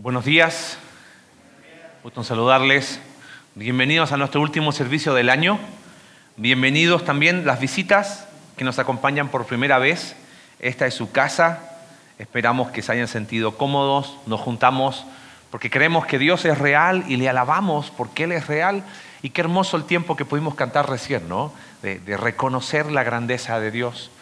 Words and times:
Buenos 0.00 0.24
días, 0.24 0.78
gusto 2.04 2.20
en 2.20 2.24
saludarles. 2.24 3.00
Bienvenidos 3.56 4.12
a 4.12 4.16
nuestro 4.16 4.40
último 4.40 4.70
servicio 4.70 5.12
del 5.12 5.28
año. 5.28 5.58
Bienvenidos 6.36 7.04
también 7.04 7.44
las 7.44 7.58
visitas 7.58 8.28
que 8.56 8.62
nos 8.62 8.78
acompañan 8.78 9.26
por 9.26 9.46
primera 9.46 9.80
vez. 9.80 10.14
Esta 10.60 10.86
es 10.86 10.94
su 10.94 11.10
casa. 11.10 11.80
Esperamos 12.20 12.70
que 12.70 12.80
se 12.80 12.92
hayan 12.92 13.08
sentido 13.08 13.56
cómodos. 13.58 14.16
Nos 14.26 14.38
juntamos 14.38 15.04
porque 15.50 15.68
creemos 15.68 16.06
que 16.06 16.20
Dios 16.20 16.44
es 16.44 16.58
real 16.58 17.04
y 17.08 17.16
le 17.16 17.28
alabamos 17.28 17.90
porque 17.90 18.22
Él 18.22 18.30
es 18.30 18.46
real. 18.46 18.84
Y 19.20 19.30
qué 19.30 19.40
hermoso 19.40 19.76
el 19.76 19.82
tiempo 19.82 20.14
que 20.14 20.24
pudimos 20.24 20.54
cantar 20.54 20.88
recién, 20.88 21.28
¿no? 21.28 21.52
De, 21.82 21.98
de 21.98 22.16
reconocer 22.16 22.92
la 22.92 23.02
grandeza 23.02 23.58
de 23.58 23.72
Dios. 23.72 24.12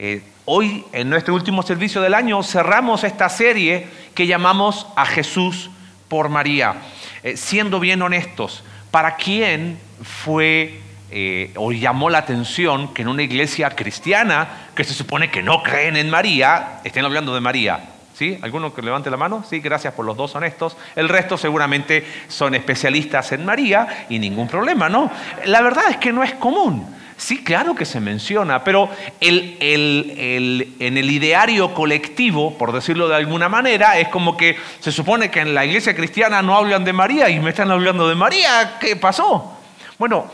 Eh, 0.00 0.22
hoy, 0.44 0.84
en 0.92 1.10
nuestro 1.10 1.34
último 1.34 1.64
servicio 1.64 2.00
del 2.00 2.14
año, 2.14 2.40
cerramos 2.44 3.02
esta 3.02 3.28
serie 3.28 3.88
que 4.14 4.28
llamamos 4.28 4.86
A 4.94 5.04
Jesús 5.04 5.70
por 6.06 6.28
María. 6.28 6.76
Eh, 7.24 7.36
siendo 7.36 7.80
bien 7.80 8.00
honestos, 8.00 8.62
¿para 8.92 9.16
quién 9.16 9.76
fue 10.00 10.78
eh, 11.10 11.52
o 11.56 11.72
llamó 11.72 12.10
la 12.10 12.18
atención 12.18 12.94
que 12.94 13.02
en 13.02 13.08
una 13.08 13.24
iglesia 13.24 13.70
cristiana, 13.70 14.68
que 14.76 14.84
se 14.84 14.94
supone 14.94 15.32
que 15.32 15.42
no 15.42 15.64
creen 15.64 15.96
en 15.96 16.10
María, 16.10 16.78
estén 16.84 17.04
hablando 17.04 17.34
de 17.34 17.40
María? 17.40 17.80
¿Sí? 18.14 18.38
¿Alguno 18.40 18.72
que 18.72 18.82
levante 18.82 19.10
la 19.10 19.16
mano? 19.16 19.44
Sí, 19.50 19.58
gracias 19.58 19.94
por 19.94 20.04
los 20.04 20.16
dos 20.16 20.32
honestos. 20.36 20.76
El 20.94 21.08
resto 21.08 21.36
seguramente 21.36 22.06
son 22.28 22.54
especialistas 22.54 23.32
en 23.32 23.44
María 23.44 24.06
y 24.08 24.20
ningún 24.20 24.46
problema, 24.46 24.88
¿no? 24.88 25.10
La 25.46 25.60
verdad 25.60 25.90
es 25.90 25.96
que 25.96 26.12
no 26.12 26.22
es 26.22 26.34
común. 26.34 26.86
Sí, 27.18 27.42
claro 27.42 27.74
que 27.74 27.84
se 27.84 28.00
menciona, 28.00 28.62
pero 28.62 28.88
en 29.20 29.56
el 29.60 31.10
ideario 31.10 31.74
colectivo, 31.74 32.56
por 32.56 32.72
decirlo 32.72 33.08
de 33.08 33.16
alguna 33.16 33.48
manera, 33.48 33.98
es 33.98 34.06
como 34.08 34.36
que 34.36 34.56
se 34.78 34.92
supone 34.92 35.28
que 35.28 35.40
en 35.40 35.52
la 35.52 35.66
iglesia 35.66 35.96
cristiana 35.96 36.42
no 36.42 36.56
hablan 36.56 36.84
de 36.84 36.92
María 36.92 37.28
y 37.28 37.40
me 37.40 37.50
están 37.50 37.72
hablando 37.72 38.08
de 38.08 38.14
María. 38.14 38.78
¿Qué 38.80 38.94
pasó? 38.94 39.58
Bueno, 39.98 40.30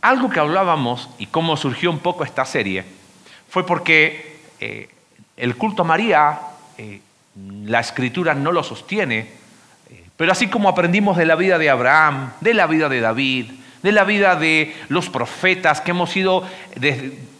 algo 0.00 0.30
que 0.30 0.38
hablábamos 0.38 1.10
y 1.18 1.26
cómo 1.26 1.56
surgió 1.56 1.90
un 1.90 1.98
poco 1.98 2.22
esta 2.22 2.44
serie 2.44 2.84
fue 3.48 3.66
porque 3.66 4.38
eh, 4.60 4.88
el 5.36 5.56
culto 5.56 5.82
a 5.82 5.86
María, 5.86 6.38
eh, 6.78 7.00
la 7.64 7.80
escritura 7.80 8.32
no 8.32 8.52
lo 8.52 8.62
sostiene, 8.62 9.18
eh, 9.90 10.04
pero 10.16 10.30
así 10.30 10.46
como 10.46 10.68
aprendimos 10.68 11.16
de 11.16 11.26
la 11.26 11.34
vida 11.34 11.58
de 11.58 11.68
Abraham, 11.68 12.32
de 12.40 12.54
la 12.54 12.68
vida 12.68 12.88
de 12.88 13.00
David, 13.00 13.50
de 13.82 13.92
la 13.92 14.04
vida 14.04 14.36
de 14.36 14.74
los 14.88 15.08
profetas 15.08 15.80
que 15.80 15.90
hemos 15.90 16.16
ido 16.16 16.44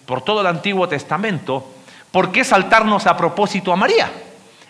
por 0.07 0.23
todo 0.23 0.41
el 0.41 0.47
Antiguo 0.47 0.89
Testamento, 0.89 1.67
¿por 2.11 2.33
qué 2.33 2.45
saltarnos 2.45 3.07
a 3.07 3.17
propósito 3.17 3.73
a 3.73 3.77
María? 3.77 4.11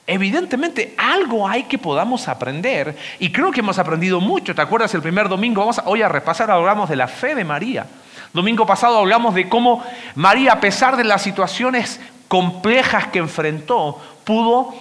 Evidentemente 0.07 0.95
algo 0.99 1.49
hay 1.49 1.65
que 1.65 1.79
podamos 1.79 2.27
aprender 2.29 2.97
y 3.19 3.31
creo 3.31 3.53
que 3.53 3.61
hemos 3.61 3.79
aprendido 3.79 4.21
mucho. 4.21 4.55
¿Te 4.55 4.63
acuerdas 4.63 4.93
el 4.95 5.03
primer 5.03 5.29
domingo? 5.29 5.61
Vamos 5.61 5.81
hoy 5.85 6.03
a 6.03 6.09
repasar, 6.09 6.51
hablamos 6.51 6.89
de 6.89 6.97
la 6.97 7.09
fe 7.09 7.35
de 7.35 7.45
María. 7.45 7.87
Domingo 8.33 8.67
pasado 8.67 8.99
hablamos 8.99 9.35
de 9.35 9.49
cómo 9.49 9.85
María, 10.15 10.55
a 10.55 10.61
pesar 10.61 10.97
de 10.97 11.05
las 11.05 11.23
situaciones 11.23 12.01
complejas 12.29 13.09
que 13.09 13.19
enfrentó, 13.19 14.01
pudo, 14.25 14.75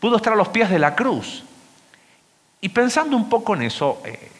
pudo 0.00 0.16
estar 0.16 0.32
a 0.32 0.36
los 0.36 0.48
pies 0.48 0.70
de 0.70 0.78
la 0.78 0.94
cruz. 0.94 1.42
Y 2.60 2.68
pensando 2.68 3.16
un 3.16 3.28
poco 3.28 3.54
en 3.54 3.62
eso, 3.62 4.00
eh, 4.04 4.30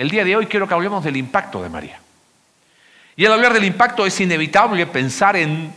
el 0.00 0.08
día 0.08 0.24
de 0.24 0.34
hoy 0.34 0.46
quiero 0.46 0.66
que 0.66 0.72
hablemos 0.72 1.04
del 1.04 1.18
impacto 1.18 1.62
de 1.62 1.68
María. 1.68 2.00
Y 3.16 3.26
al 3.26 3.34
hablar 3.34 3.52
del 3.52 3.64
impacto 3.64 4.06
es 4.06 4.18
inevitable 4.18 4.86
pensar 4.86 5.36
en 5.36 5.70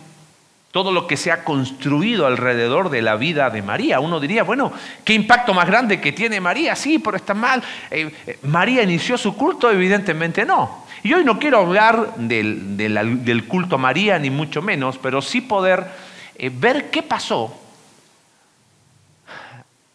todo 0.71 0.93
lo 0.93 1.07
que 1.07 1.17
se 1.17 1.29
ha 1.29 1.43
construido 1.43 2.25
alrededor 2.25 2.89
de 2.89 3.01
la 3.01 3.17
vida 3.17 3.49
de 3.49 3.61
María. 3.61 3.99
Uno 3.99 4.21
diría, 4.21 4.43
bueno, 4.43 4.71
¿qué 5.03 5.13
impacto 5.13 5.53
más 5.53 5.67
grande 5.67 5.99
que 5.99 6.13
tiene 6.13 6.39
María? 6.39 6.73
Sí, 6.77 6.99
pero 6.99 7.17
está 7.17 7.33
mal. 7.33 7.61
Eh, 7.91 8.09
eh, 8.25 8.39
¿María 8.43 8.81
inició 8.81 9.17
su 9.17 9.35
culto? 9.35 9.69
Evidentemente 9.69 10.45
no. 10.45 10.85
Y 11.03 11.13
hoy 11.13 11.25
no 11.25 11.37
quiero 11.37 11.57
hablar 11.57 12.15
del, 12.15 13.45
culto 13.49 13.75
a 13.75 13.77
María, 13.77 14.17
ni 14.19 14.29
mucho 14.29 14.61
menos, 14.61 14.97
pero 14.99 15.21
sí 15.21 15.41
poder 15.41 15.85
eh, 16.37 16.49
ver 16.49 16.89
qué 16.89 17.03
pasó. 17.03 17.53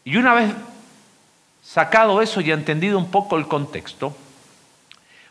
Y 0.05 0.19
una 0.19 0.34
vez 0.34 0.53
sacado 1.69 2.23
eso 2.23 2.41
y 2.41 2.51
entendido 2.51 2.97
un 2.97 3.11
poco 3.11 3.37
el 3.37 3.47
contexto, 3.47 4.17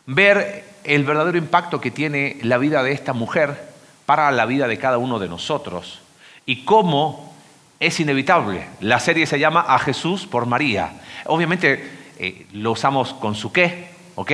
ver 0.06 0.64
el 0.84 1.02
verdadero 1.02 1.36
impacto 1.36 1.80
que 1.80 1.90
tiene 1.90 2.38
la 2.42 2.58
vida 2.58 2.84
de 2.84 2.92
esta 2.92 3.12
mujer 3.12 3.72
para 4.06 4.30
la 4.30 4.46
vida 4.46 4.68
de 4.68 4.78
cada 4.78 4.98
uno 4.98 5.18
de 5.18 5.28
nosotros 5.28 6.00
y 6.46 6.64
cómo 6.64 7.34
es 7.80 7.98
inevitable. 7.98 8.68
La 8.80 9.00
serie 9.00 9.26
se 9.26 9.40
llama 9.40 9.64
A 9.66 9.80
Jesús 9.80 10.26
por 10.26 10.46
María. 10.46 10.92
Obviamente 11.26 11.90
eh, 12.18 12.46
lo 12.52 12.70
usamos 12.70 13.14
con 13.14 13.34
su 13.34 13.50
qué, 13.50 13.88
¿ok? 14.14 14.32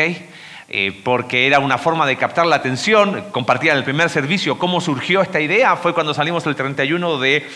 Eh, 0.66 0.98
porque 1.04 1.46
era 1.46 1.58
una 1.58 1.76
forma 1.76 2.06
de 2.06 2.16
captar 2.16 2.46
la 2.46 2.56
atención, 2.56 3.24
compartía 3.32 3.72
en 3.72 3.78
el 3.78 3.84
primer 3.84 4.08
servicio 4.08 4.58
cómo 4.58 4.80
surgió 4.80 5.20
esta 5.20 5.38
idea, 5.38 5.76
fue 5.76 5.92
cuando 5.92 6.14
salimos 6.14 6.46
el 6.46 6.56
31 6.56 7.18
de, 7.18 7.46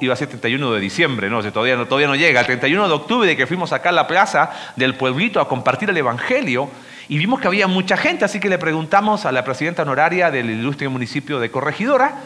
iba 0.00 0.12
a 0.12 0.16
ser 0.16 0.26
31 0.26 0.72
de 0.72 0.80
diciembre, 0.80 1.30
no, 1.30 1.40
todavía, 1.52 1.76
no, 1.76 1.86
todavía 1.86 2.08
no 2.08 2.16
llega, 2.16 2.40
el 2.40 2.46
31 2.46 2.88
de 2.88 2.94
octubre 2.94 3.36
que 3.36 3.46
fuimos 3.46 3.72
acá 3.72 3.90
a 3.90 3.92
la 3.92 4.08
plaza 4.08 4.50
del 4.74 4.96
pueblito 4.96 5.40
a 5.40 5.46
compartir 5.46 5.90
el 5.90 5.96
Evangelio, 5.96 6.68
y 7.08 7.18
vimos 7.18 7.40
que 7.40 7.46
había 7.46 7.68
mucha 7.68 7.96
gente, 7.96 8.24
así 8.24 8.40
que 8.40 8.48
le 8.48 8.58
preguntamos 8.58 9.26
a 9.26 9.32
la 9.32 9.44
presidenta 9.44 9.82
honoraria 9.82 10.32
del 10.32 10.50
ilustre 10.50 10.88
municipio 10.88 11.38
de 11.38 11.52
Corregidora, 11.52 12.16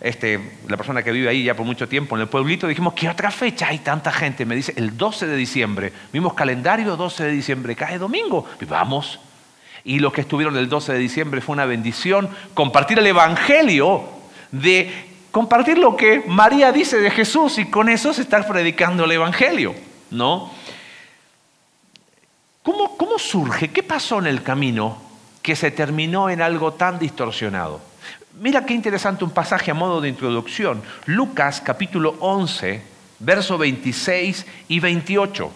este, 0.00 0.38
la 0.68 0.76
persona 0.76 1.02
que 1.02 1.10
vive 1.10 1.28
ahí 1.28 1.42
ya 1.42 1.54
por 1.54 1.66
mucho 1.66 1.88
tiempo 1.88 2.14
en 2.14 2.22
el 2.22 2.28
pueblito, 2.28 2.68
dijimos, 2.68 2.94
¿qué 2.94 3.08
otra 3.08 3.32
fecha 3.32 3.66
hay 3.66 3.78
tanta 3.78 4.12
gente? 4.12 4.46
Me 4.46 4.54
dice, 4.54 4.72
el 4.76 4.96
12 4.96 5.26
de 5.26 5.34
diciembre. 5.34 5.92
Vimos 6.12 6.34
calendario 6.34 6.96
12 6.96 7.24
de 7.24 7.30
diciembre, 7.32 7.74
cae 7.74 7.98
domingo. 7.98 8.46
Y 8.60 8.64
vamos, 8.64 9.18
y 9.88 10.00
los 10.00 10.12
que 10.12 10.20
estuvieron 10.20 10.54
el 10.58 10.68
12 10.68 10.92
de 10.92 10.98
diciembre 10.98 11.40
fue 11.40 11.54
una 11.54 11.64
bendición 11.64 12.28
compartir 12.52 12.98
el 12.98 13.06
Evangelio, 13.06 14.04
de 14.52 14.92
compartir 15.30 15.78
lo 15.78 15.96
que 15.96 16.22
María 16.26 16.72
dice 16.72 16.98
de 16.98 17.10
Jesús 17.10 17.58
y 17.58 17.70
con 17.70 17.88
eso 17.88 18.12
se 18.12 18.20
está 18.20 18.46
predicando 18.46 19.06
el 19.06 19.12
Evangelio, 19.12 19.74
¿no? 20.10 20.52
¿Cómo, 22.62 22.98
¿Cómo 22.98 23.18
surge? 23.18 23.70
¿Qué 23.70 23.82
pasó 23.82 24.18
en 24.18 24.26
el 24.26 24.42
camino 24.42 25.00
que 25.40 25.56
se 25.56 25.70
terminó 25.70 26.28
en 26.28 26.42
algo 26.42 26.74
tan 26.74 26.98
distorsionado? 26.98 27.80
Mira 28.38 28.66
qué 28.66 28.74
interesante 28.74 29.24
un 29.24 29.30
pasaje 29.30 29.70
a 29.70 29.74
modo 29.74 30.02
de 30.02 30.10
introducción. 30.10 30.82
Lucas 31.06 31.62
capítulo 31.64 32.14
11, 32.20 32.82
verso 33.20 33.56
26 33.56 34.44
y 34.68 34.80
28. 34.80 35.50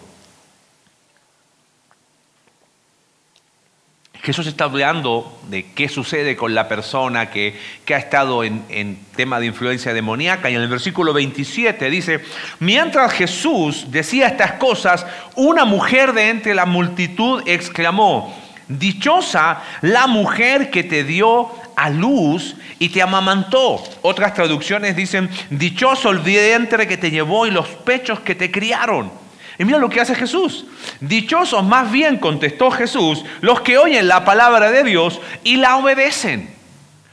Jesús 4.23 4.47
está 4.47 4.63
hablando 4.63 5.37
de 5.49 5.65
qué 5.73 5.89
sucede 5.89 6.37
con 6.37 6.55
la 6.55 6.69
persona 6.69 7.29
que, 7.29 7.59
ha 7.89 7.97
estado 7.97 8.45
en, 8.45 8.63
en, 8.69 8.97
tema 9.17 9.41
de 9.41 9.47
influencia 9.47 9.93
demoníaca. 9.93 10.49
Y 10.49 10.55
en 10.55 10.61
el 10.61 10.69
versículo 10.69 11.11
27 11.11 11.89
dice, 11.89 12.23
mientras 12.59 13.11
Jesús 13.11 13.87
decía 13.91 14.27
estas 14.27 14.53
cosas, 14.53 15.05
una 15.35 15.65
mujer 15.65 16.13
de 16.13 16.29
entre 16.29 16.55
la 16.55 16.65
multitud 16.65 17.43
exclamó, 17.45 18.33
dichosa 18.69 19.61
la 19.81 20.07
mujer 20.07 20.71
que 20.71 20.85
te 20.85 21.03
dio 21.03 21.49
a 21.75 21.89
luz 21.89 22.55
y 22.79 22.89
te 22.89 23.01
amamantó. 23.01 23.83
Otras 24.03 24.33
traducciones 24.33 24.95
dicen, 24.95 25.29
dichoso 25.49 26.11
el 26.11 26.19
vientre 26.19 26.87
que 26.87 26.95
te 26.95 27.11
llevó 27.11 27.45
y 27.45 27.51
los 27.51 27.67
pechos 27.67 28.21
que 28.21 28.35
te 28.35 28.49
criaron. 28.49 29.22
Y 29.57 29.65
mira 29.65 29.77
lo 29.77 29.89
que 29.89 30.01
hace 30.01 30.15
Jesús. 30.15 30.65
Dichosos 30.99 31.63
más 31.63 31.91
bien, 31.91 32.17
contestó 32.17 32.71
Jesús, 32.71 33.23
los 33.41 33.61
que 33.61 33.77
oyen 33.77 34.07
la 34.07 34.25
palabra 34.25 34.71
de 34.71 34.83
Dios 34.83 35.21
y 35.43 35.57
la 35.57 35.77
obedecen. 35.77 36.53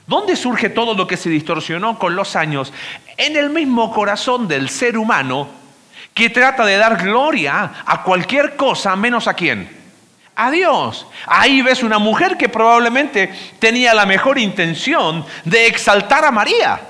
¿Dónde 0.06 0.34
surge 0.34 0.70
todo 0.70 0.94
lo 0.94 1.06
que 1.06 1.16
se 1.16 1.30
distorsionó 1.30 1.98
con 1.98 2.16
los 2.16 2.34
años? 2.34 2.72
En 3.16 3.36
el 3.36 3.50
mismo 3.50 3.92
corazón 3.92 4.48
del 4.48 4.68
ser 4.68 4.98
humano 4.98 5.48
que 6.14 6.30
trata 6.30 6.64
de 6.64 6.76
dar 6.76 6.96
gloria 7.02 7.70
a 7.86 8.02
cualquier 8.02 8.56
cosa 8.56 8.96
menos 8.96 9.28
a 9.28 9.34
quién. 9.34 9.68
A 10.34 10.50
Dios. 10.50 11.06
Ahí 11.26 11.62
ves 11.62 11.82
una 11.82 11.98
mujer 11.98 12.36
que 12.36 12.48
probablemente 12.48 13.32
tenía 13.58 13.94
la 13.94 14.06
mejor 14.06 14.38
intención 14.38 15.24
de 15.44 15.66
exaltar 15.66 16.24
a 16.24 16.30
María. 16.30 16.80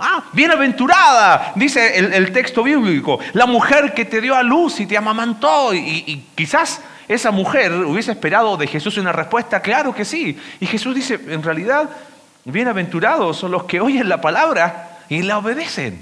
Ah, 0.00 0.22
bienaventurada, 0.32 1.52
dice 1.56 1.98
el, 1.98 2.30
texto 2.30 2.62
bíblico, 2.62 3.18
la 3.32 3.46
mujer 3.46 3.92
que 3.94 4.04
te 4.04 4.20
dio 4.20 4.36
a 4.36 4.44
luz 4.44 4.78
y 4.78 4.86
te 4.86 4.96
amamantó. 4.96 5.74
Y, 5.74 6.24
quizás 6.36 6.80
esa 7.08 7.32
mujer 7.32 7.72
hubiese 7.72 8.12
esperado 8.12 8.56
de 8.56 8.68
Jesús 8.68 8.96
una 8.96 9.10
respuesta, 9.10 9.60
claro 9.60 9.92
que 9.92 10.04
sí. 10.04 10.38
Y 10.60 10.66
Jesús 10.66 10.94
dice, 10.94 11.18
en 11.28 11.42
realidad, 11.42 11.90
bienaventurados 12.44 13.38
son 13.38 13.50
los 13.50 13.64
que 13.64 13.80
oyen 13.80 14.08
la 14.08 14.20
palabra 14.20 15.00
y 15.08 15.22
la 15.22 15.38
obedecen. 15.38 16.00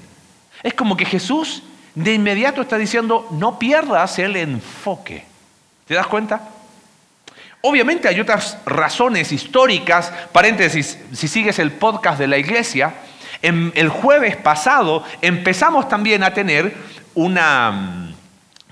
Es 0.62 0.74
como 0.74 0.94
que 0.94 1.06
Jesús 1.06 1.62
de 1.94 2.12
inmediato 2.12 2.60
está 2.60 2.76
diciendo, 2.76 3.26
no 3.30 3.58
pierdas 3.58 4.18
el 4.18 4.36
enfoque. 4.36 5.24
¿Te 5.86 5.94
das 5.94 6.06
cuenta? 6.06 6.50
Obviamente 7.62 8.08
hay 8.08 8.20
otras 8.20 8.58
razones 8.66 9.32
históricas, 9.32 10.12
paréntesis, 10.32 10.98
si 11.14 11.28
sigues 11.28 11.58
el 11.58 11.72
podcast 11.72 12.18
de 12.18 12.26
la 12.26 12.36
iglesia, 12.36 12.92
el 13.46 13.88
jueves 13.88 14.36
pasado 14.36 15.04
empezamos 15.22 15.88
también 15.88 16.22
a 16.22 16.34
tener 16.34 16.74
una, 17.14 18.12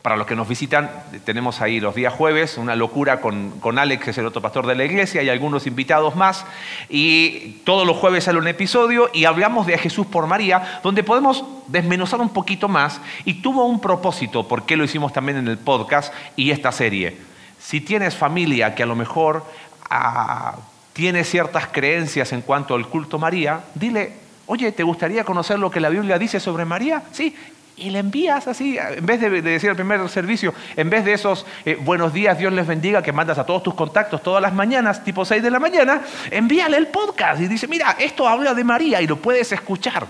Para 0.03 0.17
los 0.17 0.27
que 0.27 0.37
nos 0.37 0.47
visitan, 0.47 0.91
tenemos 1.25 1.61
ahí 1.61 1.81
los 1.81 1.95
días 1.95 2.13
jueves, 2.13 2.59
una 2.59 2.77
locura 2.77 3.21
con, 3.21 3.53
con, 3.61 3.79
Alex, 3.79 4.05
que 4.05 4.11
es 4.11 4.19
el 4.19 4.27
otro 4.27 4.43
pastor 4.43 4.67
de 4.67 4.75
la 4.75 4.85
iglesia, 4.85 5.23
y 5.23 5.31
algunos 5.31 5.67
invitados 5.67 6.15
más. 6.15 6.45
Y 6.89 7.63
todos 7.65 7.87
los 7.87 7.97
jueves 7.97 8.25
sale 8.25 8.39
un 8.39 8.49
episodio 8.49 9.11
y 9.15 9.25
hablamos 9.25 9.67
de 9.67 9.79
Jesús 9.79 10.07
por 10.07 10.27
María, 10.27 10.81
donde 10.83 11.05
podemos 11.05 11.45
desmenuzar 11.69 12.21
un 12.21 12.31
poquito 12.31 12.69
más. 12.69 13.01
Y 13.25 13.35
tuvo 13.41 13.65
un 13.65 13.81
propósito, 13.81 14.47
porque 14.47 14.77
lo 14.77 14.85
hicimos 14.85 15.13
también 15.13 15.39
en 15.39 15.49
el 15.49 15.57
podcast 15.57 16.13
y 16.37 16.51
esta 16.51 16.71
serie. 16.71 17.17
Si 17.59 17.81
tienes 17.81 18.15
familia 18.15 18.75
que 18.75 18.83
a 18.83 18.87
lo 18.87 18.97
mejor 18.97 19.43
ah, 19.89 20.57
tiene 20.93 21.25
ciertas 21.25 21.69
creencias 21.69 22.33
en 22.33 22.43
cuanto 22.43 22.75
al 22.75 22.89
culto 22.89 23.19
María, 23.19 23.61
dile, 23.75 24.24
oye, 24.47 24.73
¿te 24.73 24.83
gustaría 24.83 25.25
conocer 25.25 25.59
lo 25.59 25.71
que 25.71 25.81
la 25.81 25.89
Biblia 25.89 26.19
dice 26.19 26.41
sobre 26.41 26.65
María? 26.65 27.03
Sí, 27.13 27.35
y 27.77 27.91
le 27.91 27.99
envías 27.99 28.47
así, 28.47 28.79
en 28.79 29.05
vez 29.05 29.21
de, 29.21 29.43
decir 29.43 29.71
el 29.71 29.77
primer 29.77 30.09
servicio, 30.09 30.55
en 30.77 30.89
vez 30.91 31.05
de 31.05 31.13
esos 31.13 31.45
eh, 31.65 31.77
buenos 31.81 32.13
días, 32.13 32.39
Dios 32.39 32.53
les 32.53 32.67
bendiga, 32.67 33.03
que 33.03 33.13
mandas 33.13 33.39
a 33.39 33.45
todos 33.45 33.65
tus 33.65 33.75
contactos 33.75 34.23
todas 34.23 34.41
las 34.41 34.53
mañanas, 34.53 35.03
tipo 35.03 35.25
6 35.25 35.43
de 35.43 35.51
la 35.51 35.59
mañana, 35.59 36.03
envíale 36.31 36.77
el 36.77 36.87
podcast 36.87 37.41
y 37.41 37.49
dice, 37.49 37.67
mira, 37.67 37.97
esto 37.99 38.29
habla 38.29 38.55
de 38.55 38.63
María 38.63 39.03
y 39.03 39.09
lo 39.09 39.17
puedes 39.17 39.51
escuchar. 39.51 40.07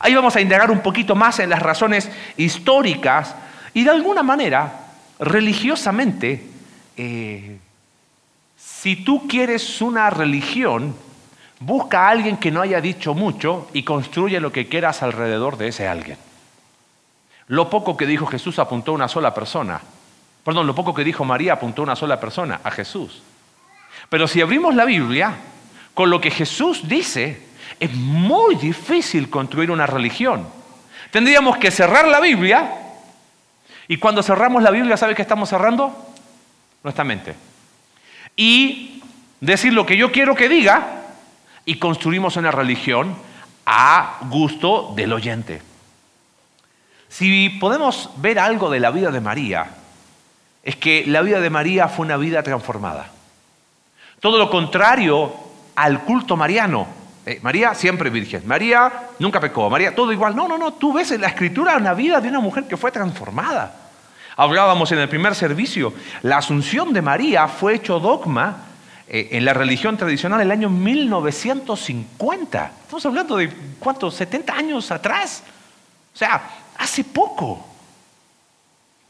Ahí 0.00 0.14
vamos 0.14 0.34
a 0.34 0.40
indagar 0.40 0.70
un 0.72 0.80
poquito 0.80 1.14
más 1.14 1.38
en 1.38 1.50
las 1.50 1.62
razones 1.62 2.10
históricas 2.36 3.36
y 3.74 3.84
de 3.84 3.90
alguna 3.90 4.24
manera, 4.24 4.72
religiosamente, 5.20 6.44
eh, 6.96 7.58
si 8.56 8.96
tú 8.96 9.28
quieres 9.28 9.80
una 9.80 10.10
religión, 10.10 10.96
busca 11.64 12.06
a 12.06 12.10
alguien 12.10 12.36
que 12.36 12.50
no 12.50 12.60
haya 12.60 12.80
dicho 12.80 13.14
mucho 13.14 13.68
y 13.72 13.82
construye 13.82 14.40
lo 14.40 14.52
que 14.52 14.68
quieras 14.68 15.02
alrededor 15.02 15.56
de 15.56 15.68
ese 15.68 15.88
alguien. 15.88 16.18
Lo 17.48 17.70
poco 17.70 17.96
que 17.96 18.06
dijo 18.06 18.26
Jesús 18.26 18.58
apuntó 18.58 18.92
a 18.92 18.94
una 18.94 19.08
sola 19.08 19.34
persona. 19.34 19.80
Perdón, 20.44 20.66
lo 20.66 20.74
poco 20.74 20.94
que 20.94 21.04
dijo 21.04 21.24
María 21.24 21.54
apuntó 21.54 21.82
a 21.82 21.84
una 21.84 21.96
sola 21.96 22.20
persona, 22.20 22.60
a 22.62 22.70
Jesús. 22.70 23.22
Pero 24.08 24.28
si 24.28 24.40
abrimos 24.40 24.74
la 24.74 24.84
Biblia, 24.84 25.34
con 25.94 26.10
lo 26.10 26.20
que 26.20 26.30
Jesús 26.30 26.86
dice, 26.86 27.42
es 27.80 27.92
muy 27.94 28.56
difícil 28.56 29.30
construir 29.30 29.70
una 29.70 29.86
religión. 29.86 30.46
Tendríamos 31.10 31.56
que 31.58 31.70
cerrar 31.70 32.08
la 32.08 32.20
Biblia 32.20 32.72
y 33.88 33.96
cuando 33.98 34.22
cerramos 34.22 34.62
la 34.62 34.70
Biblia, 34.70 34.96
¿sabe 34.96 35.14
qué 35.14 35.22
estamos 35.22 35.48
cerrando? 35.48 35.94
Nuestra 36.82 37.04
mente. 37.04 37.34
Y 38.36 39.02
decir 39.40 39.72
lo 39.72 39.86
que 39.86 39.96
yo 39.96 40.10
quiero 40.10 40.34
que 40.34 40.48
diga 40.48 41.03
y 41.64 41.78
construimos 41.78 42.36
una 42.36 42.50
religión 42.50 43.14
a 43.66 44.18
gusto 44.28 44.92
del 44.94 45.12
oyente. 45.12 45.62
Si 47.08 47.48
podemos 47.48 48.10
ver 48.16 48.38
algo 48.38 48.70
de 48.70 48.80
la 48.80 48.90
vida 48.90 49.10
de 49.10 49.20
María, 49.20 49.66
es 50.62 50.76
que 50.76 51.04
la 51.06 51.22
vida 51.22 51.40
de 51.40 51.50
María 51.50 51.88
fue 51.88 52.06
una 52.06 52.16
vida 52.16 52.42
transformada. 52.42 53.10
Todo 54.20 54.38
lo 54.38 54.50
contrario 54.50 55.32
al 55.76 56.00
culto 56.02 56.36
mariano. 56.36 56.86
Eh, 57.26 57.38
María 57.42 57.74
siempre 57.74 58.10
virgen. 58.10 58.42
María 58.46 59.10
nunca 59.18 59.40
pecó. 59.40 59.68
María 59.70 59.94
todo 59.94 60.12
igual. 60.12 60.34
No, 60.34 60.48
no, 60.48 60.58
no. 60.58 60.72
Tú 60.74 60.92
ves 60.92 61.10
en 61.12 61.20
la 61.20 61.28
escritura 61.28 61.76
una 61.76 61.94
vida 61.94 62.20
de 62.20 62.28
una 62.28 62.40
mujer 62.40 62.64
que 62.64 62.76
fue 62.76 62.90
transformada. 62.90 63.74
Hablábamos 64.36 64.90
en 64.92 64.98
el 64.98 65.08
primer 65.08 65.34
servicio. 65.34 65.92
La 66.22 66.38
asunción 66.38 66.92
de 66.92 67.02
María 67.02 67.46
fue 67.46 67.74
hecho 67.74 68.00
dogma 68.00 68.56
eh, 69.08 69.28
en 69.32 69.44
la 69.44 69.52
religión 69.52 69.96
tradicional 69.96 70.40
el 70.40 70.50
año 70.50 70.70
1950. 70.70 72.72
Estamos 72.82 73.06
hablando 73.06 73.36
de 73.36 73.50
cuántos, 73.78 74.14
70 74.14 74.54
años 74.54 74.90
atrás. 74.90 75.42
O 76.14 76.16
sea, 76.16 76.42
hace 76.78 77.04
poco. 77.04 77.66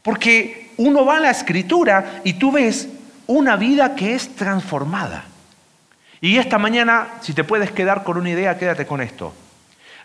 Porque 0.01 0.73
uno 0.77 1.05
va 1.05 1.17
a 1.17 1.21
la 1.21 1.31
escritura 1.31 2.21
y 2.23 2.33
tú 2.33 2.51
ves 2.51 2.89
una 3.27 3.55
vida 3.55 3.95
que 3.95 4.15
es 4.15 4.35
transformada. 4.35 5.25
Y 6.21 6.37
esta 6.37 6.57
mañana, 6.57 7.07
si 7.21 7.33
te 7.33 7.43
puedes 7.43 7.71
quedar 7.71 8.03
con 8.03 8.17
una 8.17 8.29
idea, 8.29 8.57
quédate 8.57 8.85
con 8.85 9.01
esto. 9.01 9.33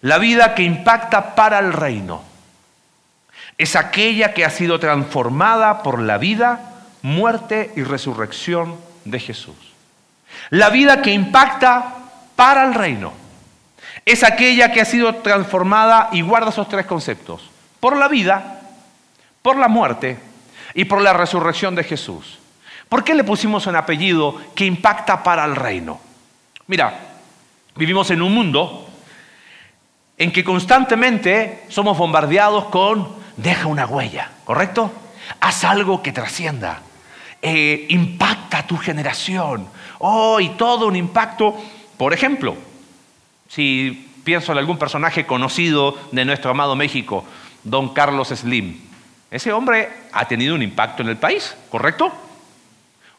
La 0.03 0.19
vida 0.19 0.55
que 0.55 0.63
impacta 0.63 1.35
para 1.35 1.59
el 1.59 1.73
reino 1.73 2.23
es 3.59 3.77
aquella 3.77 4.33
que 4.33 4.45
ha 4.45 4.51
sido 4.51 4.81
transformada 4.81 5.83
por 5.83 6.01
la 6.01 6.17
vida, 6.17 6.61
muerte 7.03 7.71
y 7.77 7.83
resurrección 7.83 8.77
de 9.05 9.19
Jesús. 9.19 9.70
La 10.51 10.71
vida 10.71 11.03
que 11.03 11.13
impacta 11.13 11.95
para 12.37 12.65
el 12.65 12.75
reino 12.75 13.13
es 14.05 14.25
aquella 14.25 14.73
que 14.73 14.81
ha 14.81 14.85
sido 14.85 15.17
transformada 15.17 16.09
y 16.13 16.23
guarda 16.23 16.51
esos 16.51 16.69
tres 16.69 16.87
conceptos 16.87 17.51
por 17.81 17.97
la 17.97 18.09
vida, 18.09 18.61
por 19.43 19.57
la 19.57 19.69
muerte 19.69 20.19
y 20.75 20.85
por 20.85 21.01
la 21.01 21.13
resurrección 21.13 21.75
de 21.75 21.85
Jesús. 21.85 22.39
¿Por 22.89 23.05
qué 23.05 23.15
le 23.15 23.25
pusimos 23.25 23.67
un 23.67 23.77
apellido 23.77 24.41
que 24.55 24.67
impacta 24.67 25.23
para 25.23 25.45
el 25.45 25.57
reino? 25.57 26.01
Mira, 26.67 26.99
vivimos 27.77 28.11
en 28.11 28.23
un 28.23 28.35
mundo 28.35 28.89
en 30.19 30.33
que 30.33 30.45
constantemente 30.45 31.65
somos 31.69 31.97
bombardeados 31.97 32.67
con 32.67 33.09
deja 33.37 33.67
una 33.67 33.87
huella, 33.87 34.31
¿correcto? 34.45 34.93
Haz 35.41 35.65
algo 35.65 36.03
que 36.03 36.13
trascienda, 36.13 36.83
eh, 37.41 37.87
impacta 37.89 38.59
a 38.59 38.67
tu 38.67 38.77
generación. 38.77 39.69
Oh, 40.01 40.41
y 40.41 40.49
todo 40.51 40.87
un 40.89 40.97
impacto. 40.97 41.55
Por 41.97 42.13
ejemplo, 42.13 42.57
si 43.49 44.09
pienso 44.25 44.53
en 44.53 44.59
algún 44.59 44.79
personaje 44.79 45.27
conocido 45.27 45.97
de 46.11 46.25
nuestro 46.25 46.51
amado 46.51 46.75
México, 46.75 47.25
don 47.63 47.93
Carlos 47.93 48.29
Slim. 48.29 48.81
Ese 49.31 49.53
hombre 49.53 49.89
ha 50.13 50.27
tenido 50.27 50.55
un 50.55 50.63
impacto 50.63 51.03
en 51.03 51.11
el 51.11 51.17
país, 51.17 51.55
¿correcto? 51.69 52.13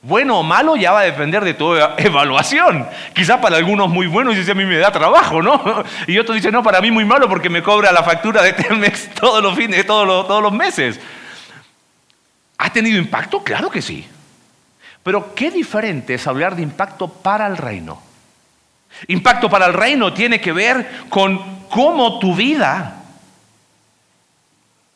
Bueno 0.01 0.39
o 0.39 0.44
malo 0.44 0.75
ya 0.75 0.92
va 0.92 1.01
a 1.01 1.04
depender 1.04 1.44
de 1.44 1.54
tu 1.54 1.75
evaluación. 1.75 2.88
Quizá 3.13 3.39
para 3.39 3.57
algunos 3.57 3.88
muy 3.88 4.07
buenos 4.07 4.34
y 4.34 4.39
dice 4.39 4.51
a 4.51 4.56
mí 4.56 4.66
me 4.66 4.77
da 4.77 4.92
trabajo, 4.92 5.44
¿no? 5.44 5.84
Y 6.07 6.18
otros 6.18 6.36
dicen, 6.36 6.51
no, 6.51 6.63
para 6.63 6.81
mí 6.81 6.89
muy 6.89 7.06
malo 7.06 7.30
porque 7.30 7.50
me 7.50 7.62
cobra 7.62 7.92
la 7.92 8.01
factura 8.01 8.42
de 8.42 8.54
Telmex 8.54 9.13
todos 9.19 9.44
los 9.44 9.56
fines, 9.56 9.86
todos 9.86 10.07
los, 10.07 10.27
todos 10.27 10.42
los 10.42 10.51
meses. 10.51 11.00
¿Ha 12.57 12.74
tenido 12.74 12.98
impacto? 12.98 13.44
Claro 13.44 13.69
que 13.69 13.81
sí. 13.84 14.07
Pero 15.03 15.33
qué 15.33 15.51
diferente 15.51 16.13
es 16.13 16.27
hablar 16.27 16.56
de 16.56 16.62
impacto 16.62 17.07
para 17.07 17.48
el 17.48 17.57
reino. 17.57 18.01
Impacto 19.07 19.50
para 19.50 19.65
el 19.65 19.74
reino 19.74 20.13
tiene 20.13 20.39
que 20.39 20.51
ver 20.51 21.06
con 21.09 21.62
cómo 21.69 22.19
tu 22.19 22.36
vida 22.36 23.03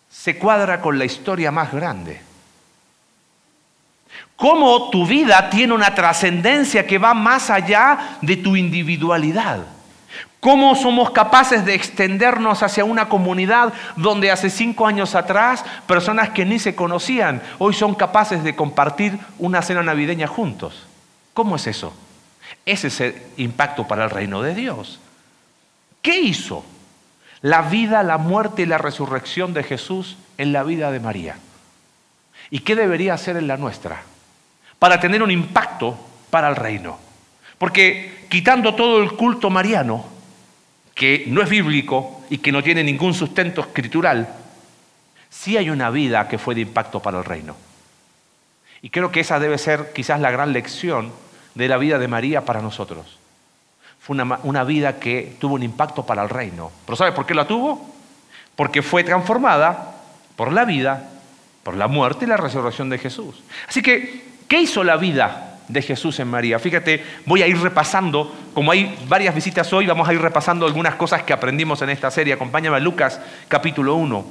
se 0.10 0.38
cuadra 0.38 0.82
con 0.82 0.98
la 0.98 1.06
historia 1.06 1.52
más 1.52 1.72
grande. 1.72 2.22
Cómo 4.36 4.90
tu 4.90 5.06
vida 5.08 5.50
tiene 5.50 5.74
una 5.74 5.96
trascendencia 5.96 6.86
que 6.86 6.98
va 6.98 7.14
más 7.14 7.50
allá 7.50 8.18
de 8.22 8.38
tu 8.38 8.56
individualidad. 8.56 9.75
Cómo 10.46 10.76
somos 10.76 11.10
capaces 11.10 11.66
de 11.66 11.74
extendernos 11.74 12.62
hacia 12.62 12.86
una 12.86 13.10
comunidad 13.10 13.74
donde 13.96 14.30
hace 14.30 14.52
cinco 14.52 14.86
años 14.86 15.16
atrás 15.16 15.66
personas 15.88 16.30
que 16.30 16.46
ni 16.46 16.60
se 16.60 16.76
conocían 16.76 17.42
hoy 17.58 17.74
son 17.74 17.96
capaces 17.96 18.44
de 18.44 18.56
compartir 18.56 19.18
una 19.40 19.64
cena 19.64 19.82
navideña 19.82 20.28
juntos. 20.28 20.86
¿Cómo 21.34 21.56
es 21.56 21.66
eso? 21.66 21.96
Ese 22.64 22.90
es 22.90 23.02
el 23.02 23.16
impacto 23.38 23.88
para 23.88 24.04
el 24.04 24.12
reino 24.12 24.44
de 24.44 24.54
Dios. 24.54 25.00
¿Qué 26.04 26.20
hizo? 26.20 26.64
la 27.42 27.64
vida, 27.64 28.04
la 28.04 28.20
muerte 28.20 28.62
y 28.62 28.66
la 28.68 28.78
resurrección 28.78 29.56
de 29.56 29.64
Jesús 29.64 30.16
en 30.38 30.54
la 30.54 30.62
vida 30.62 30.92
de 30.92 31.00
María. 31.00 31.38
¿Y 32.52 32.60
qué 32.60 32.76
debería 32.76 33.16
hacer 33.16 33.36
en 33.36 33.48
la 33.48 33.58
nuestra? 33.58 34.04
Para 34.78 35.00
tener 35.00 35.24
un 35.24 35.32
impacto 35.32 35.98
para 36.30 36.50
el 36.50 36.56
reino. 36.56 37.00
Porque 37.58 38.28
quitando 38.30 38.76
todo 38.76 39.02
el 39.02 39.14
culto 39.14 39.50
mariano, 39.50 40.15
que 40.96 41.26
no 41.28 41.42
es 41.42 41.50
bíblico 41.50 42.24
y 42.30 42.40
que 42.40 42.54
no 42.54 42.64
tiene 42.64 42.84
ningún 42.84 43.14
sustento 43.14 43.62
escritural, 43.62 44.30
sí 45.30 45.58
hay 45.58 45.70
una 45.70 45.90
vida 45.90 46.28
que 46.28 46.38
fue 46.38 46.56
de 46.56 46.62
impacto 46.62 47.02
para 47.02 47.20
el 47.20 47.26
reino. 47.26 47.56
Y 48.82 48.90
creo 48.90 49.12
que 49.12 49.20
esa 49.20 49.40
debe 49.40 49.58
ser 49.58 49.92
quizás 49.94 50.20
la 50.22 50.32
gran 50.32 50.54
lección 50.54 51.12
de 51.54 51.68
la 51.68 51.78
vida 51.78 52.00
de 52.00 52.08
María 52.08 52.46
para 52.46 52.62
nosotros. 52.62 53.20
Fue 54.00 54.16
una, 54.16 54.64
vida 54.64 55.00
que 55.00 55.36
tuvo 55.40 55.56
un 55.56 55.64
impacto 55.64 56.06
para 56.06 56.24
el 56.24 56.30
reino. 56.30 56.72
¿Pero 56.86 56.96
sabe 56.96 57.12
por 57.12 57.26
qué 57.26 57.34
la 57.34 57.48
tuvo? 57.48 57.94
Porque 58.56 58.82
fue 58.82 59.04
transformada 59.04 59.96
por 60.36 60.54
la 60.54 60.64
vida, 60.64 61.10
por 61.64 61.76
la 61.76 61.88
muerte 61.88 62.26
y 62.26 62.28
la 62.28 62.38
resurrección 62.38 62.90
de 62.90 63.00
Jesús. 63.00 63.44
Así 63.68 63.82
que, 63.82 64.24
¿qué 64.48 64.62
hizo 64.62 64.84
la 64.84 64.98
vida 64.98 65.55
de 65.68 65.82
Jesús 65.82 66.20
en 66.20 66.28
María? 66.28 66.60
Fíjate, 66.60 67.04
voy 67.26 67.42
a 67.42 67.48
ir 67.48 67.60
repasando, 67.60 68.34
como 68.54 68.72
hay 68.72 68.98
varias 69.08 69.36
visitas 69.36 69.72
hoy, 69.74 69.86
vamos 69.86 70.08
a 70.08 70.14
ir 70.14 70.22
repasando 70.22 70.66
algunas 70.66 70.96
cosas 70.96 71.24
que 71.24 71.34
aprendimos 71.34 71.82
en 71.82 71.90
esta 71.90 72.12
serie. 72.12 72.34
Acompáñame 72.34 72.78
a 72.78 72.80
Lucas 72.80 73.20
capítulo 73.48 73.96
1. 73.96 74.26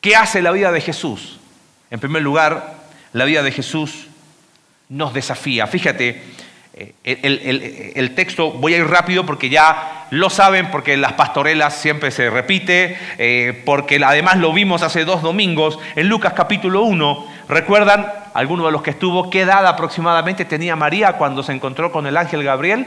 ¿Qué 0.00 0.16
hace 0.16 0.42
la 0.42 0.50
vida 0.50 0.72
de 0.72 0.80
Jesús? 0.80 1.38
En 1.90 2.00
primer 2.00 2.22
lugar, 2.22 2.76
la 3.12 3.24
vida 3.24 3.42
de 3.42 3.52
Jesús 3.52 4.08
nos 4.88 5.14
desafía. 5.14 5.66
Fíjate, 5.66 6.22
eh, 6.74 7.92
el, 7.96 8.14
texto, 8.14 8.50
voy 8.52 8.74
a 8.74 8.78
ir 8.78 8.86
rápido 8.86 9.26
porque 9.26 9.50
ya 9.50 10.06
lo 10.10 10.30
saben, 10.30 10.70
porque 10.70 10.96
las 10.96 11.12
pastorelas 11.12 11.76
siempre 11.76 12.10
se 12.10 12.30
repite, 12.30 12.96
eh, 13.18 13.62
porque 13.66 14.00
además 14.02 14.38
lo 14.38 14.52
vimos 14.52 14.82
hace 14.82 15.04
dos 15.04 15.22
domingos 15.22 15.78
en 15.96 16.08
Lucas 16.08 16.32
capítulo 16.34 16.82
1. 16.82 17.31
¿Recuerdan, 17.52 18.06
alguno 18.32 18.64
de 18.64 18.72
los 18.72 18.82
que 18.82 18.90
estuvo, 18.90 19.28
qué 19.28 19.42
edad 19.42 19.66
aproximadamente 19.66 20.44
tenía 20.46 20.74
María 20.74 21.14
cuando 21.14 21.42
se 21.42 21.52
encontró 21.52 21.92
con 21.92 22.06
el 22.06 22.16
ángel 22.16 22.42
Gabriel? 22.42 22.86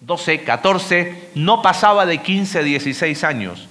12, 0.00 0.42
14, 0.42 1.30
no 1.36 1.62
pasaba 1.62 2.04
de 2.04 2.18
15, 2.18 2.64
16 2.64 3.24
años. 3.24 3.68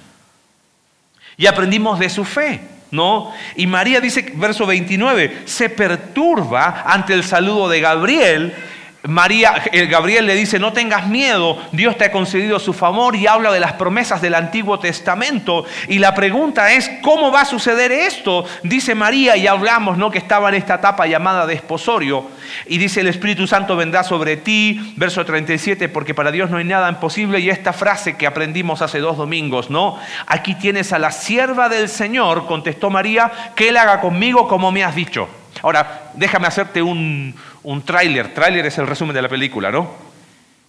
Y 1.36 1.48
aprendimos 1.48 2.00
de 2.00 2.10
su 2.10 2.24
fe. 2.24 2.62
¿no? 2.92 3.34
Y 3.56 3.66
María 3.66 4.00
dice, 4.00 4.34
verso 4.36 4.68
29, 4.68 5.42
se 5.46 5.68
perturba 5.70 6.84
ante 6.86 7.14
el 7.14 7.24
saludo 7.24 7.68
de 7.68 7.82
Gabriel 7.82 8.56
María, 9.06 9.62
el 9.74 9.90
Gabriel 9.90 10.26
le 10.26 10.34
dice, 10.34 10.60
no 10.60 10.72
tengas 10.72 11.08
miedo, 11.08 11.58
Dios 11.74 11.98
te 11.98 12.06
ha 12.06 12.12
concedido 12.12 12.58
su 12.58 12.72
favor 12.72 13.18
y 13.18 13.28
habla 13.28 13.52
de 13.52 13.60
las 13.60 13.74
promesas 13.74 14.22
del 14.22 14.34
Antiguo 14.34 14.80
Testamento. 14.80 15.66
Y 15.90 16.00
la 16.00 16.16
pregunta 16.16 16.72
es, 16.72 16.90
¿cómo 17.02 17.30
va 17.30 17.42
a 17.42 17.46
suceder 17.46 17.92
esto? 17.92 18.46
Dice 18.64 18.96
María, 18.96 19.36
y 19.36 19.46
hablamos, 19.46 19.98
¿no? 19.98 20.10
Que 20.10 20.20
estaba 20.20 20.48
en 20.48 20.56
esta 20.56 20.76
etapa 20.76 21.06
llamada 21.06 21.46
desposorio. 21.46 22.28
Y 22.66 22.78
dice, 22.78 23.02
el 23.02 23.08
Espíritu 23.08 23.46
Santo 23.46 23.76
vendrá 23.76 24.04
sobre 24.04 24.38
ti, 24.38 24.94
verso 24.96 25.26
37, 25.26 25.90
porque 25.90 26.14
para 26.14 26.32
Dios 26.32 26.50
no 26.50 26.56
hay 26.56 26.64
nada 26.64 26.88
imposible. 26.88 27.42
Y 27.42 27.50
esta 27.50 27.74
frase 27.74 28.16
que 28.16 28.26
aprendimos 28.26 28.82
hace 28.82 29.00
dos 29.00 29.18
domingos, 29.18 29.70
¿no? 29.70 30.00
Aquí 30.28 30.56
tienes 30.56 30.94
a 30.94 31.00
la 31.00 31.12
sierva 31.12 31.68
del 31.68 31.90
Señor, 31.90 32.46
contestó 32.46 32.90
María, 32.90 33.30
que 33.54 33.68
Él 33.68 33.76
haga 33.76 34.00
conmigo 34.00 34.48
como 34.48 34.72
me 34.72 34.86
has 34.86 34.96
dicho. 34.96 35.28
Ahora, 35.62 36.12
déjame 36.16 36.48
hacerte 36.48 36.82
un, 36.82 37.36
un 37.64 37.82
tráiler. 37.84 38.34
Tráiler 38.34 38.66
es 38.66 38.78
el 38.78 38.88
resumen 38.88 39.16
de 39.16 39.22
la 39.22 39.30
película, 39.30 39.72
¿no? 39.72 39.92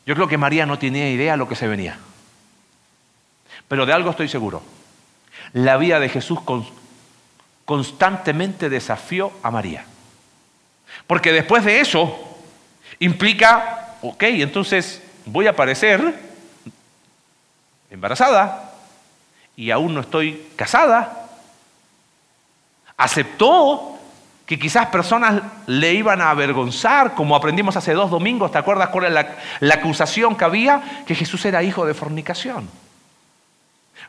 Yo 0.06 0.14
creo 0.14 0.28
que 0.28 0.38
María 0.38 0.66
no 0.66 0.78
tenía 0.78 1.10
idea 1.10 1.32
de 1.32 1.38
lo 1.38 1.48
que 1.48 1.56
se 1.56 1.68
venía. 1.68 1.98
Pero 3.68 3.86
de 3.86 3.92
algo 3.92 4.10
estoy 4.10 4.28
seguro. 4.28 4.62
La 5.52 5.76
vida 5.76 5.98
de 5.98 6.08
Jesús 6.08 6.40
constantemente 7.64 8.68
desafió 8.68 9.32
a 9.42 9.50
María. 9.50 9.84
Porque 11.06 11.32
después 11.32 11.64
de 11.64 11.80
eso 11.80 12.38
implica, 12.98 13.96
ok, 14.02 14.22
entonces 14.24 15.02
voy 15.26 15.46
a 15.46 15.50
aparecer 15.50 16.14
embarazada 17.90 18.72
y 19.56 19.70
aún 19.70 19.94
no 19.94 20.00
estoy 20.00 20.48
casada. 20.56 21.28
Aceptó 22.96 23.93
que 24.46 24.58
quizás 24.58 24.88
personas 24.88 25.42
le 25.66 25.94
iban 25.94 26.20
a 26.20 26.30
avergonzar, 26.30 27.14
como 27.14 27.34
aprendimos 27.34 27.76
hace 27.76 27.94
dos 27.94 28.10
domingos, 28.10 28.52
¿te 28.52 28.58
acuerdas 28.58 28.90
cuál 28.90 29.06
era 29.06 29.36
la, 29.60 29.74
acusación 29.74 30.36
que 30.36 30.44
había? 30.44 31.04
Que 31.06 31.14
Jesús 31.14 31.44
era 31.46 31.62
hijo 31.62 31.86
de 31.86 31.94
fornicación. 31.94 32.68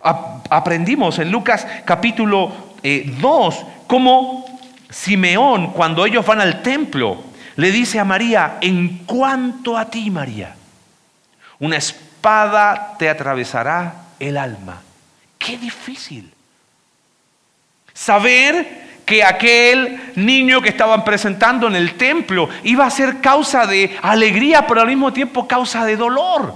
aprendimos 0.01 1.20
en 1.20 1.32
Lucas 1.32 1.65
capítulo 1.86 2.51
2 2.84 2.84
eh, 2.84 3.65
cómo 3.88 4.46
Simeón, 4.89 5.72
cuando 5.72 6.06
ellos 6.06 6.25
van 6.25 6.42
al 6.42 6.62
templo, 6.62 7.24
le 7.56 7.72
dice 7.72 8.00
a 8.00 8.06
María, 8.06 8.58
en 8.60 9.06
cuanto 9.06 9.77
a 9.77 9.86
ti, 9.89 10.12
María, 10.12 10.56
una 11.60 11.77
espada 11.77 12.96
te 13.00 13.10
atravesará 13.10 14.08
el 14.20 14.38
alma. 14.38 14.82
Qué 15.38 15.58
difícil. 15.58 16.34
Saber 17.94 18.85
que 19.06 19.24
aquel 19.24 20.14
niño 20.16 20.62
que 20.62 20.70
estaban 20.70 21.04
presentando 21.04 21.68
en 21.68 21.76
el 21.76 21.96
templo 21.96 22.50
iba 22.64 22.86
a 22.86 22.90
ser 22.90 23.22
causa 23.22 23.66
de 23.68 23.98
alegría, 24.02 24.66
pero 24.66 24.82
al 24.82 24.88
mismo 24.88 25.14
tiempo 25.14 25.48
causa 25.48 25.86
de 25.86 25.96
dolor. 25.96 26.54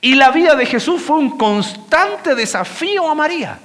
Y 0.00 0.14
la 0.14 0.30
vida 0.30 0.54
de 0.54 0.66
Jesús 0.66 1.02
fue 1.02 1.18
un 1.18 1.36
constante 1.36 2.34
desafío 2.34 3.08
a 3.08 3.14
María. 3.14 3.58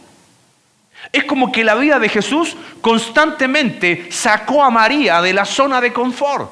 Es 1.11 1.23
como 1.23 1.51
que 1.51 1.63
la 1.63 1.75
vida 1.75 1.97
de 1.97 2.09
Jesús 2.09 2.55
constantemente 2.81 4.11
sacó 4.11 4.63
a 4.63 4.69
María 4.69 5.21
de 5.21 5.33
la 5.33 5.45
zona 5.45 5.81
de 5.81 5.91
confort. 5.91 6.51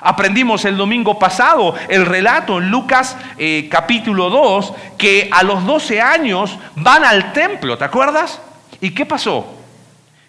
Aprendimos 0.00 0.64
el 0.64 0.76
domingo 0.76 1.18
pasado 1.18 1.74
el 1.88 2.06
relato 2.06 2.58
en 2.58 2.70
Lucas 2.70 3.16
eh, 3.36 3.68
capítulo 3.70 4.30
2 4.30 4.72
que 4.96 5.28
a 5.32 5.42
los 5.42 5.64
12 5.64 6.00
años 6.00 6.56
van 6.76 7.04
al 7.04 7.32
templo, 7.32 7.76
¿te 7.76 7.84
acuerdas? 7.84 8.40
¿Y 8.80 8.90
qué 8.90 9.06
pasó? 9.06 9.57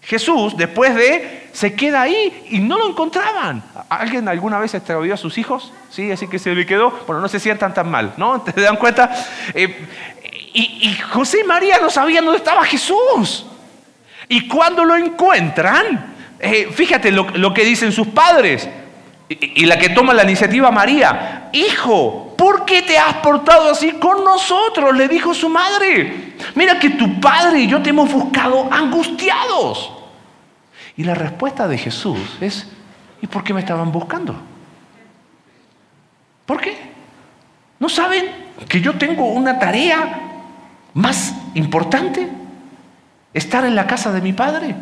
Jesús, 0.02 0.56
después 0.58 0.96
de, 0.96 1.50
se 1.52 1.74
queda 1.74 2.02
ahí 2.02 2.48
y 2.50 2.60
no 2.60 2.78
lo 2.78 2.90
encontraban. 2.90 3.64
¿Alguien 3.90 4.28
alguna 4.28 4.60
vez 4.60 4.74
extravió 4.74 5.14
a 5.14 5.18
sus 5.18 5.38
hijos? 5.38 5.74
Sí, 5.90 6.12
así 6.12 6.28
que 6.28 6.40
se 6.40 6.56
le 6.56 6.66
quedó. 6.66 6.92
Bueno, 7.06 7.22
no 7.22 7.28
se 7.28 7.40
sientan 7.40 7.74
tan 7.74 7.90
mal, 7.90 8.14
¿no? 8.18 8.42
¿Te 8.56 8.62
dan 8.62 8.78
cuenta? 8.78 9.12
Eh, 9.54 9.88
y, 10.54 10.98
José 11.12 11.42
y 11.44 11.48
María 11.48 11.80
no 11.80 11.90
sabían 11.90 12.26
dónde 12.26 12.40
estaba 12.40 12.64
Jesús. 12.64 13.46
Y 14.28 14.48
cuando 14.48 14.84
lo 14.84 14.96
encuentran, 14.96 16.16
eh, 16.40 16.70
fíjate 16.74 17.12
lo, 17.12 17.54
que 17.54 17.64
dicen 17.64 17.92
sus 17.92 18.08
padres. 18.08 18.68
Y, 19.30 19.68
la 19.68 19.78
que 19.78 19.90
toma 19.90 20.16
la 20.16 20.24
iniciativa 20.24 20.72
María, 20.72 21.50
hijo, 21.54 22.34
¿por 22.36 22.66
qué 22.66 22.82
te 22.82 22.98
has 22.98 23.14
portado 23.18 23.70
así 23.70 23.92
con 23.94 24.24
nosotros? 24.24 24.96
Le 24.98 25.08
dijo 25.08 25.36
su 25.36 25.50
madre. 25.50 26.34
Mira 26.56 26.80
que 26.80 26.90
tu 26.92 27.22
padre 27.22 27.60
y 27.60 27.68
yo 27.68 27.80
te 27.80 27.92
hemos 27.92 28.12
buscado 28.12 28.68
angustiados. 28.72 29.92
Y 30.98 31.04
la 31.04 31.14
respuesta 31.14 31.68
de 31.68 31.78
Jesús 31.78 32.18
es, 32.42 32.68
¿y 33.22 33.28
por 33.28 33.44
qué 33.44 33.54
me 33.54 33.60
estaban 33.60 33.92
buscando? 33.92 34.36
¿Por 36.48 36.60
qué? 36.60 36.76
¿No 37.78 37.88
saben 37.88 38.26
que 38.68 38.82
yo 38.82 38.98
tengo 38.98 39.28
una 39.28 39.60
tarea 39.60 40.22
más 40.96 41.36
importante? 41.54 42.28
Estar 43.32 43.64
en 43.64 43.76
la 43.76 43.86
casa 43.86 44.12
de 44.12 44.22
mi 44.22 44.34
padre. 44.34 44.76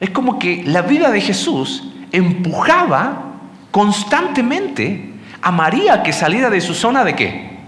Es 0.00 0.10
como 0.10 0.38
que 0.38 0.62
la 0.64 0.80
vida 0.82 1.10
de 1.10 1.20
Jesús 1.20 1.84
empujaba 2.10 3.34
constantemente 3.70 5.12
a 5.42 5.50
María 5.50 6.02
que 6.02 6.12
saliera 6.12 6.48
de 6.48 6.62
su 6.62 6.74
zona 6.74 7.04
de 7.04 7.14
qué? 7.14 7.58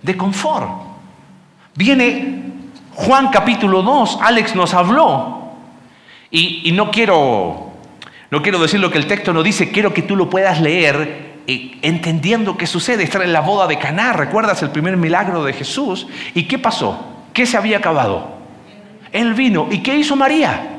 De 0.00 0.16
confort. 0.16 0.70
Viene 1.74 2.44
Juan 2.94 3.28
capítulo 3.28 3.82
2, 3.82 4.20
Alex 4.22 4.54
nos 4.54 4.72
habló. 4.72 5.42
Y, 6.30 6.72
no, 6.72 6.90
quiero, 6.90 7.72
no 8.30 8.42
quiero 8.42 8.58
decir 8.58 8.80
lo 8.80 8.90
que 8.90 8.98
el 8.98 9.06
texto 9.06 9.32
no 9.32 9.44
dice, 9.44 9.70
quiero 9.70 9.94
que 9.94 10.02
tú 10.02 10.16
lo 10.16 10.28
puedas 10.28 10.60
leer 10.60 11.34
eh, 11.46 11.78
entendiendo 11.82 12.56
qué 12.56 12.66
sucede. 12.66 13.04
Estar 13.04 13.22
en 13.22 13.32
la 13.32 13.40
boda 13.40 13.68
de 13.68 13.78
Caná, 13.78 14.12
¿recuerdas 14.12 14.60
el 14.62 14.70
primer 14.70 14.96
milagro 14.96 15.44
de 15.44 15.52
Jesús? 15.52 16.08
¿Y 16.34 16.44
qué 16.44 16.58
pasó? 16.58 16.98
¿Qué 17.32 17.46
se 17.46 17.56
había 17.56 17.78
acabado? 17.78 18.36
El 19.12 19.34
vino. 19.34 19.68
¿Y 19.70 19.78
qué 19.78 19.96
hizo 19.96 20.16
María? 20.16 20.73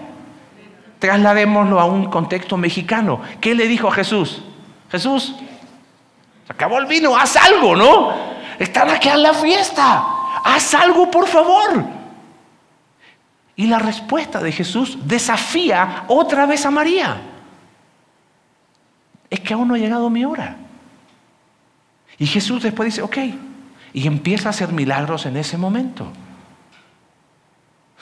Trasladémoslo 1.05 1.79
a 1.79 1.85
un 1.85 2.05
contexto 2.05 2.57
mexicano. 2.57 3.21
¿Qué 3.39 3.53
le 3.53 3.67
dijo 3.67 3.88
a 3.88 3.91
Jesús? 3.91 4.41
Jesús, 4.89 5.35
se 6.47 6.53
acabó 6.53 6.79
el 6.79 6.88
vino, 6.88 7.15
haz 7.15 7.35
algo, 7.35 7.75
¿no? 7.75 8.13
Están 8.57 8.89
aquí 8.89 9.09
en 9.09 9.21
la 9.21 9.33
fiesta, 9.33 10.03
haz 10.43 10.74
algo 10.74 11.12
por 11.12 11.27
favor. 11.27 11.85
Y 13.55 13.67
la 13.67 13.79
respuesta 13.79 14.39
de 14.41 14.51
Jesús 14.51 14.97
desafía 15.05 16.05
otra 16.07 16.45
vez 16.45 16.65
a 16.65 16.71
María. 16.71 17.21
Es 19.29 19.39
que 19.39 19.53
aún 19.53 19.67
no 19.67 19.75
ha 19.75 19.77
llegado 19.77 20.09
mi 20.09 20.25
hora. 20.25 20.57
Y 22.17 22.25
Jesús 22.25 22.63
después 22.63 22.88
dice, 22.88 23.01
ok, 23.01 23.17
y 23.93 24.07
empieza 24.07 24.50
a 24.50 24.51
hacer 24.51 24.71
milagros 24.71 25.25
en 25.25 25.38
ese 25.38 25.57
momento. 25.57 26.12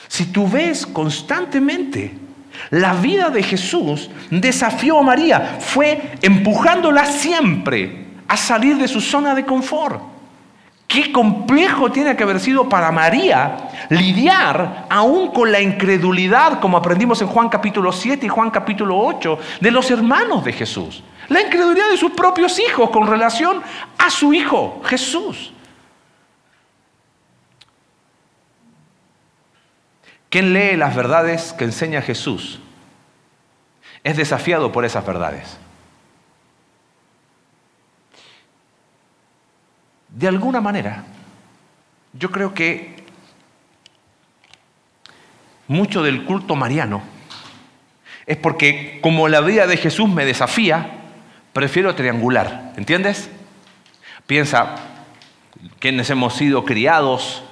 Si 0.07 0.27
tú 0.27 0.47
ves 0.47 0.85
constantemente 0.85 2.22
la 2.69 2.93
vida 2.93 3.29
de 3.29 3.43
Jesús 3.43 4.09
desafió 4.29 4.99
a 4.99 5.03
María, 5.03 5.57
fue 5.59 6.13
empujándola 6.21 7.05
siempre 7.05 8.07
a 8.27 8.37
salir 8.37 8.77
de 8.77 8.87
su 8.87 9.01
zona 9.01 9.35
de 9.35 9.45
confort. 9.45 10.13
Qué 10.87 11.11
complejo 11.11 11.91
tiene 11.91 12.15
que 12.15 12.23
haber 12.23 12.39
sido 12.39 12.69
para 12.69 12.91
María 12.91 13.57
lidiar 13.89 14.85
aún 14.89 15.31
con 15.31 15.51
la 15.51 15.59
incredulidad, 15.59 16.59
como 16.59 16.77
aprendimos 16.77 17.21
en 17.21 17.27
Juan 17.27 17.49
capítulo 17.49 17.91
7 17.91 18.25
y 18.25 18.29
Juan 18.29 18.51
capítulo 18.51 18.99
8, 18.99 19.39
de 19.59 19.71
los 19.71 19.89
hermanos 19.89 20.45
de 20.45 20.53
Jesús. 20.53 21.03
La 21.29 21.41
incredulidad 21.41 21.89
de 21.89 21.97
sus 21.97 22.11
propios 22.11 22.59
hijos 22.59 22.89
con 22.91 23.07
relación 23.07 23.63
a 23.97 24.09
su 24.09 24.33
hijo 24.33 24.81
Jesús. 24.85 25.53
Quien 30.33 30.51
lee 30.51 30.75
las 30.77 30.95
verdades 30.95 31.53
que 31.53 31.63
enseña 31.63 32.01
Jesús 32.01 32.59
es 34.03 34.17
desafiado 34.17 34.71
por 34.71 34.83
esas 34.83 35.05
verdades. 35.05 35.59
De 40.09 40.27
alguna 40.27 40.59
manera, 40.59 41.03
yo 42.13 42.31
creo 42.31 42.51
que 42.51 42.95
mucho 45.67 46.01
del 46.01 46.25
culto 46.25 46.55
mariano 46.55 47.03
es 48.25 48.37
porque 48.37 48.97
como 49.03 49.27
la 49.27 49.41
vida 49.41 49.67
de 49.67 49.77
Jesús 49.77 50.09
me 50.09 50.25
desafía, 50.25 50.93
prefiero 51.53 51.93
triangular, 51.93 52.73
¿entiendes? 52.75 53.29
Piensa, 54.25 54.77
quienes 55.77 56.09
hemos 56.09 56.33
sido 56.33 56.65
criados 56.65 57.43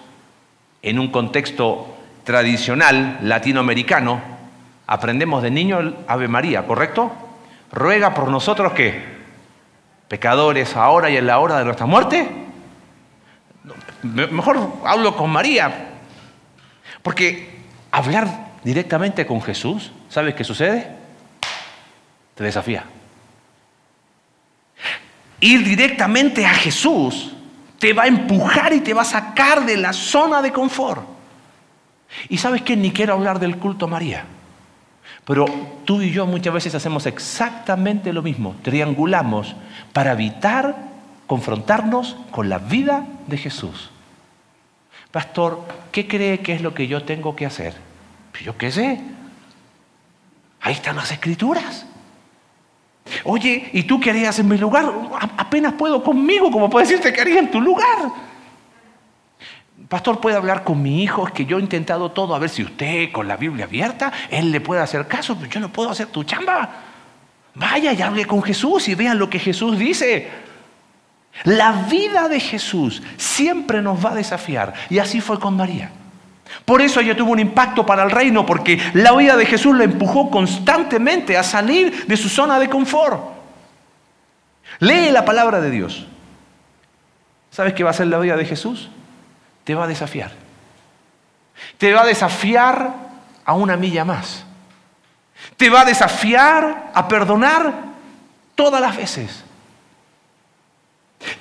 en 0.82 0.98
un 0.98 1.12
contexto 1.12 1.91
tradicional 2.24 3.20
latinoamericano, 3.22 4.22
aprendemos 4.88 5.42
de 5.44 5.52
niño 5.52 5.80
el 5.80 5.96
Ave 6.08 6.28
María, 6.28 6.66
¿correcto? 6.66 7.12
Ruega 7.72 8.14
por 8.14 8.30
nosotros 8.30 8.74
que, 8.74 9.02
pecadores 10.08 10.76
ahora 10.76 11.10
y 11.10 11.18
en 11.18 11.26
la 11.26 11.40
hora 11.40 11.58
de 11.58 11.66
nuestra 11.66 11.86
muerte. 11.86 12.28
Mejor 14.04 14.74
hablo 14.86 15.16
con 15.16 15.30
María, 15.30 15.90
porque 17.02 17.62
hablar 17.92 18.52
directamente 18.64 19.26
con 19.26 19.42
Jesús, 19.42 19.92
¿sabes 20.10 20.36
qué 20.36 20.44
sucede? 20.44 20.88
Te 22.36 22.44
desafía. 22.44 22.84
Ir 25.40 25.64
directamente 25.64 26.46
a 26.46 26.54
Jesús 26.54 27.34
te 27.80 27.94
va 27.94 28.04
a 28.04 28.08
empujar 28.08 28.74
y 28.74 28.82
te 28.82 28.94
va 28.94 29.02
a 29.02 29.06
sacar 29.06 29.66
de 29.66 29.76
la 29.78 29.92
zona 29.92 30.42
de 30.42 30.52
confort. 30.52 31.21
Y 32.30 32.38
sabes 32.38 32.62
que 32.62 32.76
ni 32.76 32.92
quiero 32.92 33.14
hablar 33.14 33.40
del 33.40 33.58
culto 33.58 33.86
a 33.86 33.90
María. 33.90 34.26
Pero 35.26 35.46
tú 35.86 36.02
y 36.02 36.12
yo 36.12 36.26
muchas 36.26 36.54
veces 36.54 36.76
hacemos 36.76 37.06
exactamente 37.06 38.12
lo 38.14 38.22
mismo. 38.22 38.56
Triangulamos 38.64 39.56
para 39.94 40.14
evitar 40.14 40.76
confrontarnos 41.28 42.18
con 42.32 42.50
la 42.50 42.58
vida 42.58 43.06
de 43.28 43.38
Jesús. 43.38 43.92
Pastor, 45.12 45.66
¿qué 45.92 46.08
cree 46.08 46.40
que 46.40 46.54
es 46.54 46.62
lo 46.62 46.74
que 46.74 46.88
yo 46.88 47.04
tengo 47.04 47.36
que 47.36 47.46
hacer? 47.46 47.76
Pues 48.32 48.44
yo 48.44 48.58
qué 48.58 48.72
sé. 48.72 49.02
Ahí 50.62 50.74
están 50.74 50.96
las 50.96 51.12
escrituras. 51.12 51.86
Oye, 53.24 53.70
¿y 53.74 53.84
tú 53.84 54.00
qué 54.00 54.12
harías 54.12 54.40
en 54.40 54.48
mi 54.48 54.58
lugar? 54.58 54.86
Apenas 55.38 55.74
puedo 55.74 56.04
conmigo, 56.04 56.52
como 56.52 56.70
puedes 56.70 56.90
decirte 56.90 57.14
que 57.14 57.22
haría 57.22 57.40
en 57.40 57.52
tu 57.52 57.60
lugar. 57.60 58.31
Pastor, 59.92 60.22
¿puede 60.22 60.38
hablar 60.38 60.64
con 60.64 60.82
mi 60.82 61.04
hijo? 61.04 61.28
Es 61.28 61.34
que 61.34 61.46
yo 61.46 61.58
he 61.58 61.60
intentado 61.60 62.12
todo, 62.12 62.34
a 62.34 62.40
ver 62.40 62.50
si 62.50 62.64
usted 62.64 63.12
con 63.12 63.28
la 63.28 63.36
Biblia 63.36 63.66
abierta, 63.66 64.10
él 64.30 64.50
le 64.50 64.62
puede 64.62 64.80
hacer 64.80 65.06
caso, 65.06 65.36
pero 65.36 65.52
yo 65.52 65.60
no 65.60 65.68
puedo 65.68 65.90
hacer 65.90 66.08
tu 66.08 66.24
chamba. 66.24 66.70
Vaya 67.56 67.92
y 67.92 68.02
hable 68.02 68.24
con 68.24 68.42
Jesús 68.42 68.88
y 68.88 68.96
vean 68.96 69.20
lo 69.20 69.30
que 69.30 69.38
Jesús 69.38 69.78
dice. 69.78 70.30
La 71.44 71.74
vida 71.90 72.30
de 72.30 72.40
Jesús 72.40 73.04
siempre 73.18 73.82
nos 73.82 74.06
va 74.06 74.12
a 74.12 74.16
desafiar. 74.16 74.74
Y 74.90 74.98
así 75.00 75.20
fue 75.20 75.38
con 75.42 75.58
María. 75.58 75.92
Por 76.64 76.82
eso 76.82 77.02
ella 77.02 77.18
tuvo 77.18 77.34
un 77.34 77.40
impacto 77.40 77.86
para 77.86 78.04
el 78.04 78.12
reino, 78.12 78.46
porque 78.46 78.80
la 78.94 79.12
vida 79.12 79.36
de 79.36 79.46
Jesús 79.46 79.76
la 79.76 79.84
empujó 79.84 80.30
constantemente 80.30 81.38
a 81.38 81.44
salir 81.44 82.06
de 82.06 82.16
su 82.16 82.30
zona 82.30 82.60
de 82.60 82.70
confort. 82.70 83.22
Lee 84.80 85.12
la 85.12 85.26
palabra 85.26 85.60
de 85.60 85.70
Dios. 85.70 86.08
¿Sabes 87.50 87.74
qué 87.74 87.84
va 87.84 87.90
a 87.90 87.94
ser 87.94 88.08
la 88.08 88.20
vida 88.20 88.38
de 88.38 88.46
Jesús? 88.46 88.90
Te 89.64 89.76
va 89.76 89.86
a 89.86 89.88
desafiar. 89.88 90.32
Te 91.78 91.94
va 91.94 92.02
a 92.02 92.06
desafiar 92.06 92.94
a 93.46 93.54
una 93.54 93.78
milla 93.78 94.06
más. 94.06 94.46
Te 95.58 95.70
va 95.70 95.82
a 95.82 95.86
desafiar 95.86 96.92
a 96.94 97.08
perdonar 97.08 97.74
todas 98.56 98.82
las 98.82 98.96
veces. 98.96 99.44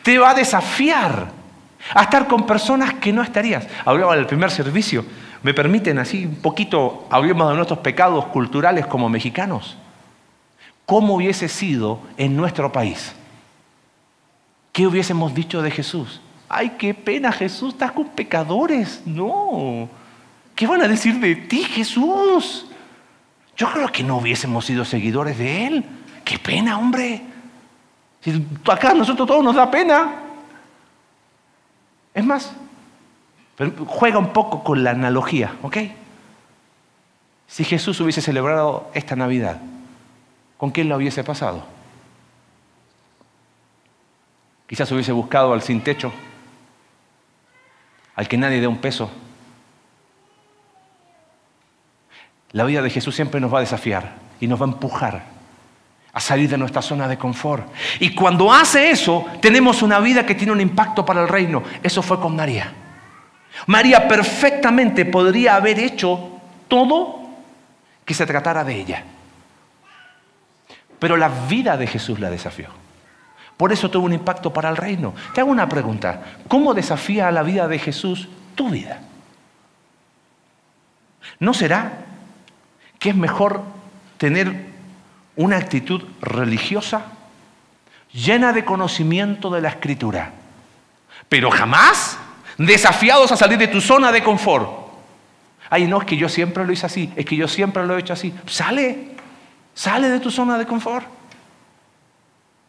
Te 0.02 0.18
va 0.18 0.30
a 0.30 0.34
desafiar 0.34 1.30
a 1.94 2.02
estar 2.02 2.26
con 2.26 2.46
personas 2.46 2.94
que 2.94 3.12
no 3.12 3.22
estarías. 3.22 3.66
Hablaba 3.84 4.16
del 4.16 4.26
primer 4.26 4.50
servicio. 4.50 5.04
¿Me 5.42 5.54
permiten 5.54 5.98
así 5.98 6.26
un 6.26 6.36
poquito, 6.36 7.06
hablemos 7.10 7.48
de 7.48 7.56
nuestros 7.56 7.78
pecados 7.78 8.26
culturales 8.26 8.86
como 8.86 9.08
mexicanos? 9.08 9.78
¿Cómo 10.84 11.14
hubiese 11.14 11.48
sido 11.48 12.00
en 12.16 12.36
nuestro 12.36 12.72
país? 12.72 13.14
¿Qué 14.72 14.86
hubiésemos 14.86 15.34
dicho 15.34 15.62
de 15.62 15.70
Jesús? 15.70 16.20
Ay, 16.52 16.70
qué 16.70 16.92
pena 16.94 17.30
Jesús, 17.30 17.74
estás 17.74 17.92
con 17.92 18.08
pecadores. 18.08 19.02
No. 19.06 19.88
¿Qué 20.56 20.66
van 20.66 20.82
a 20.82 20.88
decir 20.88 21.20
de 21.20 21.36
ti, 21.36 21.62
Jesús? 21.62 22.66
Yo 23.56 23.72
creo 23.72 23.86
que 23.92 24.02
no 24.02 24.16
hubiésemos 24.16 24.64
sido 24.64 24.84
seguidores 24.84 25.38
de 25.38 25.66
Él. 25.68 25.84
Qué 26.24 26.40
pena, 26.40 26.76
hombre. 26.76 27.22
Si 28.20 28.44
acá 28.68 28.90
a 28.90 28.94
nosotros 28.94 29.28
todos 29.28 29.44
nos 29.44 29.54
da 29.54 29.70
pena. 29.70 30.12
Es 32.12 32.24
más, 32.24 32.52
juega 33.86 34.18
un 34.18 34.32
poco 34.32 34.64
con 34.64 34.82
la 34.82 34.90
analogía, 34.90 35.54
¿ok? 35.62 35.76
Si 37.46 37.62
Jesús 37.62 38.00
hubiese 38.00 38.22
celebrado 38.22 38.90
esta 38.92 39.14
Navidad, 39.14 39.60
¿con 40.56 40.72
quién 40.72 40.88
lo 40.88 40.96
hubiese 40.96 41.22
pasado? 41.22 41.64
Quizás 44.66 44.90
hubiese 44.90 45.12
buscado 45.12 45.52
al 45.52 45.62
sin 45.62 45.80
techo, 45.80 46.12
al 48.20 48.28
que 48.28 48.36
nadie 48.36 48.60
dé 48.60 48.66
un 48.66 48.76
peso. 48.76 49.10
La 52.52 52.64
vida 52.64 52.82
de 52.82 52.90
Jesús 52.90 53.14
siempre 53.14 53.40
nos 53.40 53.50
va 53.50 53.56
a 53.56 53.60
desafiar 53.62 54.12
y 54.38 54.46
nos 54.46 54.60
va 54.60 54.66
a 54.66 54.68
empujar 54.68 55.22
a 56.12 56.20
salir 56.20 56.50
de 56.50 56.58
nuestra 56.58 56.82
zona 56.82 57.08
de 57.08 57.16
confort. 57.16 57.72
Y 57.98 58.14
cuando 58.14 58.52
hace 58.52 58.90
eso, 58.90 59.24
tenemos 59.40 59.80
una 59.80 60.00
vida 60.00 60.26
que 60.26 60.34
tiene 60.34 60.52
un 60.52 60.60
impacto 60.60 61.02
para 61.02 61.22
el 61.22 61.28
reino. 61.28 61.62
Eso 61.82 62.02
fue 62.02 62.20
con 62.20 62.36
María. 62.36 62.70
María 63.68 64.06
perfectamente 64.06 65.06
podría 65.06 65.54
haber 65.54 65.78
hecho 65.78 66.42
todo 66.68 67.22
que 68.04 68.12
se 68.12 68.26
tratara 68.26 68.64
de 68.64 68.76
ella. 68.76 69.04
Pero 70.98 71.16
la 71.16 71.30
vida 71.48 71.78
de 71.78 71.86
Jesús 71.86 72.20
la 72.20 72.28
desafió. 72.28 72.79
Por 73.60 73.74
eso 73.74 73.90
tuvo 73.90 74.06
un 74.06 74.14
impacto 74.14 74.50
para 74.50 74.70
el 74.70 74.78
reino. 74.78 75.12
Te 75.34 75.42
hago 75.42 75.50
una 75.50 75.68
pregunta. 75.68 76.22
¿Cómo 76.48 76.72
desafía 76.72 77.28
a 77.28 77.30
la 77.30 77.42
vida 77.42 77.68
de 77.68 77.78
Jesús 77.78 78.26
tu 78.54 78.70
vida? 78.70 79.02
¿No 81.38 81.52
será 81.52 82.06
que 82.98 83.10
es 83.10 83.14
mejor 83.14 83.62
tener 84.16 84.64
una 85.36 85.58
actitud 85.58 86.02
religiosa 86.22 87.02
llena 88.14 88.54
de 88.54 88.64
conocimiento 88.64 89.50
de 89.50 89.60
la 89.60 89.68
escritura, 89.68 90.32
pero 91.28 91.50
jamás 91.50 92.16
desafiados 92.56 93.30
a 93.30 93.36
salir 93.36 93.58
de 93.58 93.68
tu 93.68 93.82
zona 93.82 94.10
de 94.10 94.22
confort. 94.22 94.70
Ay, 95.68 95.86
no, 95.86 96.00
es 96.00 96.06
que 96.06 96.16
yo 96.16 96.30
siempre 96.30 96.64
lo 96.64 96.72
hice 96.72 96.86
así, 96.86 97.12
es 97.14 97.26
que 97.26 97.36
yo 97.36 97.46
siempre 97.46 97.86
lo 97.86 97.94
he 97.94 98.00
hecho 98.00 98.14
así. 98.14 98.32
Sale, 98.46 99.16
sale 99.74 100.08
de 100.08 100.18
tu 100.18 100.30
zona 100.30 100.56
de 100.56 100.64
confort, 100.64 101.19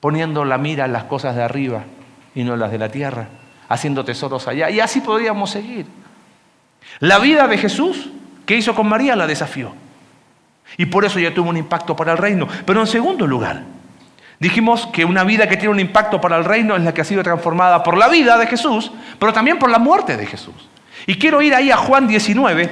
poniendo 0.01 0.43
la 0.43 0.57
mira 0.57 0.85
en 0.85 0.91
las 0.91 1.05
cosas 1.05 1.35
de 1.35 1.43
arriba 1.43 1.83
y 2.35 2.43
no 2.43 2.55
en 2.55 2.59
las 2.59 2.71
de 2.71 2.79
la 2.79 2.89
tierra, 2.89 3.29
haciendo 3.69 4.03
tesoros 4.03 4.47
allá. 4.47 4.69
Y 4.69 4.81
así 4.81 4.99
podríamos 4.99 5.51
seguir. 5.51 5.85
La 6.99 7.19
vida 7.19 7.47
de 7.47 7.57
Jesús, 7.57 8.09
que 8.45 8.57
hizo 8.57 8.75
con 8.75 8.89
María, 8.89 9.15
la 9.15 9.27
desafió. 9.27 9.73
Y 10.77 10.87
por 10.87 11.05
eso 11.05 11.19
ya 11.19 11.33
tuvo 11.33 11.49
un 11.49 11.57
impacto 11.57 11.95
para 11.95 12.13
el 12.13 12.17
reino. 12.17 12.47
Pero 12.65 12.81
en 12.81 12.87
segundo 12.87 13.27
lugar, 13.27 13.63
dijimos 14.39 14.87
que 14.87 15.05
una 15.05 15.23
vida 15.23 15.47
que 15.47 15.57
tiene 15.57 15.73
un 15.73 15.79
impacto 15.79 16.19
para 16.19 16.37
el 16.37 16.45
reino 16.45 16.75
es 16.75 16.81
la 16.81 16.93
que 16.93 17.01
ha 17.01 17.05
sido 17.05 17.21
transformada 17.23 17.83
por 17.83 17.95
la 17.97 18.07
vida 18.07 18.37
de 18.37 18.47
Jesús, 18.47 18.91
pero 19.19 19.31
también 19.31 19.59
por 19.59 19.69
la 19.69 19.79
muerte 19.79 20.17
de 20.17 20.25
Jesús. 20.25 20.55
Y 21.05 21.15
quiero 21.15 21.41
ir 21.41 21.53
ahí 21.53 21.69
a 21.69 21.77
Juan 21.77 22.07
19. 22.07 22.69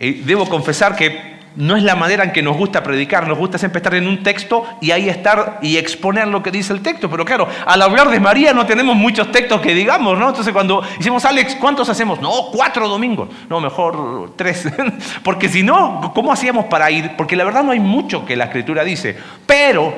Y 0.00 0.12
debo 0.22 0.48
confesar 0.48 0.96
que 0.96 1.33
no 1.56 1.76
es 1.76 1.82
la 1.84 1.94
manera 1.94 2.24
en 2.24 2.32
que 2.32 2.42
nos 2.42 2.56
gusta 2.56 2.82
predicar, 2.82 3.28
nos 3.28 3.38
gusta 3.38 3.58
siempre 3.58 3.78
estar 3.78 3.94
en 3.94 4.08
un 4.08 4.22
texto 4.22 4.66
y 4.80 4.90
ahí 4.90 5.08
estar 5.08 5.58
y 5.62 5.76
exponer 5.76 6.26
lo 6.26 6.42
que 6.42 6.50
dice 6.50 6.72
el 6.72 6.82
texto. 6.82 7.08
Pero 7.08 7.24
claro, 7.24 7.48
al 7.66 7.80
hablar 7.80 8.10
de 8.10 8.18
María 8.18 8.52
no 8.52 8.66
tenemos 8.66 8.96
muchos 8.96 9.30
textos 9.30 9.60
que 9.60 9.74
digamos, 9.74 10.18
¿no? 10.18 10.28
Entonces 10.28 10.52
cuando 10.52 10.82
decimos, 10.98 11.24
Alex, 11.24 11.56
¿cuántos 11.56 11.88
hacemos? 11.88 12.20
No, 12.20 12.48
cuatro 12.52 12.88
domingos. 12.88 13.28
No, 13.48 13.60
mejor 13.60 14.32
tres. 14.36 14.68
Porque 15.22 15.48
si 15.48 15.62
no, 15.62 16.12
¿cómo 16.14 16.32
hacíamos 16.32 16.66
para 16.66 16.90
ir? 16.90 17.12
Porque 17.16 17.36
la 17.36 17.44
verdad 17.44 17.62
no 17.62 17.72
hay 17.72 17.80
mucho 17.80 18.24
que 18.26 18.36
la 18.36 18.46
escritura 18.46 18.82
dice, 18.82 19.16
pero 19.46 19.94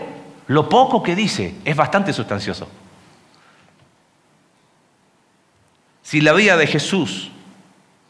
lo 0.49 0.69
poco 0.69 1.03
que 1.03 1.17
dice 1.17 1.55
es 1.65 1.75
bastante 1.75 2.13
sustancioso. 2.13 2.69
Si 6.03 6.21
la 6.21 6.33
vida 6.35 6.57
de 6.57 6.67
Jesús 6.67 7.33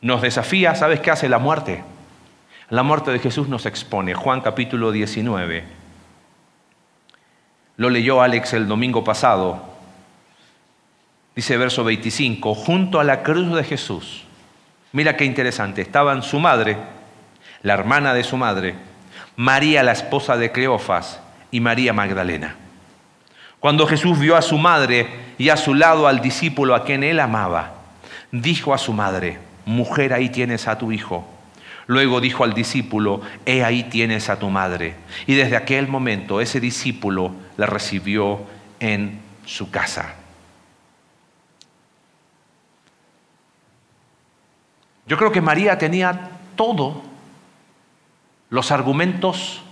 nos 0.03 0.21
desafía, 0.21 0.75
¿sabes 0.75 1.01
qué 1.01 1.11
hace 1.11 1.29
la 1.29 1.39
muerte? 1.39 1.83
La 2.69 2.83
muerte 2.83 3.13
de 3.13 3.21
Jesús 3.21 3.49
nos 3.49 3.65
expone. 3.65 4.13
Juan 4.15 4.41
capítulo 4.41 4.91
19. 4.91 5.63
Lo 7.77 7.91
leyó 7.91 8.21
Alex 8.21 8.55
el 8.55 8.67
domingo 8.67 9.05
pasado. 9.05 9.63
Dice 11.37 11.57
verso 11.59 11.85
25, 11.85 12.57
junto 12.57 12.99
a 12.99 13.05
la 13.05 13.23
cruz 13.23 13.55
de 13.55 13.63
Jesús. 13.63 14.25
Mira 14.91 15.17
qué 15.17 15.25
interesante. 15.25 15.81
Estaban 15.81 16.25
su 16.25 16.41
madre, 16.41 16.77
la 17.63 17.75
hermana 17.75 18.13
de 18.15 18.25
su 18.25 18.37
madre, 18.37 18.75
María 19.37 19.85
la 19.85 19.93
esposa 19.93 20.37
de 20.37 20.51
Cleofas 20.51 21.21
y 21.53 21.61
María 21.61 21.93
Magdalena. 21.93 22.57
Cuando 23.61 23.87
Jesús 23.87 24.19
vio 24.19 24.35
a 24.35 24.43
su 24.43 24.59
madre 24.59 25.07
y 25.39 25.51
a 25.51 25.57
su 25.57 25.73
lado 25.73 26.09
al 26.09 26.21
discípulo 26.21 26.75
a 26.75 26.83
quien 26.83 27.05
él 27.05 27.21
amaba, 27.21 27.75
dijo 28.33 28.75
a 28.75 28.79
su 28.79 28.93
madre, 28.93 29.39
mujer, 29.67 30.13
ahí 30.13 30.31
tienes 30.31 30.67
a 30.67 30.79
tu 30.79 30.91
hijo. 30.91 31.36
Luego 31.87 32.21
dijo 32.21 32.45
al 32.45 32.53
discípulo, 32.53 33.21
he 33.45 33.65
ahí 33.65 33.85
tienes 33.85 34.29
a 34.29 34.39
tu 34.39 34.51
madre. 34.51 34.97
Y 35.27 35.35
desde 35.35 35.57
aquel 35.57 35.87
momento 35.87 36.41
ese 36.41 36.61
discípulo 36.61 37.33
la 37.57 37.67
recibió 37.67 38.41
en 38.81 39.21
su 39.45 39.71
casa. 39.71 40.15
Yo 45.07 45.17
creo 45.17 45.31
que 45.31 45.41
María 45.41 45.79
tenía 45.79 46.31
todos 46.57 46.97
los 48.51 48.73
argumentos 48.73 49.63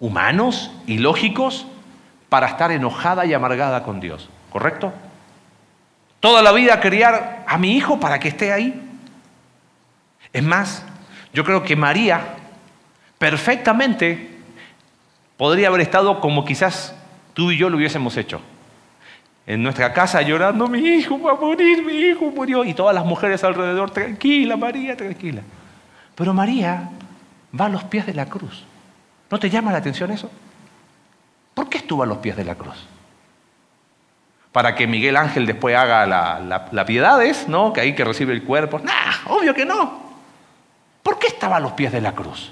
humanos 0.00 0.72
y 0.86 0.98
lógicos 0.98 1.66
para 2.28 2.48
estar 2.48 2.72
enojada 2.72 3.24
y 3.24 3.34
amargada 3.34 3.84
con 3.84 4.00
Dios, 4.00 4.28
¿correcto? 4.50 4.92
Toda 6.18 6.42
la 6.42 6.50
vida 6.50 6.80
criar 6.80 7.44
a 7.46 7.58
mi 7.58 7.76
hijo 7.76 8.00
para 8.00 8.18
que 8.18 8.28
esté 8.28 8.52
ahí. 8.52 8.82
Es 10.32 10.42
más, 10.42 10.84
yo 11.32 11.44
creo 11.44 11.62
que 11.62 11.76
María 11.76 12.36
perfectamente 13.18 14.30
podría 15.36 15.68
haber 15.68 15.80
estado 15.80 16.20
como 16.20 16.44
quizás 16.44 16.94
tú 17.34 17.50
y 17.50 17.58
yo 17.58 17.68
lo 17.70 17.76
hubiésemos 17.76 18.16
hecho. 18.16 18.40
En 19.46 19.62
nuestra 19.62 19.92
casa 19.92 20.22
llorando, 20.22 20.66
mi 20.66 20.80
hijo 20.80 21.20
va 21.20 21.32
a 21.32 21.34
morir, 21.36 21.84
mi 21.84 21.92
hijo 21.92 22.32
murió. 22.32 22.64
Y 22.64 22.74
todas 22.74 22.94
las 22.94 23.04
mujeres 23.04 23.44
alrededor, 23.44 23.90
tranquila, 23.90 24.56
María, 24.56 24.96
tranquila. 24.96 25.42
Pero 26.16 26.34
María 26.34 26.90
va 27.58 27.66
a 27.66 27.68
los 27.68 27.84
pies 27.84 28.06
de 28.06 28.14
la 28.14 28.26
cruz. 28.26 28.64
¿No 29.30 29.38
te 29.38 29.48
llama 29.48 29.70
la 29.70 29.78
atención 29.78 30.10
eso? 30.10 30.30
¿Por 31.54 31.68
qué 31.68 31.78
estuvo 31.78 32.02
a 32.02 32.06
los 32.06 32.18
pies 32.18 32.36
de 32.36 32.44
la 32.44 32.56
cruz? 32.56 32.86
Para 34.50 34.74
que 34.74 34.86
Miguel 34.86 35.16
Ángel 35.16 35.46
después 35.46 35.76
haga 35.76 36.06
la, 36.06 36.86
piedades, 36.86 37.46
¿no? 37.46 37.72
Que 37.72 37.82
ahí 37.82 37.94
que 37.94 38.04
recibe 38.04 38.32
el 38.32 38.42
cuerpo. 38.42 38.80
Nah, 38.80 39.32
obvio 39.32 39.54
que 39.54 39.64
no. 39.64 40.05
¿Por 41.06 41.20
qué 41.20 41.28
estaba 41.28 41.58
a 41.58 41.60
los 41.60 41.70
pies 41.70 41.92
de 41.92 42.00
la 42.00 42.16
cruz? 42.16 42.50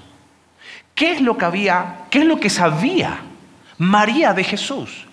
¿Qué 0.93 1.11
es 1.11 1.19
lo 1.19 1.37
que 1.37 1.43
había, 1.43 2.05
qué 2.09 2.19
es 2.19 2.25
lo 2.25 2.39
que 2.39 2.49
sabía 2.49 3.19
María 3.79 4.31
de 4.31 4.45
Jesús? 4.45 5.05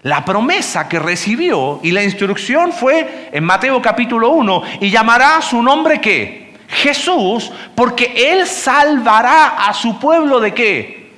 La 0.00 0.24
promesa 0.24 0.88
que 0.88 0.98
recibió 0.98 1.80
y 1.82 1.90
la 1.90 2.02
instrucción 2.02 2.72
fue 2.72 3.28
en 3.30 3.44
Mateo 3.44 3.82
capítulo 3.82 4.30
1, 4.30 4.62
y 4.80 4.88
llamará 4.88 5.42
su 5.42 5.62
nombre 5.62 6.00
qué? 6.00 6.56
Jesús, 6.66 7.52
porque 7.74 8.32
él 8.32 8.46
salvará 8.46 9.68
a 9.68 9.74
su 9.74 9.98
pueblo 9.98 10.40
de 10.40 10.54
qué? 10.54 11.12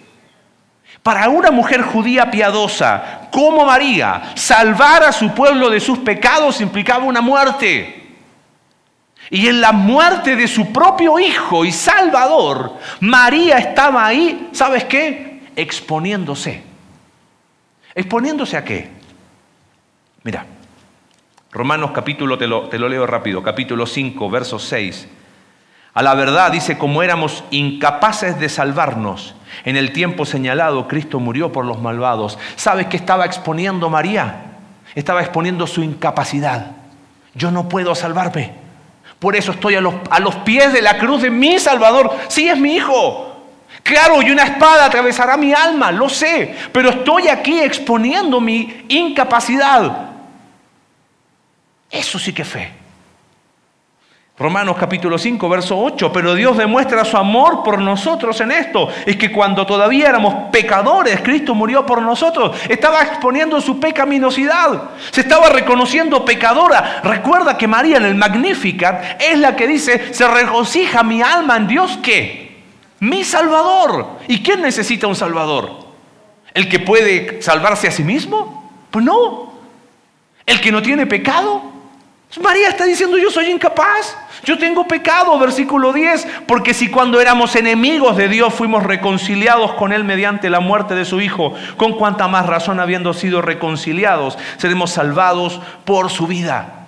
Para 1.04 1.28
una 1.28 1.52
mujer 1.52 1.82
judía 1.82 2.32
piadosa 2.32 3.28
como 3.30 3.64
María, 3.64 4.32
salvar 4.35 5.04
a 5.04 5.12
su 5.12 5.32
pueblo 5.32 5.70
de 5.70 5.78
sus 5.78 6.00
pecados 6.00 6.61
implicaba 6.61 7.04
una 7.04 7.20
muerte. 7.20 8.01
Y 9.32 9.46
en 9.46 9.62
la 9.62 9.72
muerte 9.72 10.36
de 10.36 10.46
su 10.46 10.74
propio 10.74 11.18
hijo 11.18 11.64
y 11.64 11.72
salvador, 11.72 12.74
María 13.00 13.56
estaba 13.56 14.04
ahí, 14.04 14.50
¿sabes 14.52 14.84
qué? 14.84 15.40
Exponiéndose. 15.56 16.62
¿Exponiéndose 17.94 18.58
a 18.58 18.64
qué? 18.64 18.90
Mira, 20.22 20.44
Romanos 21.50 21.92
capítulo, 21.92 22.36
te 22.36 22.46
lo, 22.46 22.68
te 22.68 22.78
lo 22.78 22.90
leo 22.90 23.06
rápido, 23.06 23.42
capítulo 23.42 23.86
5, 23.86 24.28
verso 24.28 24.58
6. 24.58 25.08
A 25.94 26.02
la 26.02 26.12
verdad 26.12 26.52
dice, 26.52 26.76
como 26.76 27.02
éramos 27.02 27.42
incapaces 27.50 28.38
de 28.38 28.50
salvarnos, 28.50 29.34
en 29.64 29.78
el 29.78 29.94
tiempo 29.94 30.26
señalado 30.26 30.86
Cristo 30.88 31.20
murió 31.20 31.52
por 31.52 31.64
los 31.64 31.80
malvados. 31.80 32.38
¿Sabes 32.56 32.88
qué 32.88 32.98
estaba 32.98 33.24
exponiendo 33.24 33.88
María? 33.88 34.58
Estaba 34.94 35.22
exponiendo 35.22 35.66
su 35.66 35.82
incapacidad. 35.82 36.72
Yo 37.34 37.50
no 37.50 37.70
puedo 37.70 37.94
salvarme. 37.94 38.62
Por 39.22 39.37
eso 39.37 39.52
estoy 39.52 39.76
a 39.76 39.80
los, 39.80 39.94
a 40.11 40.18
los 40.18 40.35
pies 40.35 40.72
de 40.72 40.82
la 40.82 40.98
cruz 40.98 41.22
de 41.22 41.30
mi 41.30 41.56
Salvador. 41.61 42.12
Sí, 42.26 42.48
es 42.48 42.58
mi 42.58 42.74
hijo. 42.74 43.32
Claro, 43.85 44.20
y 44.20 44.32
una 44.32 44.42
espada 44.42 44.87
atravesará 44.87 45.37
mi 45.37 45.52
alma, 45.52 45.92
lo 45.92 46.08
sé, 46.08 46.56
pero 46.72 46.90
estoy 46.90 47.28
aquí 47.28 47.61
exponiendo 47.61 48.40
mi 48.40 48.85
incapacidad. 48.88 50.11
Eso 51.88 52.18
sí 52.18 52.32
que 52.32 52.44
fe. 52.44 52.81
Romanos 54.42 54.76
capítulo 54.76 55.18
5, 55.18 55.48
verso 55.48 55.78
8, 55.78 56.12
pero 56.12 56.35
Dios 56.35 56.59
demuestra 56.59 57.05
su 57.05 57.16
amor 57.16 57.62
por 57.62 57.81
nosotros 57.81 58.40
en 58.40 58.50
esto. 58.50 58.88
Es 59.07 59.16
que 59.16 59.31
cuando 59.31 59.64
todavía 59.64 60.09
éramos 60.09 60.50
pecadores, 60.50 61.20
Cristo 61.22 61.55
murió 61.55 61.87
por 61.87 62.02
nosotros. 62.02 62.57
Estaba 62.68 63.02
exponiendo 63.02 63.61
su 63.61 63.78
pecaminosidad. 63.78 64.90
Se 65.12 65.20
estaba 65.20 65.48
reconociendo 65.48 66.24
pecadora. 66.24 67.02
Recuerda 67.05 67.57
que 67.57 67.68
María 67.68 67.98
en 67.98 68.05
el 68.05 68.16
Magnificat 68.16 69.22
es 69.22 69.38
la 69.38 69.55
que 69.55 69.68
dice, 69.68 70.12
se 70.12 70.26
regocija 70.26 71.05
mi 71.05 71.22
alma 71.22 71.57
en 71.57 71.68
Dios 71.68 71.98
que 72.02 72.64
mi 72.98 73.22
Salvador. 73.22 74.18
¿Y 74.26 74.42
quién 74.42 74.61
necesita 74.61 75.07
un 75.07 75.14
Salvador? 75.14 75.87
¿El 76.52 76.68
que 76.68 76.81
puede 76.81 77.40
salvarse 77.40 77.87
a 77.87 77.92
sí 77.92 78.02
mismo? 78.02 78.72
Pues 78.90 79.05
no. 79.05 79.52
¿El 80.44 80.61
que 80.61 80.72
no 80.72 80.83
tiene 80.83 81.07
pecado? 81.07 81.71
María 82.40 82.68
está 82.68 82.84
diciendo, 82.84 83.18
yo 83.18 83.30
soy 83.30 83.50
incapaz, 83.50 84.16
yo 84.44 84.56
tengo 84.56 84.88
pecado, 84.88 85.38
versículo 85.38 85.92
10, 85.92 86.26
porque 86.46 86.72
si 86.72 86.88
cuando 86.90 87.20
éramos 87.20 87.54
enemigos 87.56 88.16
de 88.16 88.28
Dios 88.28 88.54
fuimos 88.54 88.82
reconciliados 88.84 89.72
con 89.74 89.92
Él 89.92 90.04
mediante 90.04 90.48
la 90.48 90.60
muerte 90.60 90.94
de 90.94 91.04
su 91.04 91.20
Hijo, 91.20 91.54
con 91.76 91.92
cuanta 91.92 92.28
más 92.28 92.46
razón 92.46 92.80
habiendo 92.80 93.12
sido 93.12 93.42
reconciliados, 93.42 94.38
seremos 94.56 94.90
salvados 94.90 95.60
por 95.84 96.10
su 96.10 96.26
vida. 96.26 96.86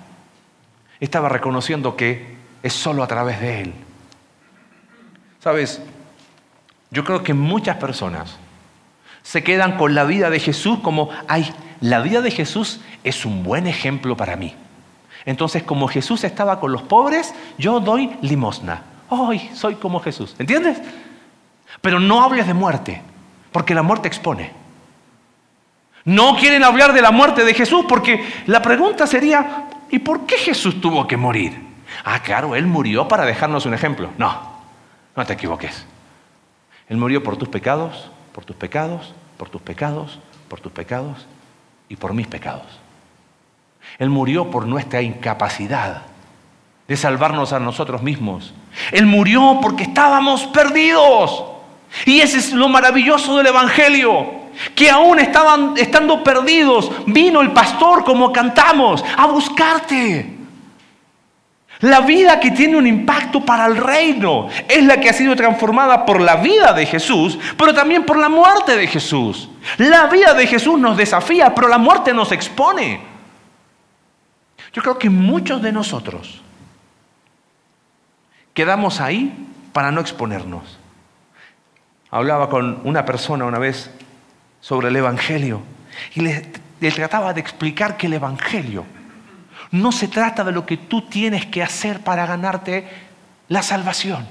Estaba 0.99 1.29
reconociendo 1.29 1.95
que 1.95 2.37
es 2.63 2.73
solo 2.73 3.03
a 3.03 3.07
través 3.07 3.41
de 3.41 3.61
Él. 3.61 3.75
Sabes, 5.41 5.83
yo 6.91 7.05
creo 7.05 7.23
que 7.23 7.35
muchas 7.35 7.77
personas 7.77 8.39
se 9.23 9.45
quedan 9.45 9.77
con 9.77 9.95
la 9.95 10.05
vida 10.05 10.31
de 10.31 10.41
Jesús 10.41 10.79
como, 10.81 11.11
ay, 11.29 11.53
la 11.83 12.01
vida 12.01 12.23
de 12.23 12.31
Jesús 12.31 12.81
es 13.05 13.27
un 13.27 13.43
buen 13.43 13.67
ejemplo 13.67 14.17
para 14.17 14.37
mí. 14.37 14.55
Entonces, 15.27 15.63
como 15.63 15.89
Jesús 15.89 16.25
estaba 16.25 16.61
con 16.61 16.73
los 16.73 16.83
pobres, 16.83 17.35
yo 17.57 17.81
doy 17.81 18.17
limosna. 18.21 18.83
¡Ay, 19.11 19.51
soy 19.55 19.77
como 19.77 20.01
Jesús! 20.01 20.35
¿Entiendes? 20.39 20.81
Pero 21.81 21.99
no 22.01 22.23
hables 22.23 22.47
de 22.47 22.55
muerte, 22.55 23.03
porque 23.53 23.75
la 23.75 23.83
muerte 23.83 24.09
expone. 24.09 24.53
No 26.05 26.37
quieren 26.37 26.63
hablar 26.63 26.93
de 26.93 27.01
la 27.01 27.11
muerte 27.11 27.45
de 27.45 27.55
Jesús, 27.55 27.87
porque 27.89 28.25
la 28.47 28.61
pregunta 28.61 29.07
sería, 29.07 29.69
¿y 29.91 29.99
por 29.99 30.27
qué 30.27 30.37
Jesús 30.37 30.81
tuvo 30.81 31.07
que 31.07 31.17
morir? 31.17 31.59
Ah, 32.05 32.21
claro, 32.21 32.55
Él 32.55 32.67
murió 32.67 33.09
para 33.09 33.25
dejarnos 33.25 33.65
un 33.65 33.75
ejemplo. 33.75 34.11
No, 34.19 34.39
no 35.17 35.25
te 35.25 35.33
equivoques. 35.33 35.87
Él 36.89 36.99
murió 36.99 37.23
por 37.23 37.37
tus 37.37 37.49
pecados, 37.49 38.11
por 38.33 38.45
tus 38.45 38.57
pecados, 38.57 39.15
por 39.39 39.49
tus 39.49 39.63
pecados, 39.63 40.19
por 40.49 40.61
tus 40.61 40.73
pecados 40.73 41.27
y 41.89 41.97
por 41.97 42.13
mis 42.13 42.27
pecados. 42.27 42.67
Él 43.99 44.11
murió 44.11 44.51
por 44.51 44.67
nuestra 44.67 45.03
incapacidad 45.03 46.03
de 46.89 46.97
salvarnos 46.97 47.53
a 47.53 47.61
nosotros 47.61 48.03
mismos. 48.03 48.53
Él 48.93 49.07
murió 49.07 49.59
porque 49.63 49.85
estábamos 49.85 50.45
perdidos. 50.47 51.45
Y 52.05 52.21
ese 52.21 52.39
es 52.39 52.53
lo 52.53 52.69
maravilloso 52.69 53.37
del 53.37 53.47
Evangelio. 53.47 54.45
Que 54.75 54.91
aún 54.91 55.19
estaban 55.19 55.75
estando 55.77 56.23
perdidos, 56.23 56.91
vino 57.07 57.41
el 57.41 57.53
pastor 57.53 58.05
como 58.05 58.33
cantamos 58.33 59.05
a 59.17 59.27
buscarte. 59.27 60.31
La 61.81 62.01
vida 62.01 62.39
que 62.39 62.53
tiene 62.53 62.77
un 62.77 62.87
impacto 62.87 63.41
para 63.41 63.67
el 63.67 63.77
reino 63.77 64.49
es 64.69 64.85
la 64.85 65.01
que 65.01 65.11
ha 65.11 65.13
sido 65.13 65.35
transformada 65.35 66.07
por 66.07 66.21
la 66.21 66.37
vida 66.37 66.73
de 66.73 66.87
Jesús, 66.87 67.39
pero 67.59 67.75
también 67.75 68.05
por 68.05 68.17
la 68.17 68.29
muerte 68.29 68.77
de 68.77 68.87
Jesús. 68.87 69.49
La 69.79 70.07
vida 70.07 70.35
de 70.35 70.47
Jesús 70.47 70.79
nos 70.79 70.97
desafía, 70.97 71.55
pero 71.55 71.69
la 71.69 71.79
muerte 71.79 72.15
nos 72.15 72.31
expone. 72.31 73.14
Yo 74.75 74.83
creo 74.83 74.99
que 74.99 75.09
muchos 75.09 75.63
de 75.63 75.73
nosotros 75.73 76.43
quedamos 78.53 79.01
ahí 79.01 79.49
para 79.73 79.93
no 79.93 80.01
exponernos. 80.01 80.79
Hablaba 82.11 82.51
con 82.51 82.81
una 82.85 83.05
persona 83.05 83.45
una 83.45 83.59
vez 83.59 83.91
sobre 84.61 84.89
el 84.89 84.97
Evangelio 84.97 85.63
y 86.15 86.21
le, 86.21 86.41
trataba 86.91 87.33
de 87.33 87.41
explicar 87.41 87.97
que 87.97 88.09
el 88.09 88.15
Evangelio 88.15 88.85
no 89.71 89.93
se 89.93 90.09
trata 90.09 90.43
de 90.43 90.53
lo 90.53 90.67
que 90.67 90.77
tú 90.77 91.03
tienes 91.03 91.47
que 91.47 91.63
hacer 91.63 92.01
para 92.01 92.27
ganarte 92.27 92.89
la 93.49 93.63
salvación, 93.63 94.27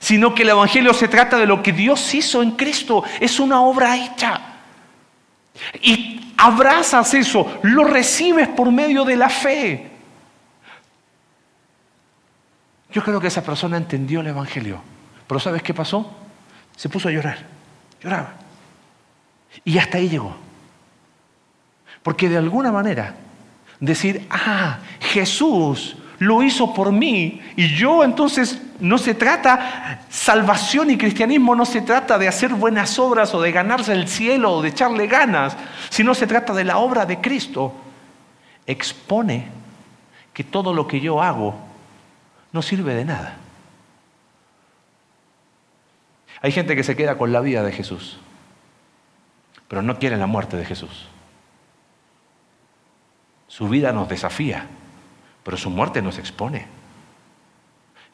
sino 0.00 0.34
que 0.34 0.42
el 0.42 0.50
Evangelio 0.50 0.94
se 0.94 1.08
trata 1.08 1.36
de 1.36 1.46
lo 1.46 1.62
que 1.62 1.72
Dios 1.72 2.14
hizo 2.14 2.42
en 2.42 2.52
Cristo. 2.52 3.04
Es 3.20 3.38
una 3.38 3.60
obra 3.60 3.96
hecha. 3.96 4.51
Y 5.80 6.34
abrazas 6.36 7.14
eso, 7.14 7.60
lo 7.62 7.84
recibes 7.84 8.48
por 8.48 8.70
medio 8.72 9.04
de 9.04 9.16
la 9.16 9.28
fe. 9.28 9.90
Yo 12.90 13.02
creo 13.02 13.20
que 13.20 13.28
esa 13.28 13.42
persona 13.42 13.76
entendió 13.76 14.20
el 14.20 14.26
Evangelio, 14.26 14.82
pero 15.26 15.40
¿sabes 15.40 15.62
qué 15.62 15.72
pasó? 15.72 16.14
Se 16.76 16.88
puso 16.88 17.08
a 17.08 17.12
llorar, 17.12 17.38
lloraba. 18.02 18.34
Y 19.64 19.78
hasta 19.78 19.98
ahí 19.98 20.08
llegó. 20.08 20.36
Porque 22.02 22.28
de 22.28 22.36
alguna 22.36 22.72
manera 22.72 23.14
decir, 23.80 24.26
ah, 24.30 24.78
Jesús 25.00 25.96
lo 26.22 26.42
hizo 26.42 26.72
por 26.72 26.92
mí. 26.92 27.40
Y 27.56 27.74
yo 27.74 28.04
entonces 28.04 28.60
no 28.78 28.96
se 28.96 29.14
trata, 29.14 30.04
salvación 30.08 30.90
y 30.90 30.96
cristianismo 30.96 31.56
no 31.56 31.66
se 31.66 31.82
trata 31.82 32.16
de 32.16 32.28
hacer 32.28 32.54
buenas 32.54 32.98
obras 32.98 33.34
o 33.34 33.42
de 33.42 33.50
ganarse 33.50 33.92
el 33.92 34.06
cielo 34.06 34.52
o 34.52 34.62
de 34.62 34.68
echarle 34.68 35.08
ganas, 35.08 35.56
sino 35.90 36.14
se 36.14 36.28
trata 36.28 36.54
de 36.54 36.64
la 36.64 36.78
obra 36.78 37.06
de 37.06 37.20
Cristo. 37.20 37.72
Expone 38.66 39.48
que 40.32 40.44
todo 40.44 40.72
lo 40.72 40.86
que 40.86 41.00
yo 41.00 41.20
hago 41.20 41.56
no 42.52 42.62
sirve 42.62 42.94
de 42.94 43.04
nada. 43.04 43.36
Hay 46.40 46.52
gente 46.52 46.76
que 46.76 46.84
se 46.84 46.94
queda 46.94 47.18
con 47.18 47.32
la 47.32 47.40
vida 47.40 47.64
de 47.64 47.72
Jesús, 47.72 48.18
pero 49.66 49.82
no 49.82 49.98
quiere 49.98 50.16
la 50.16 50.26
muerte 50.26 50.56
de 50.56 50.64
Jesús. 50.64 51.08
Su 53.48 53.68
vida 53.68 53.92
nos 53.92 54.08
desafía, 54.08 54.66
pero 55.44 55.56
su 55.56 55.70
muerte 55.70 56.02
nos 56.02 56.18
expone. 56.18 56.66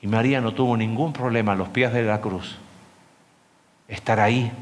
Y 0.00 0.06
María 0.06 0.40
no 0.40 0.54
tuvo 0.54 0.76
ningún 0.76 1.12
problema 1.12 1.52
a 1.52 1.56
los 1.56 1.68
pies 1.68 1.92
de 1.92 2.02
la 2.02 2.20
cruz 2.20 2.58
estar 3.88 4.20
ahí, 4.20 4.52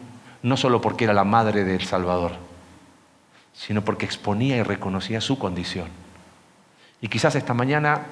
no 0.43 0.57
solo 0.57 0.81
porque 0.81 1.05
era 1.05 1.13
la 1.13 1.25
madre 1.25 1.65
del 1.65 1.83
Salvador, 1.83 2.33
sino 3.53 3.83
porque 3.83 4.07
exponía 4.07 4.57
y 4.57 4.63
reconocía 4.63 5.21
su 5.21 5.39
condición. 5.39 5.89
Y 7.01 7.09
quizás 7.09 7.35
esta 7.35 7.53
mañana, 7.53 8.03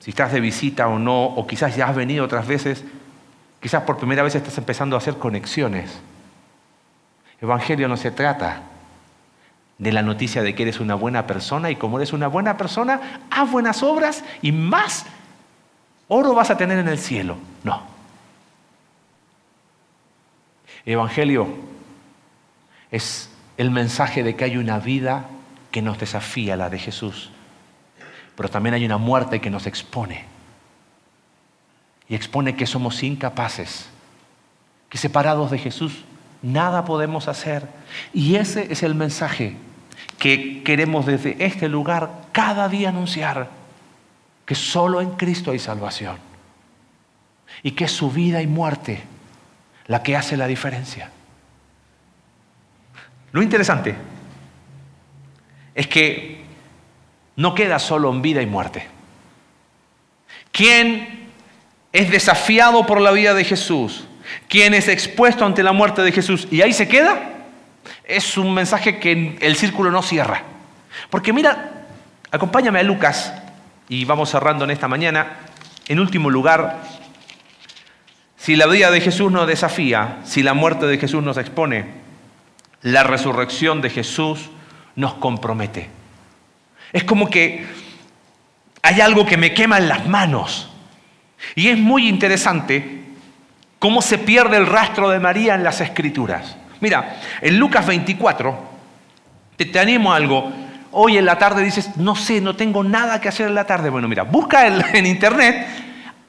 si 0.00 0.10
estás 0.10 0.32
de 0.32 0.40
visita 0.40 0.88
o 0.88 0.98
no, 0.98 1.24
o 1.24 1.46
quizás 1.46 1.76
ya 1.76 1.88
has 1.88 1.96
venido 1.96 2.24
otras 2.24 2.46
veces, 2.46 2.84
quizás 3.60 3.82
por 3.82 3.98
primera 3.98 4.22
vez 4.22 4.34
estás 4.34 4.56
empezando 4.56 4.96
a 4.96 4.98
hacer 4.98 5.18
conexiones. 5.18 6.00
Evangelio 7.40 7.86
no 7.86 7.96
se 7.96 8.10
trata 8.10 8.62
de 9.78 9.92
la 9.92 10.02
noticia 10.02 10.42
de 10.42 10.54
que 10.54 10.64
eres 10.64 10.80
una 10.80 10.96
buena 10.96 11.26
persona 11.26 11.70
y 11.70 11.76
como 11.76 11.98
eres 11.98 12.12
una 12.12 12.26
buena 12.26 12.56
persona, 12.56 13.22
haz 13.30 13.50
buenas 13.50 13.82
obras 13.82 14.24
y 14.42 14.50
más 14.50 15.06
oro 16.08 16.34
vas 16.34 16.50
a 16.50 16.56
tener 16.56 16.78
en 16.78 16.88
el 16.88 16.98
cielo. 16.98 17.36
No. 17.62 17.82
Evangelio 20.84 21.46
es 22.90 23.30
el 23.56 23.70
mensaje 23.70 24.22
de 24.22 24.34
que 24.34 24.44
hay 24.44 24.56
una 24.56 24.78
vida 24.80 25.26
que 25.70 25.82
nos 25.82 25.98
desafía, 25.98 26.56
la 26.56 26.70
de 26.70 26.78
Jesús, 26.78 27.30
pero 28.36 28.48
también 28.48 28.74
hay 28.74 28.84
una 28.84 28.98
muerte 28.98 29.40
que 29.40 29.50
nos 29.50 29.66
expone. 29.66 30.24
Y 32.08 32.14
expone 32.14 32.56
que 32.56 32.66
somos 32.66 33.02
incapaces, 33.02 33.90
que 34.88 34.96
separados 34.96 35.50
de 35.50 35.58
Jesús 35.58 36.04
nada 36.40 36.84
podemos 36.84 37.28
hacer. 37.28 37.68
Y 38.14 38.36
ese 38.36 38.72
es 38.72 38.82
el 38.82 38.94
mensaje 38.94 39.56
que 40.18 40.62
queremos 40.62 41.06
desde 41.06 41.36
este 41.44 41.68
lugar 41.68 42.26
cada 42.32 42.68
día 42.68 42.88
anunciar, 42.88 43.50
que 44.44 44.54
solo 44.54 45.00
en 45.00 45.10
Cristo 45.10 45.50
hay 45.50 45.58
salvación 45.58 46.16
y 47.62 47.72
que 47.72 47.84
es 47.84 47.92
su 47.92 48.10
vida 48.10 48.42
y 48.42 48.46
muerte 48.46 49.02
la 49.86 50.02
que 50.02 50.16
hace 50.16 50.36
la 50.36 50.46
diferencia. 50.46 51.10
Lo 53.32 53.42
interesante 53.42 53.94
es 55.74 55.86
que 55.86 56.44
no 57.36 57.54
queda 57.54 57.78
solo 57.78 58.10
en 58.10 58.22
vida 58.22 58.42
y 58.42 58.46
muerte. 58.46 58.86
Quien 60.50 61.28
es 61.92 62.10
desafiado 62.10 62.84
por 62.86 63.00
la 63.00 63.12
vida 63.12 63.34
de 63.34 63.44
Jesús, 63.44 64.06
quien 64.48 64.74
es 64.74 64.88
expuesto 64.88 65.44
ante 65.44 65.62
la 65.62 65.72
muerte 65.72 66.02
de 66.02 66.12
Jesús 66.12 66.48
y 66.50 66.62
ahí 66.62 66.72
se 66.72 66.88
queda, 66.88 67.37
es 68.08 68.38
un 68.38 68.54
mensaje 68.54 68.98
que 68.98 69.36
el 69.40 69.56
círculo 69.56 69.90
no 69.90 70.02
cierra. 70.02 70.42
Porque 71.10 71.32
mira, 71.32 71.84
acompáñame 72.30 72.80
a 72.80 72.82
Lucas 72.82 73.32
y 73.88 74.06
vamos 74.06 74.30
cerrando 74.30 74.64
en 74.64 74.70
esta 74.70 74.88
mañana. 74.88 75.36
En 75.86 76.00
último 76.00 76.30
lugar, 76.30 76.82
si 78.38 78.56
la 78.56 78.66
vida 78.66 78.90
de 78.90 79.02
Jesús 79.02 79.30
nos 79.30 79.46
desafía, 79.46 80.18
si 80.24 80.42
la 80.42 80.54
muerte 80.54 80.86
de 80.86 80.98
Jesús 80.98 81.22
nos 81.22 81.36
expone, 81.36 81.84
la 82.80 83.02
resurrección 83.04 83.82
de 83.82 83.90
Jesús 83.90 84.50
nos 84.96 85.14
compromete. 85.14 85.90
Es 86.92 87.04
como 87.04 87.28
que 87.28 87.66
hay 88.80 89.02
algo 89.02 89.26
que 89.26 89.36
me 89.36 89.52
quema 89.52 89.76
en 89.76 89.88
las 89.88 90.06
manos. 90.08 90.70
Y 91.54 91.68
es 91.68 91.76
muy 91.76 92.08
interesante 92.08 93.02
cómo 93.78 94.00
se 94.00 94.16
pierde 94.16 94.56
el 94.56 94.66
rastro 94.66 95.10
de 95.10 95.20
María 95.20 95.54
en 95.54 95.62
las 95.62 95.82
escrituras. 95.82 96.56
Mira, 96.80 97.16
en 97.40 97.58
Lucas 97.58 97.86
24, 97.86 98.58
te, 99.56 99.78
animo 99.78 100.12
a 100.12 100.16
algo. 100.16 100.52
Hoy 100.92 101.18
en 101.18 101.26
la 101.26 101.38
tarde 101.38 101.62
dices, 101.62 101.96
no 101.96 102.14
sé, 102.14 102.40
no 102.40 102.56
tengo 102.56 102.82
nada 102.84 103.20
que 103.20 103.28
hacer 103.28 103.48
en 103.48 103.54
la 103.54 103.66
tarde. 103.66 103.90
Bueno, 103.90 104.08
mira, 104.08 104.22
busca 104.22 104.66
en, 104.66 105.06
internet 105.06 105.66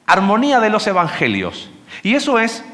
armonía 0.06 0.60
de 0.60 0.70
los 0.70 0.86
evangelios. 0.86 1.70
Y 2.02 2.14
eso 2.14 2.38
es, 2.38 2.64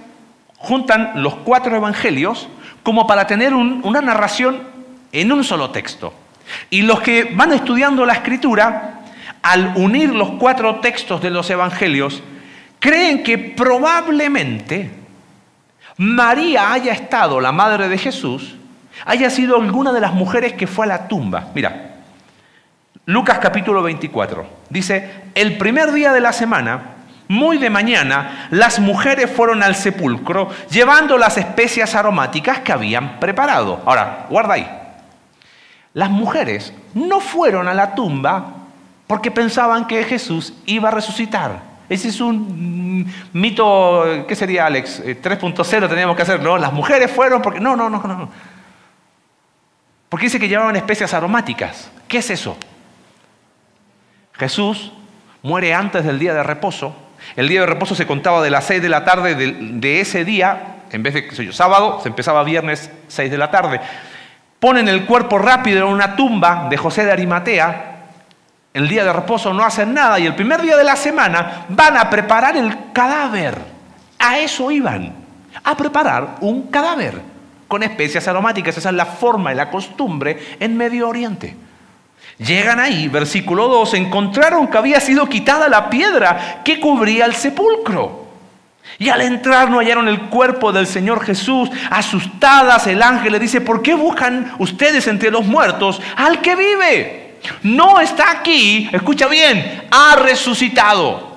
juntan 0.57 1.23
los 1.23 1.35
cuatro 1.37 1.77
evangelios 1.77 2.49
como 2.83 3.07
para 3.07 3.27
tener 3.27 3.53
una 3.53 4.01
narración 4.01 4.63
en 5.13 5.33
un 5.33 5.45
solo 5.45 5.71
texto. 5.71 6.15
Y 6.71 6.83
los 6.83 7.01
que 7.01 7.33
van 7.35 7.53
estudiando 7.53 8.07
la 8.07 8.15
escritura, 8.15 9.01
al 9.43 9.73
unir 9.77 10.11
los 10.11 10.31
cuatro 10.39 10.77
textos 10.77 11.21
de 11.21 11.31
los 11.31 11.51
evangelios, 11.51 12.23
creen 12.79 13.23
que 13.23 13.39
probablemente 13.39 14.91
María 15.99 16.73
haya 16.73 16.93
estado, 16.93 17.41
la 17.41 17.53
madre 17.53 17.89
de 17.89 17.97
Jesús, 17.97 18.57
haya 19.05 19.31
sido 19.31 19.57
alguna 19.57 19.93
de 19.93 20.01
las 20.01 20.13
mujeres 20.13 20.53
que 20.53 20.67
fue 20.67 20.85
a 20.85 20.89
la 20.89 21.09
tumba. 21.09 21.49
Mira, 21.55 21.95
Lucas 23.07 23.39
capítulo 23.39 23.83
24 23.83 24.47
dice, 24.69 25.11
el 25.35 25.57
primer 25.57 25.93
día 25.93 26.13
de 26.13 26.21
la 26.21 26.33
semana, 26.33 26.97
muy 27.29 27.59
de 27.59 27.71
mañana, 27.71 28.49
las 28.51 28.79
mujeres 28.79 29.31
fueron 29.31 29.63
al 29.63 29.75
sepulcro 29.75 30.51
llevando 30.71 31.19
las 31.19 31.39
especias 31.39 31.95
aromáticas 31.95 32.61
que 32.61 32.73
habían 32.73 33.19
preparado. 33.19 33.83
Ahora, 33.87 34.27
guarda 34.29 34.55
ahí. 34.55 34.69
Las 35.95 36.11
mujeres 36.11 36.73
no 36.95 37.21
fueron 37.21 37.69
a 37.69 37.75
la 37.75 37.95
tumba 37.95 38.55
porque 39.07 39.31
pensaban 39.31 39.87
que 39.87 40.05
Jesús 40.05 40.53
iba 40.67 40.89
a 40.89 40.93
resucitar. 40.93 41.61
Ese 41.89 42.09
es 42.09 42.21
un 42.21 43.13
mito, 43.33 44.25
¿qué 44.27 44.35
sería 44.35 44.67
Alex? 44.67 45.03
3.0 45.05 45.85
eh, 45.85 45.89
teníamos 45.89 46.17
que 46.17 46.23
hacer, 46.23 46.41
¿no? 46.43 46.59
Las 46.59 46.73
mujeres 46.73 47.11
fueron 47.11 47.41
porque... 47.41 47.61
No, 47.61 47.77
no, 47.77 47.89
no, 47.89 48.03
no. 48.03 48.31
Porque 50.09 50.27
dice 50.27 50.41
que 50.41 50.49
llevaban 50.49 50.75
especias 50.77 51.15
aromáticas. 51.15 51.91
¿Qué 52.09 52.19
es 52.19 52.31
eso? 52.31 52.57
Jesús 54.33 54.93
muere 55.43 55.75
antes 55.75 56.05
del 56.05 56.19
día 56.19 56.35
de 56.35 56.43
reposo. 56.43 56.95
El 57.37 57.49
día 57.49 57.61
de 57.61 57.67
reposo 57.67 57.95
se 57.95 58.07
contaba 58.07 58.43
de 58.43 58.51
las 58.51 58.65
6 58.65 58.83
de 58.83 58.89
la 58.89 59.05
tarde 59.05 59.35
de, 59.35 60.01
ese 60.01 60.25
día, 60.25 60.77
en 60.91 61.03
vez 61.03 61.15
de 61.15 61.45
yo, 61.45 61.53
sábado, 61.53 62.01
se 62.03 62.09
empezaba 62.09 62.43
viernes 62.45 62.91
6 63.09 63.31
de 63.31 63.39
la 63.39 63.51
tarde. 63.51 63.81
Ponen 64.61 64.89
el 64.89 65.07
cuerpo 65.07 65.39
rápido 65.39 65.87
en 65.87 65.93
una 65.93 66.17
tumba 66.17 66.67
de 66.69 66.77
José 66.77 67.05
de 67.05 67.13
Arimatea 67.13 67.86
el 68.77 68.89
día 68.89 69.05
de 69.05 69.13
reposo 69.13 69.55
no 69.55 69.65
hacen 69.65 69.95
nada 69.95 70.19
y 70.19 70.27
el 70.27 70.35
primer 70.35 70.61
día 70.61 70.77
de 70.77 70.85
la 70.85 70.97
semana 70.97 71.65
van 71.71 71.97
a 71.97 72.11
preparar 72.11 72.59
el 72.59 72.93
cadáver. 72.93 73.57
A 74.19 74.39
eso 74.39 74.71
iban, 74.71 75.15
a 75.65 75.75
preparar 75.75 76.37
un 76.43 76.65
cadáver 76.65 77.23
con 77.69 77.83
especias 77.83 78.29
aromáticas. 78.29 78.77
Esa 78.77 78.91
es 78.91 78.95
la 78.95 79.07
forma 79.07 79.51
y 79.51 79.57
la 79.57 79.71
costumbre 79.71 80.57
en 80.61 80.77
Medio 80.77 81.09
Oriente. 81.09 81.57
Llegan 82.37 82.79
ahí, 82.79 83.09
versículo 83.09 83.67
2, 83.69 83.95
encontraron 83.95 84.69
que 84.69 84.77
había 84.77 85.01
sido 85.01 85.27
quitada 85.27 85.71
la 85.71 85.89
piedra 85.89 86.61
que 86.63 86.79
cubría 86.79 87.25
el 87.25 87.35
sepulcro. 87.35 88.27
Y 88.99 89.09
al 89.09 89.23
entrar 89.23 89.71
no 89.71 89.79
hallaron 89.79 90.07
el 90.07 90.29
cuerpo 90.29 90.71
del 90.71 90.87
Señor 90.87 91.25
Jesús. 91.25 91.71
Asustadas, 91.89 92.87
el 92.89 93.03
ángel 93.03 93.33
le 93.33 93.39
dice, 93.39 93.63
¿por 93.63 93.81
qué 93.81 93.95
buscan 93.95 94.53
ustedes 94.59 95.07
entre 95.07 95.31
los 95.31 95.47
muertos 95.47 95.99
al 96.15 96.43
que 96.43 96.55
vive? 96.55 97.26
No 97.63 98.01
está 98.01 98.31
aquí, 98.31 98.89
escucha 98.93 99.27
bien, 99.29 99.87
ha 99.91 100.17
resucitado. 100.17 101.37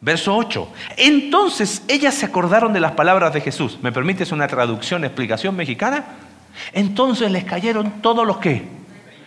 Verso 0.00 0.34
8. 0.34 0.68
Entonces 0.96 1.82
ellas 1.86 2.14
se 2.14 2.26
acordaron 2.26 2.72
de 2.72 2.80
las 2.80 2.92
palabras 2.92 3.34
de 3.34 3.40
Jesús. 3.40 3.78
¿Me 3.82 3.92
permites 3.92 4.32
una 4.32 4.46
traducción, 4.46 5.04
explicación 5.04 5.54
mexicana? 5.54 6.04
Entonces 6.72 7.30
les 7.30 7.44
cayeron 7.44 8.00
todos 8.00 8.26
los 8.26 8.38
que. 8.38 8.80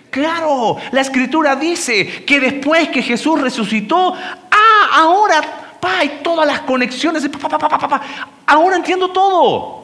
Claro, 0.09 0.77
la 0.91 1.01
escritura 1.01 1.55
dice 1.55 2.23
que 2.23 2.39
después 2.39 2.89
que 2.89 3.01
Jesús 3.01 3.41
resucitó, 3.41 4.13
ah, 4.13 4.89
ahora, 4.93 5.41
pa, 5.79 5.99
hay 5.99 6.19
todas 6.23 6.45
las 6.45 6.61
conexiones, 6.61 7.27
ahora 8.45 8.75
entiendo 8.75 9.09
todo. 9.09 9.82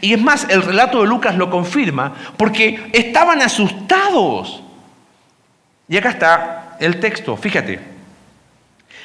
Y 0.00 0.12
es 0.12 0.20
más, 0.20 0.46
el 0.48 0.62
relato 0.62 1.00
de 1.00 1.06
Lucas 1.06 1.36
lo 1.36 1.50
confirma 1.50 2.14
porque 2.36 2.90
estaban 2.92 3.42
asustados. 3.42 4.62
Y 5.88 5.96
acá 5.96 6.10
está 6.10 6.76
el 6.80 6.98
texto, 7.00 7.36
fíjate. 7.36 7.80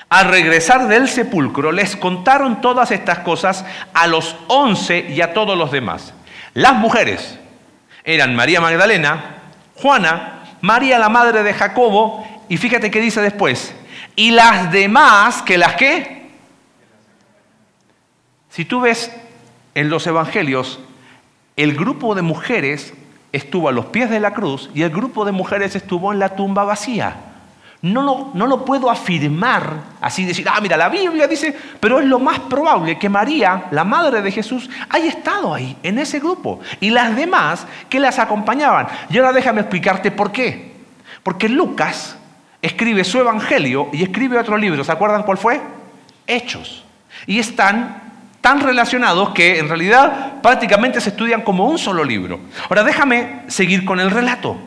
Al 0.09 0.25
regresar 0.25 0.87
del 0.87 1.07
sepulcro 1.07 1.71
les 1.71 1.95
contaron 1.95 2.59
todas 2.59 2.91
estas 2.91 3.19
cosas 3.19 3.63
a 3.93 4.07
los 4.07 4.35
once 4.47 5.05
y 5.09 5.21
a 5.21 5.33
todos 5.33 5.57
los 5.57 5.71
demás. 5.71 6.13
Las 6.53 6.73
mujeres 6.73 7.39
eran 8.03 8.35
María 8.35 8.59
Magdalena, 8.59 9.37
Juana, 9.75 10.43
María 10.59 10.99
la 10.99 11.09
madre 11.09 11.43
de 11.43 11.53
Jacobo, 11.53 12.27
y 12.49 12.57
fíjate 12.57 12.91
qué 12.91 12.99
dice 12.99 13.21
después, 13.21 13.73
y 14.15 14.31
las 14.31 14.71
demás, 14.71 15.41
que 15.43 15.57
las 15.57 15.75
qué? 15.75 16.29
Si 18.49 18.65
tú 18.65 18.81
ves 18.81 19.11
en 19.75 19.89
los 19.89 20.05
evangelios, 20.07 20.79
el 21.55 21.75
grupo 21.75 22.15
de 22.15 22.21
mujeres 22.21 22.93
estuvo 23.31 23.69
a 23.69 23.71
los 23.71 23.85
pies 23.87 24.09
de 24.09 24.19
la 24.19 24.33
cruz 24.33 24.69
y 24.73 24.81
el 24.81 24.89
grupo 24.89 25.25
de 25.25 25.31
mujeres 25.31 25.75
estuvo 25.75 26.11
en 26.11 26.19
la 26.19 26.35
tumba 26.35 26.63
vacía. 26.63 27.15
No 27.81 28.03
lo, 28.03 28.29
no 28.35 28.45
lo 28.45 28.63
puedo 28.63 28.91
afirmar 28.91 29.73
así, 30.01 30.23
decir, 30.23 30.47
ah, 30.47 30.59
mira, 30.61 30.77
la 30.77 30.87
Biblia 30.87 31.27
dice, 31.27 31.55
pero 31.79 31.99
es 31.99 32.05
lo 32.05 32.19
más 32.19 32.39
probable 32.41 32.99
que 32.99 33.09
María, 33.09 33.65
la 33.71 33.83
madre 33.83 34.21
de 34.21 34.31
Jesús, 34.31 34.69
haya 34.89 35.07
estado 35.07 35.53
ahí, 35.53 35.75
en 35.81 35.97
ese 35.97 36.19
grupo. 36.19 36.59
Y 36.79 36.91
las 36.91 37.15
demás 37.15 37.65
que 37.89 37.99
las 37.99 38.19
acompañaban. 38.19 38.87
Y 39.09 39.17
ahora 39.17 39.33
déjame 39.33 39.61
explicarte 39.61 40.11
por 40.11 40.31
qué. 40.31 40.73
Porque 41.23 41.49
Lucas 41.49 42.17
escribe 42.61 43.03
su 43.03 43.19
evangelio 43.19 43.89
y 43.91 44.03
escribe 44.03 44.37
otro 44.37 44.57
libro. 44.57 44.83
¿Se 44.83 44.91
acuerdan 44.91 45.23
cuál 45.23 45.39
fue? 45.39 45.59
Hechos. 46.27 46.83
Y 47.25 47.39
están 47.39 48.10
tan 48.41 48.59
relacionados 48.59 49.29
que 49.29 49.59
en 49.59 49.69
realidad 49.69 50.41
prácticamente 50.41 50.99
se 50.99 51.09
estudian 51.09 51.43
como 51.43 51.67
un 51.67 51.77
solo 51.77 52.03
libro. 52.03 52.39
Ahora 52.67 52.83
déjame 52.83 53.43
seguir 53.47 53.85
con 53.85 53.99
el 53.99 54.09
relato. 54.09 54.57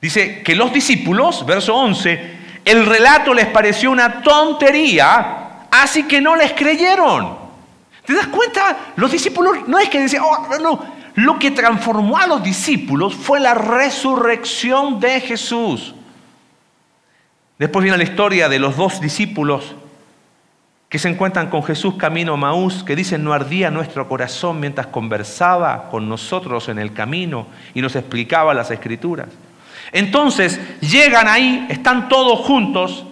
Dice 0.00 0.42
que 0.42 0.54
los 0.54 0.72
discípulos, 0.72 1.46
verso 1.46 1.74
11, 1.74 2.34
el 2.64 2.84
relato 2.84 3.32
les 3.32 3.46
pareció 3.46 3.90
una 3.90 4.22
tontería, 4.22 5.66
así 5.70 6.02
que 6.02 6.20
no 6.20 6.36
les 6.36 6.52
creyeron. 6.52 7.38
¿Te 8.04 8.12
das 8.12 8.26
cuenta? 8.26 8.76
Los 8.96 9.12
discípulos 9.12 9.66
no 9.66 9.78
es 9.78 9.88
que 9.88 10.00
decían, 10.00 10.24
oh, 10.26 10.48
no, 10.60 10.84
lo 11.14 11.38
que 11.38 11.52
transformó 11.52 12.18
a 12.18 12.26
los 12.26 12.42
discípulos 12.42 13.14
fue 13.14 13.40
la 13.40 13.54
resurrección 13.54 15.00
de 15.00 15.20
Jesús. 15.20 15.94
Después 17.58 17.84
viene 17.84 17.96
la 17.96 18.04
historia 18.04 18.48
de 18.48 18.58
los 18.58 18.76
dos 18.76 19.00
discípulos 19.00 19.74
que 20.94 21.00
se 21.00 21.08
encuentran 21.08 21.50
con 21.50 21.64
Jesús 21.64 21.96
camino 21.96 22.34
a 22.34 22.36
Maús, 22.36 22.84
que 22.84 22.94
dicen 22.94 23.24
no 23.24 23.32
ardía 23.32 23.68
nuestro 23.68 24.06
corazón 24.06 24.60
mientras 24.60 24.86
conversaba 24.86 25.88
con 25.90 26.08
nosotros 26.08 26.68
en 26.68 26.78
el 26.78 26.92
camino 26.92 27.48
y 27.74 27.80
nos 27.80 27.96
explicaba 27.96 28.54
las 28.54 28.70
escrituras. 28.70 29.26
Entonces 29.90 30.60
llegan 30.80 31.26
ahí, 31.26 31.66
están 31.68 32.08
todos 32.08 32.38
juntos. 32.46 33.04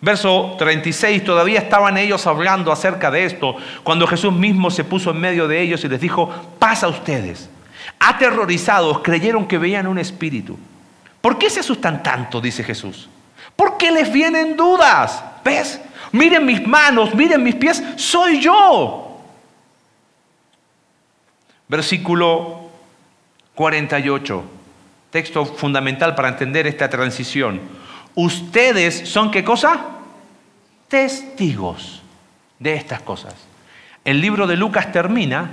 Verso 0.00 0.56
36, 0.58 1.22
todavía 1.22 1.60
estaban 1.60 1.96
ellos 1.96 2.26
hablando 2.26 2.72
acerca 2.72 3.08
de 3.08 3.26
esto, 3.26 3.54
cuando 3.84 4.08
Jesús 4.08 4.32
mismo 4.32 4.68
se 4.68 4.82
puso 4.82 5.12
en 5.12 5.20
medio 5.20 5.46
de 5.46 5.60
ellos 5.60 5.84
y 5.84 5.88
les 5.88 6.00
dijo, 6.00 6.28
pasa 6.58 6.88
ustedes. 6.88 7.48
Aterrorizados, 8.00 8.98
creyeron 8.98 9.46
que 9.46 9.58
veían 9.58 9.86
un 9.86 10.00
espíritu. 10.00 10.58
¿Por 11.20 11.38
qué 11.38 11.50
se 11.50 11.60
asustan 11.60 12.02
tanto? 12.02 12.40
dice 12.40 12.64
Jesús. 12.64 13.08
¿Por 13.54 13.76
qué 13.76 13.92
les 13.92 14.12
vienen 14.12 14.56
dudas? 14.56 15.22
¿Ves? 15.44 15.80
Miren 16.12 16.44
mis 16.46 16.66
manos, 16.66 17.14
miren 17.14 17.42
mis 17.42 17.54
pies, 17.54 17.82
soy 17.96 18.40
yo. 18.40 19.20
Versículo 21.68 22.70
48. 23.54 24.44
Texto 25.10 25.44
fundamental 25.44 26.14
para 26.14 26.28
entender 26.28 26.66
esta 26.66 26.88
transición. 26.88 27.60
Ustedes 28.14 29.08
son 29.08 29.30
qué 29.30 29.44
cosa? 29.44 29.86
Testigos 30.88 32.02
de 32.58 32.74
estas 32.74 33.02
cosas. 33.02 33.34
El 34.04 34.20
libro 34.20 34.46
de 34.46 34.56
Lucas 34.56 34.90
termina 34.90 35.50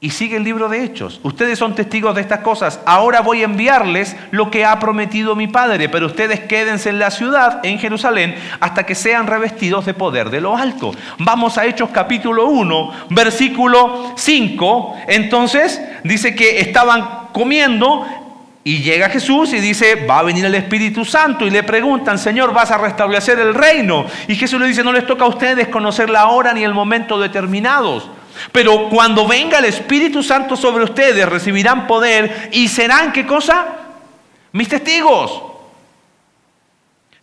y 0.00 0.10
sigue 0.10 0.36
el 0.36 0.44
libro 0.44 0.68
de 0.68 0.84
Hechos. 0.84 1.18
Ustedes 1.24 1.58
son 1.58 1.74
testigos 1.74 2.14
de 2.14 2.20
estas 2.20 2.40
cosas. 2.40 2.80
Ahora 2.86 3.20
voy 3.20 3.42
a 3.42 3.46
enviarles 3.46 4.14
lo 4.30 4.48
que 4.48 4.64
ha 4.64 4.78
prometido 4.78 5.34
mi 5.34 5.48
Padre, 5.48 5.88
pero 5.88 6.06
ustedes 6.06 6.40
quédense 6.40 6.90
en 6.90 7.00
la 7.00 7.10
ciudad, 7.10 7.58
en 7.64 7.80
Jerusalén, 7.80 8.36
hasta 8.60 8.86
que 8.86 8.94
sean 8.94 9.26
revestidos 9.26 9.86
de 9.86 9.94
poder 9.94 10.30
de 10.30 10.40
lo 10.40 10.56
alto. 10.56 10.92
Vamos 11.18 11.58
a 11.58 11.66
Hechos 11.66 11.90
capítulo 11.92 12.46
1, 12.46 12.92
versículo 13.10 14.12
5. 14.16 14.96
Entonces 15.08 15.82
dice 16.04 16.32
que 16.36 16.60
estaban 16.60 17.30
comiendo 17.32 18.06
y 18.62 18.82
llega 18.82 19.08
Jesús 19.08 19.52
y 19.52 19.58
dice, 19.58 20.06
va 20.06 20.20
a 20.20 20.22
venir 20.22 20.44
el 20.44 20.54
Espíritu 20.54 21.04
Santo. 21.04 21.44
Y 21.44 21.50
le 21.50 21.64
preguntan, 21.64 22.18
Señor, 22.18 22.52
¿vas 22.52 22.70
a 22.70 22.78
restablecer 22.78 23.40
el 23.40 23.52
reino? 23.52 24.06
Y 24.28 24.36
Jesús 24.36 24.60
le 24.60 24.68
dice, 24.68 24.84
no 24.84 24.92
les 24.92 25.06
toca 25.06 25.24
a 25.24 25.28
ustedes 25.28 25.66
conocer 25.66 26.08
la 26.08 26.28
hora 26.28 26.52
ni 26.52 26.62
el 26.62 26.72
momento 26.72 27.18
determinados 27.18 28.08
pero 28.52 28.88
cuando 28.88 29.26
venga 29.26 29.58
el 29.58 29.66
Espíritu 29.66 30.22
Santo 30.22 30.56
sobre 30.56 30.84
ustedes, 30.84 31.28
recibirán 31.28 31.86
poder 31.86 32.50
y 32.52 32.68
serán, 32.68 33.12
¿qué 33.12 33.26
cosa? 33.26 33.66
Mis 34.52 34.68
testigos. 34.68 35.42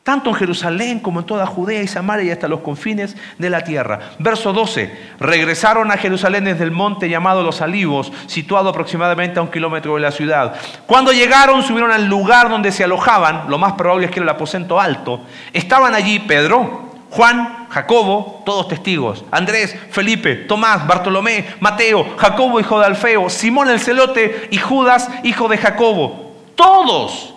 Tanto 0.06 0.30
en 0.30 0.36
Jerusalén 0.36 1.00
como 1.00 1.22
en 1.22 1.26
toda 1.26 1.48
Judea 1.48 1.82
y 1.82 1.88
Samaria 1.88 2.26
y 2.26 2.30
hasta 2.30 2.48
los 2.48 2.60
confines 2.60 3.18
de 3.40 3.50
la 3.50 3.64
tierra. 3.64 4.12
Verso 4.20 4.54
12. 4.54 4.96
Regresaron 5.20 5.90
a 5.90 5.98
Jerusalén 5.98 6.46
desde 6.46 6.64
el 6.64 6.70
monte 6.70 7.10
llamado 7.10 7.42
Los 7.42 7.60
Alivos, 7.60 8.14
situado 8.28 8.70
aproximadamente 8.70 9.40
a 9.40 9.42
un 9.42 9.50
kilómetro 9.50 9.96
de 9.96 10.02
la 10.02 10.12
ciudad. 10.12 10.58
Cuando 10.86 11.12
llegaron, 11.12 11.64
subieron 11.64 11.92
al 11.92 12.06
lugar 12.06 12.50
donde 12.50 12.72
se 12.72 12.84
alojaban, 12.84 13.46
lo 13.50 13.58
más 13.58 13.74
probable 13.74 14.06
es 14.06 14.12
que 14.12 14.20
era 14.20 14.26
el 14.26 14.36
aposento 14.36 14.80
alto. 14.80 15.22
Estaban 15.52 15.96
allí 15.96 16.20
Pedro, 16.20 16.95
Juan, 17.10 17.68
Jacobo, 17.70 18.44
todos 18.46 18.68
testigos. 18.68 19.24
Andrés, 19.32 19.76
Felipe, 19.92 20.36
Tomás, 20.36 20.86
Bartolomé, 20.86 21.46
Mateo, 21.60 22.16
Jacobo, 22.18 22.60
hijo 22.60 22.80
de 22.80 22.86
Alfeo, 22.88 23.30
Simón 23.30 23.70
el 23.70 23.80
celote 23.80 24.48
y 24.52 24.58
Judas, 24.58 25.10
hijo 25.24 25.48
de 25.48 25.58
Jacobo. 25.58 26.36
Todos 26.56 27.34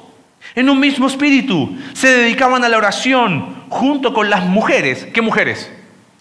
en 0.54 0.68
un 0.68 0.80
mismo 0.80 1.06
espíritu 1.06 1.76
se 1.92 2.08
dedicaban 2.08 2.64
a 2.64 2.68
la 2.68 2.78
oración 2.78 3.64
junto 3.68 4.12
con 4.12 4.30
las 4.30 4.44
mujeres. 4.44 5.06
¿Qué 5.12 5.22
mujeres? 5.22 5.70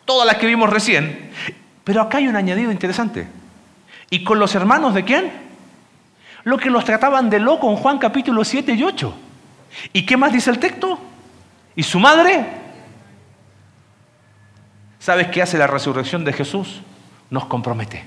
Todas 0.05 0.27
las 0.27 0.37
que 0.37 0.47
vimos 0.47 0.69
recién. 0.69 1.31
Pero 1.83 2.01
acá 2.01 2.17
hay 2.19 2.27
un 2.27 2.35
añadido 2.35 2.71
interesante. 2.71 3.27
¿Y 4.09 4.23
con 4.23 4.39
los 4.39 4.53
hermanos 4.55 4.93
de 4.93 5.03
quién? 5.03 5.31
Lo 6.43 6.57
que 6.57 6.69
los 6.69 6.85
trataban 6.85 7.29
de 7.29 7.39
loco 7.39 7.69
en 7.69 7.77
Juan 7.77 7.97
capítulo 7.97 8.43
7 8.43 8.73
y 8.73 8.83
8. 8.83 9.13
¿Y 9.93 10.05
qué 10.05 10.17
más 10.17 10.31
dice 10.31 10.49
el 10.49 10.59
texto? 10.59 10.99
¿Y 11.75 11.83
su 11.83 11.99
madre? 11.99 12.66
¿Sabes 15.07 15.27
qué 15.29 15.41
hace 15.41 15.57
la 15.57 15.67
resurrección 15.67 16.25
de 16.25 16.33
Jesús? 16.33 16.81
Nos 17.29 17.45
compromete. 17.45 18.03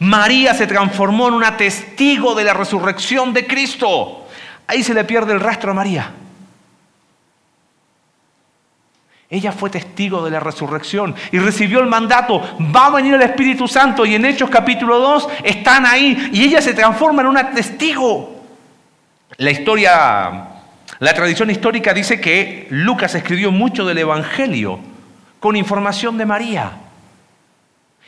María 0.00 0.54
se 0.54 0.66
transformó 0.66 1.28
en 1.28 1.34
una 1.34 1.56
testigo 1.56 2.34
de 2.34 2.42
la 2.42 2.52
resurrección 2.52 3.32
de 3.32 3.46
Cristo. 3.46 4.26
Ahí 4.66 4.82
se 4.82 4.92
le 4.92 5.04
pierde 5.04 5.32
el 5.32 5.38
rastro 5.38 5.70
a 5.70 5.74
María. 5.74 6.10
Ella 9.30 9.52
fue 9.52 9.70
testigo 9.70 10.24
de 10.24 10.32
la 10.32 10.40
resurrección 10.40 11.14
y 11.30 11.38
recibió 11.38 11.78
el 11.78 11.86
mandato, 11.86 12.42
va 12.74 12.86
a 12.86 12.90
venir 12.90 13.14
el 13.14 13.22
Espíritu 13.22 13.68
Santo 13.68 14.04
y 14.04 14.16
en 14.16 14.24
Hechos 14.24 14.50
capítulo 14.50 14.98
2 14.98 15.28
están 15.44 15.86
ahí 15.86 16.30
y 16.32 16.42
ella 16.42 16.60
se 16.60 16.74
transforma 16.74 17.22
en 17.22 17.28
una 17.28 17.52
testigo. 17.52 18.42
La 19.36 19.52
historia, 19.52 20.48
la 20.98 21.14
tradición 21.14 21.50
histórica 21.50 21.94
dice 21.94 22.20
que 22.20 22.66
Lucas 22.70 23.14
escribió 23.14 23.52
mucho 23.52 23.86
del 23.86 23.98
Evangelio 23.98 24.89
con 25.40 25.56
información 25.56 26.18
de 26.18 26.26
María. 26.26 26.72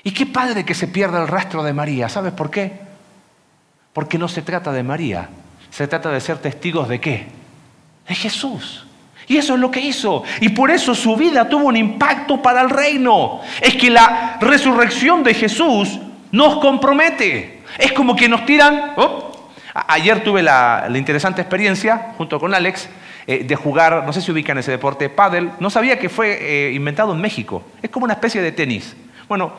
Y 0.05 0.13
qué 0.13 0.27
padre 0.27 0.65
que 0.65 0.75
se 0.75 0.89
pierda 0.89 1.21
el 1.23 1.29
rastro 1.29 1.63
de 1.63 1.73
María. 1.73 2.09
¿Sabes 2.09 2.33
por 2.33 2.51
qué? 2.51 2.73
Porque 3.93 4.19
no 4.19 4.29
se 4.29 4.43
trata 4.43 4.73
de 4.73 4.83
María, 4.83 5.29
se 5.71 5.89
trata 5.89 6.11
de 6.11 6.21
ser 6.21 6.39
testigos 6.39 6.89
de 6.89 7.01
qué? 7.01 7.27
De 8.07 8.15
Jesús. 8.15 8.87
Y 9.29 9.37
eso 9.37 9.55
es 9.55 9.61
lo 9.61 9.71
que 9.71 9.81
hizo. 9.81 10.25
Y 10.41 10.51
por 10.51 10.71
eso 10.71 10.95
su 10.95 11.17
vida 11.17 11.49
tuvo 11.49 11.67
un 11.67 11.77
impacto 11.77 12.43
para 12.43 12.61
el 12.61 12.71
reino. 12.71 13.41
Es 13.61 13.77
que 13.77 13.89
la 13.89 14.39
resurrección 14.41 15.23
de 15.23 15.35
Jesús 15.35 15.99
nos 16.33 16.59
compromete. 16.59 17.63
Es 17.79 17.93
como 17.93 18.17
que 18.17 18.29
nos 18.29 18.45
tiran... 18.45 18.93
Oh, 18.97 19.31
ayer 19.73 20.23
tuve 20.25 20.43
la, 20.43 20.87
la 20.89 20.99
interesante 20.99 21.41
experiencia, 21.41 22.13
junto 22.19 22.39
con 22.41 22.53
Alex, 22.53 22.89
eh, 23.27 23.45
de 23.45 23.57
jugar, 23.57 24.05
no 24.05 24.13
sé 24.13 24.21
si 24.21 24.33
ubican 24.33 24.59
ese 24.59 24.71
deporte, 24.71 25.09
pádel. 25.09 25.51
No 25.61 25.71
sabía 25.71 25.99
que 25.99 26.09
fue 26.09 26.39
eh, 26.41 26.73
inventado 26.73 27.13
en 27.13 27.21
México. 27.21 27.63
Es 27.83 27.91
como 27.91 28.05
una 28.05 28.15
especie 28.15 28.43
de 28.43 28.53
tenis. 28.53 28.97
Bueno, 29.29 29.53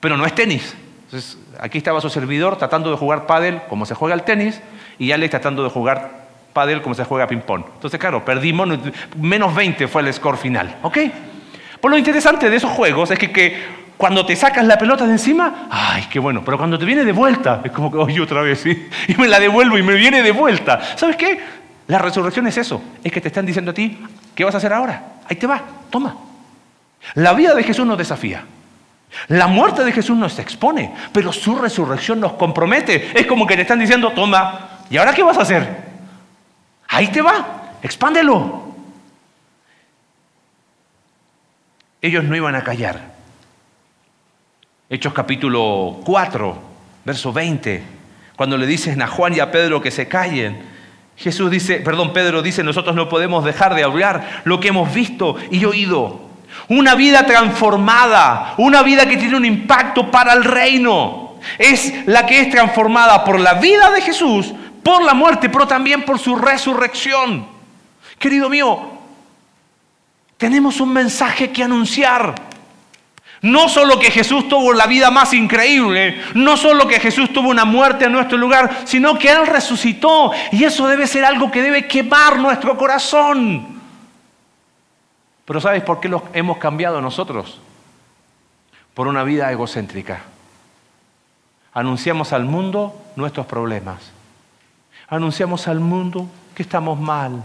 pero 0.00 0.16
no 0.16 0.26
es 0.26 0.34
tenis. 0.34 0.74
Entonces, 1.04 1.38
aquí 1.58 1.78
estaba 1.78 2.00
su 2.00 2.08
servidor 2.08 2.56
tratando 2.56 2.90
de 2.90 2.96
jugar 2.96 3.26
pádel 3.26 3.62
como 3.68 3.84
se 3.84 3.94
juega 3.94 4.14
el 4.14 4.22
tenis 4.22 4.60
y 4.98 5.10
Alex 5.10 5.30
tratando 5.30 5.64
de 5.64 5.70
jugar 5.70 6.28
pádel 6.52 6.82
como 6.82 6.94
se 6.94 7.04
juega 7.04 7.26
ping-pong. 7.26 7.64
Entonces, 7.74 7.98
claro, 7.98 8.24
perdimos, 8.24 8.68
menos 9.16 9.54
20 9.54 9.88
fue 9.88 10.02
el 10.02 10.14
score 10.14 10.36
final. 10.36 10.78
¿Ok? 10.82 10.98
Por 11.80 11.90
lo 11.90 11.98
interesante 11.98 12.48
de 12.48 12.56
esos 12.56 12.70
juegos 12.70 13.10
es 13.10 13.18
que, 13.18 13.32
que 13.32 13.80
cuando 13.96 14.24
te 14.24 14.34
sacas 14.36 14.64
la 14.64 14.78
pelota 14.78 15.04
de 15.04 15.12
encima, 15.12 15.68
ay, 15.70 16.06
qué 16.10 16.18
bueno, 16.18 16.42
pero 16.44 16.56
cuando 16.56 16.78
te 16.78 16.84
viene 16.84 17.04
de 17.04 17.12
vuelta, 17.12 17.60
es 17.64 17.70
como 17.70 17.90
que, 17.90 18.20
otra 18.20 18.40
vez. 18.42 18.64
Y 19.08 19.14
me 19.18 19.28
la 19.28 19.38
devuelvo 19.38 19.76
y 19.78 19.82
me 19.82 19.94
viene 19.94 20.22
de 20.22 20.32
vuelta. 20.32 20.80
¿Sabes 20.96 21.16
qué? 21.16 21.38
La 21.90 21.98
resurrección 21.98 22.46
es 22.46 22.56
eso, 22.56 22.80
es 23.02 23.10
que 23.10 23.20
te 23.20 23.26
están 23.26 23.44
diciendo 23.44 23.72
a 23.72 23.74
ti, 23.74 23.98
¿qué 24.36 24.44
vas 24.44 24.54
a 24.54 24.58
hacer 24.58 24.72
ahora? 24.72 25.14
Ahí 25.28 25.34
te 25.34 25.48
va, 25.48 25.60
toma. 25.90 26.14
La 27.14 27.32
vida 27.32 27.52
de 27.52 27.64
Jesús 27.64 27.84
nos 27.84 27.98
desafía. 27.98 28.44
La 29.26 29.48
muerte 29.48 29.82
de 29.82 29.90
Jesús 29.90 30.16
nos 30.16 30.38
expone, 30.38 30.94
pero 31.12 31.32
su 31.32 31.56
resurrección 31.56 32.20
nos 32.20 32.34
compromete. 32.34 33.18
Es 33.18 33.26
como 33.26 33.44
que 33.44 33.56
te 33.56 33.62
están 33.62 33.80
diciendo, 33.80 34.12
toma, 34.12 34.84
¿y 34.88 34.98
ahora 34.98 35.12
qué 35.12 35.24
vas 35.24 35.36
a 35.38 35.42
hacer? 35.42 35.66
Ahí 36.86 37.08
te 37.08 37.22
va, 37.22 37.72
expándelo. 37.82 38.72
Ellos 42.00 42.22
no 42.22 42.36
iban 42.36 42.54
a 42.54 42.62
callar. 42.62 43.00
Hechos 44.88 45.12
capítulo 45.12 46.02
4, 46.04 46.62
verso 47.04 47.32
20, 47.32 47.82
cuando 48.36 48.56
le 48.56 48.68
dicen 48.68 49.02
a 49.02 49.08
Juan 49.08 49.34
y 49.34 49.40
a 49.40 49.50
Pedro 49.50 49.82
que 49.82 49.90
se 49.90 50.06
callen, 50.06 50.78
Jesús 51.20 51.50
dice, 51.50 51.80
perdón, 51.80 52.14
Pedro 52.14 52.40
dice, 52.40 52.64
nosotros 52.64 52.96
no 52.96 53.06
podemos 53.06 53.44
dejar 53.44 53.74
de 53.74 53.84
hablar 53.84 54.40
lo 54.44 54.58
que 54.58 54.68
hemos 54.68 54.92
visto 54.94 55.36
y 55.50 55.66
oído. 55.66 56.18
Una 56.68 56.94
vida 56.94 57.26
transformada, 57.26 58.54
una 58.56 58.82
vida 58.82 59.06
que 59.06 59.18
tiene 59.18 59.36
un 59.36 59.44
impacto 59.44 60.10
para 60.10 60.32
el 60.32 60.42
reino. 60.42 61.34
Es 61.58 62.06
la 62.06 62.24
que 62.24 62.40
es 62.40 62.50
transformada 62.50 63.22
por 63.22 63.38
la 63.38 63.54
vida 63.54 63.90
de 63.90 64.00
Jesús, 64.00 64.54
por 64.82 65.04
la 65.04 65.12
muerte, 65.12 65.50
pero 65.50 65.66
también 65.66 66.06
por 66.06 66.18
su 66.18 66.36
resurrección. 66.36 67.46
Querido 68.18 68.48
mío, 68.48 68.80
tenemos 70.38 70.80
un 70.80 70.90
mensaje 70.90 71.50
que 71.50 71.62
anunciar. 71.62 72.34
No 73.42 73.70
solo 73.70 73.98
que 73.98 74.10
Jesús 74.10 74.48
tuvo 74.48 74.74
la 74.74 74.86
vida 74.86 75.10
más 75.10 75.32
increíble, 75.32 76.20
no 76.34 76.58
solo 76.58 76.86
que 76.86 77.00
Jesús 77.00 77.32
tuvo 77.32 77.48
una 77.48 77.64
muerte 77.64 78.04
en 78.04 78.12
nuestro 78.12 78.36
lugar, 78.36 78.82
sino 78.84 79.18
que 79.18 79.30
Él 79.30 79.46
resucitó. 79.46 80.32
Y 80.52 80.64
eso 80.64 80.86
debe 80.86 81.06
ser 81.06 81.24
algo 81.24 81.50
que 81.50 81.62
debe 81.62 81.88
quemar 81.88 82.38
nuestro 82.38 82.76
corazón. 82.76 83.80
Pero 85.46 85.60
¿sabes 85.60 85.82
por 85.82 86.00
qué 86.00 86.08
lo 86.08 86.22
hemos 86.34 86.58
cambiado 86.58 87.00
nosotros? 87.00 87.58
Por 88.92 89.08
una 89.08 89.24
vida 89.24 89.50
egocéntrica. 89.50 90.20
Anunciamos 91.72 92.34
al 92.34 92.44
mundo 92.44 92.94
nuestros 93.16 93.46
problemas. 93.46 94.12
Anunciamos 95.08 95.66
al 95.66 95.80
mundo 95.80 96.28
que 96.54 96.62
estamos 96.62 97.00
mal. 97.00 97.42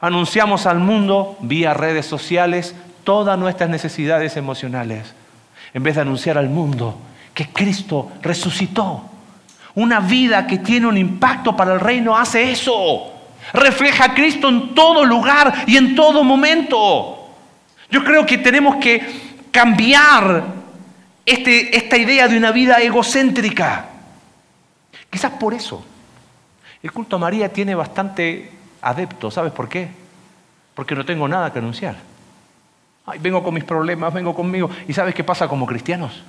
Anunciamos 0.00 0.66
al 0.66 0.78
mundo 0.78 1.36
vía 1.40 1.74
redes 1.74 2.06
sociales 2.06 2.74
todas 3.06 3.38
nuestras 3.38 3.70
necesidades 3.70 4.36
emocionales. 4.36 5.14
En 5.72 5.82
vez 5.82 5.94
de 5.94 6.00
anunciar 6.02 6.36
al 6.36 6.50
mundo 6.50 6.98
que 7.32 7.48
Cristo 7.48 8.10
resucitó. 8.20 9.02
Una 9.76 10.00
vida 10.00 10.46
que 10.46 10.58
tiene 10.58 10.86
un 10.86 10.98
impacto 10.98 11.56
para 11.56 11.74
el 11.74 11.80
reino 11.80 12.16
hace 12.16 12.50
eso 12.50 13.12
refleja 13.52 14.06
a 14.06 14.14
Cristo 14.14 14.48
en 14.48 14.74
todo 14.74 15.04
lugar 15.04 15.64
y 15.66 15.76
en 15.76 15.94
todo 15.94 16.24
momento. 16.24 17.28
Yo 17.90 18.02
creo 18.02 18.26
que 18.26 18.38
tenemos 18.38 18.76
que 18.76 19.46
cambiar 19.52 20.44
este, 21.24 21.76
esta 21.76 21.96
idea 21.96 22.26
de 22.26 22.36
una 22.36 22.50
vida 22.50 22.78
egocéntrica. 22.80 23.86
Quizás 25.08 25.32
por 25.32 25.54
eso 25.54 25.84
el 26.82 26.90
culto 26.90 27.16
a 27.16 27.18
María 27.20 27.52
tiene 27.52 27.74
bastante 27.74 28.50
adeptos. 28.82 29.34
¿Sabes 29.34 29.52
por 29.52 29.68
qué? 29.68 29.88
Porque 30.74 30.94
no 30.94 31.04
tengo 31.04 31.28
nada 31.28 31.52
que 31.52 31.58
anunciar. 31.60 32.15
Ay, 33.06 33.18
vengo 33.20 33.42
con 33.42 33.54
mis 33.54 33.64
problemas, 33.64 34.12
vengo 34.12 34.34
conmigo. 34.34 34.68
¿Y 34.86 34.92
sabes 34.92 35.14
qué 35.14 35.24
pasa 35.24 35.48
como 35.48 35.64
cristianos? 35.64 36.22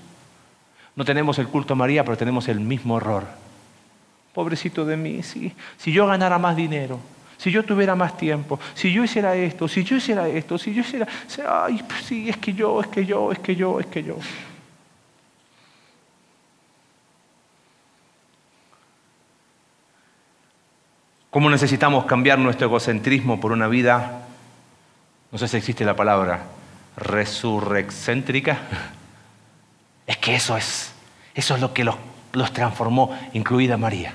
No 0.96 1.04
tenemos 1.04 1.38
el 1.40 1.48
culto 1.48 1.74
a 1.74 1.76
María, 1.76 2.04
pero 2.04 2.18
tenemos 2.18 2.48
el 2.48 2.60
mismo 2.60 2.98
error 2.98 3.26
pobrecito 4.38 4.86
de 4.86 4.96
mí, 4.96 5.24
sí. 5.24 5.52
si 5.78 5.92
yo 5.92 6.06
ganara 6.06 6.38
más 6.38 6.56
dinero, 6.56 7.00
si 7.38 7.50
yo 7.50 7.66
tuviera 7.66 7.96
más 7.96 8.16
tiempo, 8.16 8.60
si 8.76 8.94
yo 8.94 9.04
hiciera 9.04 9.36
esto, 9.36 9.68
si 9.68 9.84
yo 9.84 9.96
hiciera 9.96 10.28
esto, 10.28 10.60
si 10.60 10.76
yo 10.76 10.82
hiciera, 10.82 11.08
ay, 11.66 11.82
pues 11.88 12.04
sí, 12.04 12.30
es 12.30 12.38
que 12.38 12.54
yo, 12.54 12.80
es 12.80 12.86
que 12.86 13.04
yo, 13.04 13.32
es 13.32 13.40
que 13.40 13.56
yo, 13.56 13.80
es 13.80 13.88
que 13.88 14.04
yo. 14.04 14.16
¿Cómo 21.32 21.50
necesitamos 21.50 22.06
cambiar 22.06 22.38
nuestro 22.38 22.68
egocentrismo 22.68 23.40
por 23.40 23.52
una 23.52 23.68
vida, 23.68 24.28
no 25.32 25.40
sé 25.40 25.48
si 25.48 25.58
existe 25.58 25.84
la 25.84 25.96
palabra, 25.96 26.44
resurrecéntrica? 26.98 28.60
Es 30.06 30.18
que 30.18 30.36
eso 30.36 30.58
es, 30.58 30.92
eso 31.34 31.56
es 31.56 31.62
lo 31.62 31.74
que 31.74 31.84
los, 31.84 31.96
los 32.34 32.52
transformó, 32.52 33.18
incluida 33.34 33.78
María. 33.78 34.14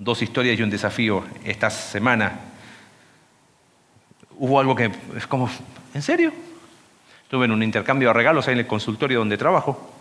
dos 0.00 0.22
historias 0.22 0.58
y 0.58 0.62
un 0.62 0.70
desafío 0.70 1.22
esta 1.44 1.70
semana. 1.70 2.32
Hubo 4.38 4.58
algo 4.58 4.74
que 4.74 4.90
es 5.16 5.26
como, 5.26 5.48
¿en 5.94 6.02
serio? 6.02 6.32
Estuve 7.22 7.44
en 7.44 7.52
un 7.52 7.62
intercambio 7.62 8.08
de 8.08 8.14
regalos 8.14 8.48
ahí 8.48 8.54
en 8.54 8.60
el 8.60 8.66
consultorio 8.66 9.18
donde 9.18 9.36
trabajo. 9.36 9.99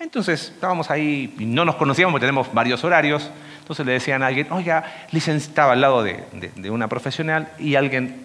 Entonces 0.00 0.52
estábamos 0.54 0.90
ahí 0.90 1.34
y 1.38 1.44
no 1.44 1.66
nos 1.66 1.76
conocíamos 1.76 2.12
porque 2.12 2.24
tenemos 2.24 2.52
varios 2.54 2.82
horarios. 2.84 3.30
Entonces 3.58 3.84
le 3.84 3.92
decían 3.92 4.22
a 4.22 4.28
alguien, 4.28 4.50
oiga, 4.50 4.82
estaba 5.12 5.74
al 5.74 5.80
lado 5.82 6.02
de, 6.02 6.24
una 6.70 6.88
profesional 6.88 7.52
y 7.58 7.74
alguien 7.74 8.24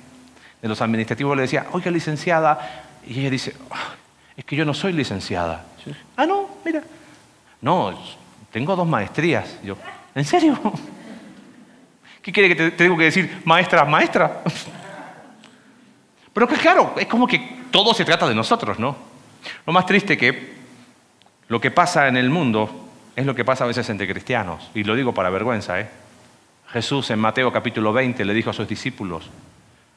de 0.62 0.68
los 0.70 0.82
administrativos 0.82 1.36
le 1.36 1.42
decía, 1.44 1.68
oiga, 1.74 1.92
licenciada. 1.92 2.86
Y 3.06 3.20
ella 3.20 3.30
dice, 3.30 3.54
ah, 3.72 3.94
es 4.38 4.46
que 4.46 4.56
yo 4.56 4.64
no 4.64 4.74
soy 4.74 4.94
licenciada. 4.94 5.66
ah, 6.16 6.26
no, 6.26 6.48
mira. 6.64 6.82
No, 7.60 7.94
tengo 8.52 8.74
dos 8.74 8.88
maestrías. 8.88 9.60
Yo, 9.62 9.76
¿en 10.16 10.24
serio? 10.24 10.58
¿Qué 12.22 12.32
quiere 12.32 12.48
que 12.48 12.56
te, 12.56 12.72
tengo 12.72 12.98
que 12.98 13.04
decir? 13.04 13.42
Maestra, 13.44 13.84
maestra. 13.84 14.44
Pero 16.34 16.48
que 16.48 16.56
claro, 16.56 16.96
es 16.98 17.06
como 17.06 17.28
que 17.28 17.66
todo 17.70 17.94
se 17.94 18.06
trata 18.06 18.30
de 18.30 18.34
nosotros, 18.34 18.80
¿no? 18.80 18.96
Lo 19.66 19.74
más 19.74 19.86
triste 19.86 20.18
que 20.18 20.65
lo 21.48 21.62
que 21.62 21.72
pasa 21.72 22.08
en 22.08 22.18
el 22.18 22.30
mundo 22.30 22.90
es 23.16 23.26
lo 23.26 23.36
que 23.36 23.46
pasa 23.46 23.64
a 23.64 23.68
veces 23.68 23.90
entre 23.90 24.08
cristianos. 24.08 24.70
Y 24.74 24.84
lo 24.84 24.96
digo 24.96 25.14
para 25.14 25.30
vergüenza, 25.30 25.80
¿eh? 25.80 25.90
Jesús 26.68 27.10
en 27.12 27.20
Mateo 27.20 27.52
capítulo 27.54 27.94
20 27.94 28.26
le 28.26 28.34
dijo 28.34 28.50
a 28.50 28.54
sus 28.54 28.68
discípulos, 28.68 29.30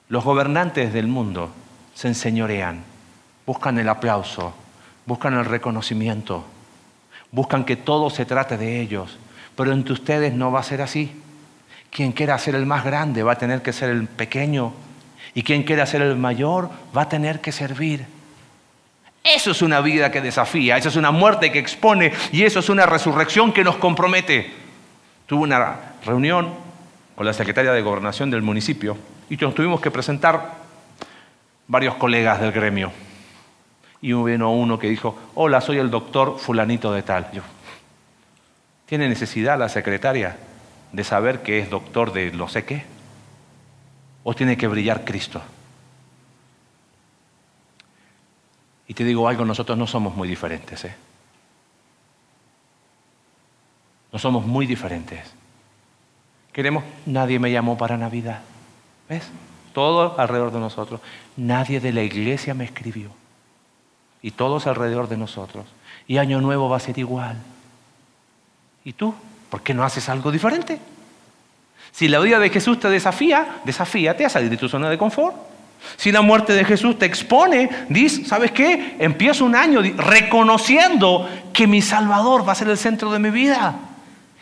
los 0.08 0.24
gobernantes 0.24 0.92
del 0.92 1.08
mundo 1.08 1.50
se 1.94 2.08
enseñorean, 2.08 2.84
buscan 3.46 3.78
el 3.78 3.88
aplauso, 3.88 4.54
buscan 5.06 5.34
el 5.34 5.44
reconocimiento, 5.44 6.44
buscan 7.32 7.64
que 7.64 7.76
todo 7.76 8.10
se 8.10 8.26
trate 8.26 8.56
de 8.56 8.80
ellos, 8.80 9.18
pero 9.56 9.72
entre 9.72 9.94
ustedes 9.94 10.32
no 10.34 10.52
va 10.52 10.60
a 10.60 10.64
ser 10.64 10.82
así. 10.82 11.10
Quien 11.90 12.12
quiera 12.12 12.38
ser 12.38 12.54
el 12.54 12.66
más 12.66 12.84
grande 12.84 13.22
va 13.22 13.32
a 13.32 13.38
tener 13.38 13.62
que 13.62 13.72
ser 13.72 13.90
el 13.90 14.06
pequeño. 14.06 14.72
Y 15.34 15.42
quien 15.42 15.62
quiera 15.62 15.86
ser 15.86 16.02
el 16.02 16.16
mayor 16.16 16.70
va 16.96 17.02
a 17.02 17.08
tener 17.08 17.40
que 17.40 17.50
servir. 17.50 18.06
Eso 19.34 19.50
es 19.50 19.62
una 19.62 19.80
vida 19.80 20.10
que 20.10 20.20
desafía, 20.20 20.76
eso 20.76 20.88
es 20.88 20.96
una 20.96 21.10
muerte 21.10 21.52
que 21.52 21.58
expone 21.58 22.12
y 22.32 22.44
eso 22.44 22.60
es 22.60 22.68
una 22.68 22.86
resurrección 22.86 23.52
que 23.52 23.64
nos 23.64 23.76
compromete. 23.76 24.52
Tuve 25.26 25.42
una 25.42 25.76
reunión 26.04 26.54
con 27.14 27.26
la 27.26 27.32
secretaria 27.32 27.72
de 27.72 27.82
gobernación 27.82 28.30
del 28.30 28.42
municipio 28.42 28.96
y 29.28 29.36
nos 29.36 29.54
tuvimos 29.54 29.80
que 29.80 29.90
presentar 29.90 30.54
varios 31.66 31.96
colegas 31.96 32.40
del 32.40 32.52
gremio. 32.52 32.90
Y 34.00 34.12
vino 34.12 34.52
uno 34.52 34.78
que 34.78 34.88
dijo, 34.88 35.18
hola, 35.34 35.60
soy 35.60 35.78
el 35.78 35.90
doctor 35.90 36.38
fulanito 36.38 36.92
de 36.92 37.02
tal. 37.02 37.30
Yo, 37.32 37.42
¿Tiene 38.86 39.06
necesidad 39.06 39.58
la 39.58 39.68
secretaria 39.68 40.38
de 40.92 41.04
saber 41.04 41.42
que 41.42 41.58
es 41.58 41.68
doctor 41.68 42.14
de 42.14 42.32
lo 42.32 42.48
sé 42.48 42.64
qué? 42.64 42.84
¿O 44.22 44.34
tiene 44.34 44.56
que 44.56 44.66
brillar 44.66 45.04
Cristo? 45.04 45.42
Y 48.88 48.94
te 48.94 49.04
digo 49.04 49.28
algo, 49.28 49.44
nosotros 49.44 49.76
no 49.76 49.86
somos 49.86 50.16
muy 50.16 50.26
diferentes. 50.26 50.86
¿eh? 50.86 50.94
No 54.10 54.18
somos 54.18 54.46
muy 54.46 54.66
diferentes. 54.66 55.20
Queremos, 56.52 56.82
nadie 57.04 57.38
me 57.38 57.52
llamó 57.52 57.76
para 57.76 57.98
Navidad. 57.98 58.40
¿Ves? 59.08 59.28
Todo 59.74 60.18
alrededor 60.18 60.50
de 60.50 60.58
nosotros. 60.58 61.00
Nadie 61.36 61.80
de 61.80 61.92
la 61.92 62.02
iglesia 62.02 62.54
me 62.54 62.64
escribió. 62.64 63.10
Y 64.22 64.32
todos 64.32 64.66
alrededor 64.66 65.08
de 65.08 65.18
nosotros. 65.18 65.66
Y 66.06 66.16
año 66.16 66.40
nuevo 66.40 66.70
va 66.70 66.78
a 66.78 66.80
ser 66.80 66.98
igual. 66.98 67.36
¿Y 68.84 68.94
tú? 68.94 69.14
¿Por 69.50 69.62
qué 69.62 69.74
no 69.74 69.84
haces 69.84 70.08
algo 70.08 70.32
diferente? 70.32 70.80
Si 71.92 72.08
la 72.08 72.20
vida 72.20 72.38
de 72.38 72.48
Jesús 72.48 72.80
te 72.80 72.88
desafía, 72.88 73.60
desafíate 73.64 74.24
a 74.24 74.30
salir 74.30 74.48
de 74.48 74.56
tu 74.56 74.68
zona 74.68 74.88
de 74.88 74.96
confort. 74.96 75.36
Si 75.96 76.12
la 76.12 76.20
muerte 76.20 76.52
de 76.52 76.64
Jesús 76.64 76.98
te 76.98 77.06
expone, 77.06 77.68
dices, 77.88 78.28
¿sabes 78.28 78.52
qué? 78.52 78.96
Empiezo 78.98 79.44
un 79.44 79.54
año 79.54 79.80
reconociendo 79.96 81.28
que 81.52 81.66
mi 81.66 81.82
Salvador 81.82 82.46
va 82.46 82.52
a 82.52 82.56
ser 82.56 82.68
el 82.68 82.78
centro 82.78 83.10
de 83.10 83.18
mi 83.18 83.30
vida. 83.30 83.74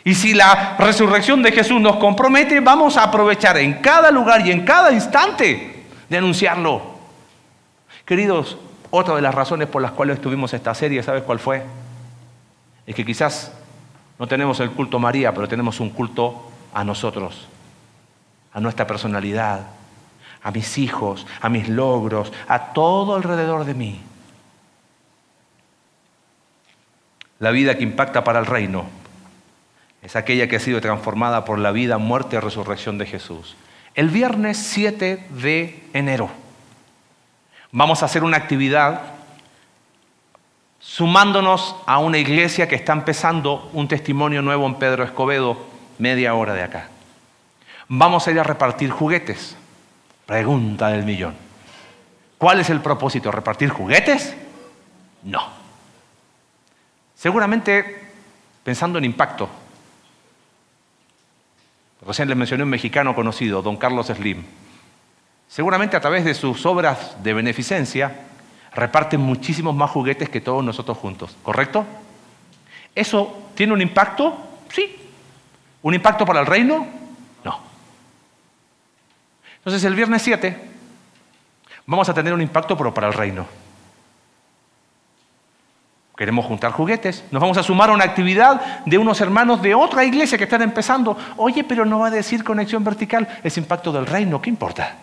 Y 0.03 0.15
si 0.15 0.33
la 0.33 0.75
resurrección 0.77 1.43
de 1.43 1.51
Jesús 1.51 1.81
nos 1.81 1.97
compromete, 1.97 2.59
vamos 2.59 2.95
a 2.97 3.03
aprovechar 3.03 3.57
en 3.57 3.81
cada 3.81 4.11
lugar 4.11 4.45
y 4.45 4.51
en 4.51 4.63
cada 4.63 4.91
instante 4.91 5.83
de 6.07 6.17
anunciarlo. 6.17 6.97
Queridos, 8.05 8.57
otra 8.89 9.15
de 9.15 9.21
las 9.21 9.35
razones 9.35 9.67
por 9.67 9.81
las 9.81 9.91
cuales 9.91 10.21
tuvimos 10.21 10.53
esta 10.53 10.73
serie, 10.73 11.03
¿sabes 11.03 11.23
cuál 11.23 11.39
fue? 11.39 11.63
Es 12.85 12.95
que 12.95 13.05
quizás 13.05 13.51
no 14.17 14.27
tenemos 14.27 14.59
el 14.61 14.71
culto 14.71 14.97
a 14.97 15.01
María, 15.01 15.33
pero 15.33 15.47
tenemos 15.47 15.79
un 15.79 15.89
culto 15.89 16.51
a 16.73 16.83
nosotros, 16.83 17.47
a 18.53 18.59
nuestra 18.59 18.87
personalidad, 18.87 19.61
a 20.43 20.51
mis 20.51 20.77
hijos, 20.77 21.25
a 21.41 21.49
mis 21.49 21.69
logros, 21.69 22.31
a 22.47 22.73
todo 22.73 23.15
alrededor 23.15 23.65
de 23.65 23.73
mí. 23.73 24.01
La 27.39 27.51
vida 27.51 27.77
que 27.77 27.83
impacta 27.83 28.23
para 28.23 28.39
el 28.39 28.45
reino 28.45 28.85
es 30.01 30.15
aquella 30.15 30.47
que 30.47 30.55
ha 30.55 30.59
sido 30.59 30.81
transformada 30.81 31.45
por 31.45 31.59
la 31.59 31.71
vida, 31.71 31.97
muerte 31.97 32.35
y 32.35 32.39
resurrección 32.39 32.97
de 32.97 33.05
Jesús. 33.05 33.55
El 33.93 34.09
viernes 34.09 34.57
7 34.57 35.27
de 35.29 35.83
enero 35.93 36.29
vamos 37.71 38.01
a 38.01 38.05
hacer 38.05 38.23
una 38.23 38.37
actividad 38.37 39.01
sumándonos 40.79 41.75
a 41.85 41.99
una 41.99 42.17
iglesia 42.17 42.67
que 42.67 42.75
está 42.75 42.93
empezando 42.93 43.69
un 43.73 43.87
testimonio 43.87 44.41
nuevo 44.41 44.65
en 44.65 44.75
Pedro 44.75 45.03
Escobedo, 45.03 45.57
media 45.99 46.33
hora 46.33 46.53
de 46.53 46.63
acá. 46.63 46.89
Vamos 47.87 48.27
a 48.27 48.31
ir 48.31 48.39
a 48.39 48.43
repartir 48.43 48.89
juguetes. 48.89 49.57
Pregunta 50.27 50.89
del 50.89 51.05
millón. 51.05 51.33
¿Cuál 52.37 52.59
es 52.59 52.69
el 52.69 52.81
propósito? 52.81 53.31
¿Repartir 53.31 53.69
juguetes? 53.69 54.35
No. 55.23 55.41
Seguramente 57.15 58.11
pensando 58.63 58.97
en 58.97 59.05
impacto. 59.05 59.47
Recién 62.05 62.27
les 62.27 62.37
mencioné 62.37 62.63
un 62.63 62.69
mexicano 62.69 63.15
conocido, 63.15 63.61
don 63.61 63.77
Carlos 63.77 64.07
Slim. 64.07 64.43
Seguramente 65.47 65.95
a 65.95 66.01
través 66.01 66.25
de 66.25 66.33
sus 66.33 66.65
obras 66.65 67.23
de 67.23 67.33
beneficencia 67.33 68.13
reparten 68.75 69.21
muchísimos 69.21 69.73
más 69.73 69.89
juguetes 69.89 70.27
que 70.27 70.41
todos 70.41 70.61
nosotros 70.61 70.97
juntos, 70.97 71.37
¿correcto? 71.41 71.85
¿Eso 72.93 73.49
tiene 73.55 73.71
un 73.71 73.81
impacto? 73.81 74.37
Sí. 74.69 74.93
¿Un 75.81 75.93
impacto 75.93 76.25
para 76.25 76.41
el 76.41 76.45
reino? 76.45 76.96
Entonces 79.67 79.83
el 79.83 79.95
viernes 79.95 80.21
7 80.21 80.57
vamos 81.87 82.07
a 82.07 82.13
tener 82.13 82.33
un 82.33 82.39
impacto 82.39 82.77
pero 82.77 82.93
para 82.93 83.07
el 83.07 83.13
reino. 83.13 83.45
Queremos 86.15 86.45
juntar 86.45 86.71
juguetes. 86.71 87.25
Nos 87.31 87.41
vamos 87.41 87.57
a 87.57 87.63
sumar 87.63 87.89
a 87.89 87.93
una 87.93 88.05
actividad 88.05 88.85
de 88.85 88.97
unos 88.97 89.19
hermanos 89.19 89.61
de 89.61 89.75
otra 89.75 90.05
iglesia 90.05 90.37
que 90.37 90.45
están 90.45 90.61
empezando. 90.61 91.17
Oye, 91.35 91.65
pero 91.65 91.83
no 91.83 91.99
va 91.99 92.07
a 92.07 92.11
decir 92.11 92.45
conexión 92.45 92.81
vertical, 92.85 93.27
es 93.43 93.57
impacto 93.57 93.91
del 93.91 94.05
reino, 94.05 94.41
¿qué 94.41 94.49
importa? 94.49 94.95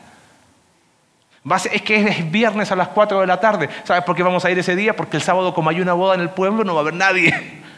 Es 1.70 1.82
que 1.82 1.96
es 1.96 2.30
viernes 2.30 2.72
a 2.72 2.76
las 2.76 2.88
4 2.88 3.20
de 3.20 3.26
la 3.26 3.38
tarde. 3.38 3.68
¿Sabes 3.84 4.02
por 4.04 4.16
qué 4.16 4.22
vamos 4.22 4.46
a 4.46 4.50
ir 4.50 4.58
ese 4.58 4.74
día? 4.74 4.96
Porque 4.96 5.18
el 5.18 5.22
sábado, 5.22 5.52
como 5.52 5.68
hay 5.68 5.82
una 5.82 5.92
boda 5.92 6.14
en 6.14 6.22
el 6.22 6.30
pueblo, 6.30 6.64
no 6.64 6.72
va 6.72 6.80
a 6.80 6.84
haber 6.84 6.94
nadie. 6.94 7.62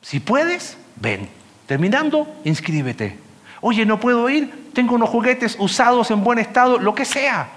Si 0.00 0.20
puedes, 0.20 0.78
ven. 0.94 1.28
Terminando, 1.66 2.32
inscríbete. 2.44 3.25
Oye, 3.60 3.86
no 3.86 3.98
puedo 3.98 4.28
ir, 4.28 4.70
tengo 4.72 4.94
unos 4.94 5.08
juguetes 5.08 5.56
usados 5.58 6.10
en 6.10 6.22
buen 6.22 6.38
estado, 6.38 6.78
lo 6.78 6.94
que 6.94 7.04
sea. 7.04 7.48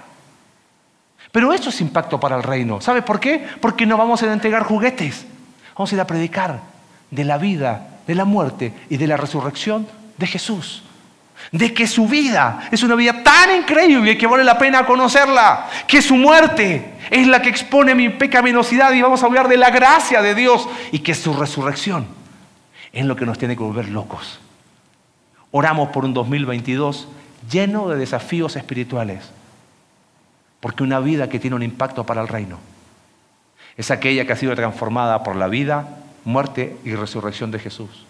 Pero 1.32 1.52
eso 1.52 1.70
es 1.70 1.80
impacto 1.80 2.18
para 2.18 2.36
el 2.36 2.42
reino. 2.42 2.80
¿Sabes 2.80 3.04
por 3.04 3.20
qué? 3.20 3.46
Porque 3.60 3.86
no 3.86 3.96
vamos 3.96 4.22
a 4.22 4.32
entregar 4.32 4.64
juguetes. 4.64 5.26
Vamos 5.74 5.92
a 5.92 5.94
ir 5.94 6.00
a 6.00 6.06
predicar 6.06 6.60
de 7.10 7.24
la 7.24 7.38
vida, 7.38 8.00
de 8.06 8.14
la 8.14 8.24
muerte 8.24 8.72
y 8.88 8.96
de 8.96 9.06
la 9.06 9.16
resurrección 9.16 9.86
de 10.16 10.26
Jesús 10.26 10.82
de 11.52 11.74
que 11.74 11.86
su 11.86 12.06
vida 12.06 12.68
es 12.70 12.82
una 12.82 12.94
vida 12.94 13.22
tan 13.22 13.56
increíble 13.56 14.16
que 14.16 14.26
vale 14.26 14.44
la 14.44 14.58
pena 14.58 14.86
conocerla, 14.86 15.68
que 15.86 16.00
su 16.00 16.14
muerte 16.14 16.94
es 17.10 17.26
la 17.26 17.42
que 17.42 17.48
expone 17.48 17.94
mi 17.94 18.08
pecaminosidad 18.08 18.92
y 18.92 19.02
vamos 19.02 19.22
a 19.22 19.26
hablar 19.26 19.48
de 19.48 19.56
la 19.56 19.70
gracia 19.70 20.22
de 20.22 20.34
Dios 20.34 20.68
y 20.92 21.00
que 21.00 21.14
su 21.14 21.32
resurrección 21.34 22.06
es 22.92 23.04
lo 23.04 23.16
que 23.16 23.26
nos 23.26 23.38
tiene 23.38 23.56
que 23.56 23.62
volver 23.62 23.88
locos. 23.88 24.38
Oramos 25.50 25.88
por 25.90 26.04
un 26.04 26.14
2022 26.14 27.08
lleno 27.50 27.88
de 27.88 27.96
desafíos 27.96 28.56
espirituales, 28.56 29.30
porque 30.60 30.82
una 30.82 31.00
vida 31.00 31.28
que 31.28 31.40
tiene 31.40 31.56
un 31.56 31.62
impacto 31.62 32.04
para 32.04 32.20
el 32.20 32.28
reino 32.28 32.58
es 33.76 33.90
aquella 33.90 34.26
que 34.26 34.32
ha 34.32 34.36
sido 34.36 34.54
transformada 34.54 35.22
por 35.22 35.36
la 35.36 35.48
vida, 35.48 35.88
muerte 36.24 36.76
y 36.84 36.94
resurrección 36.94 37.50
de 37.50 37.58
Jesús. 37.58 38.04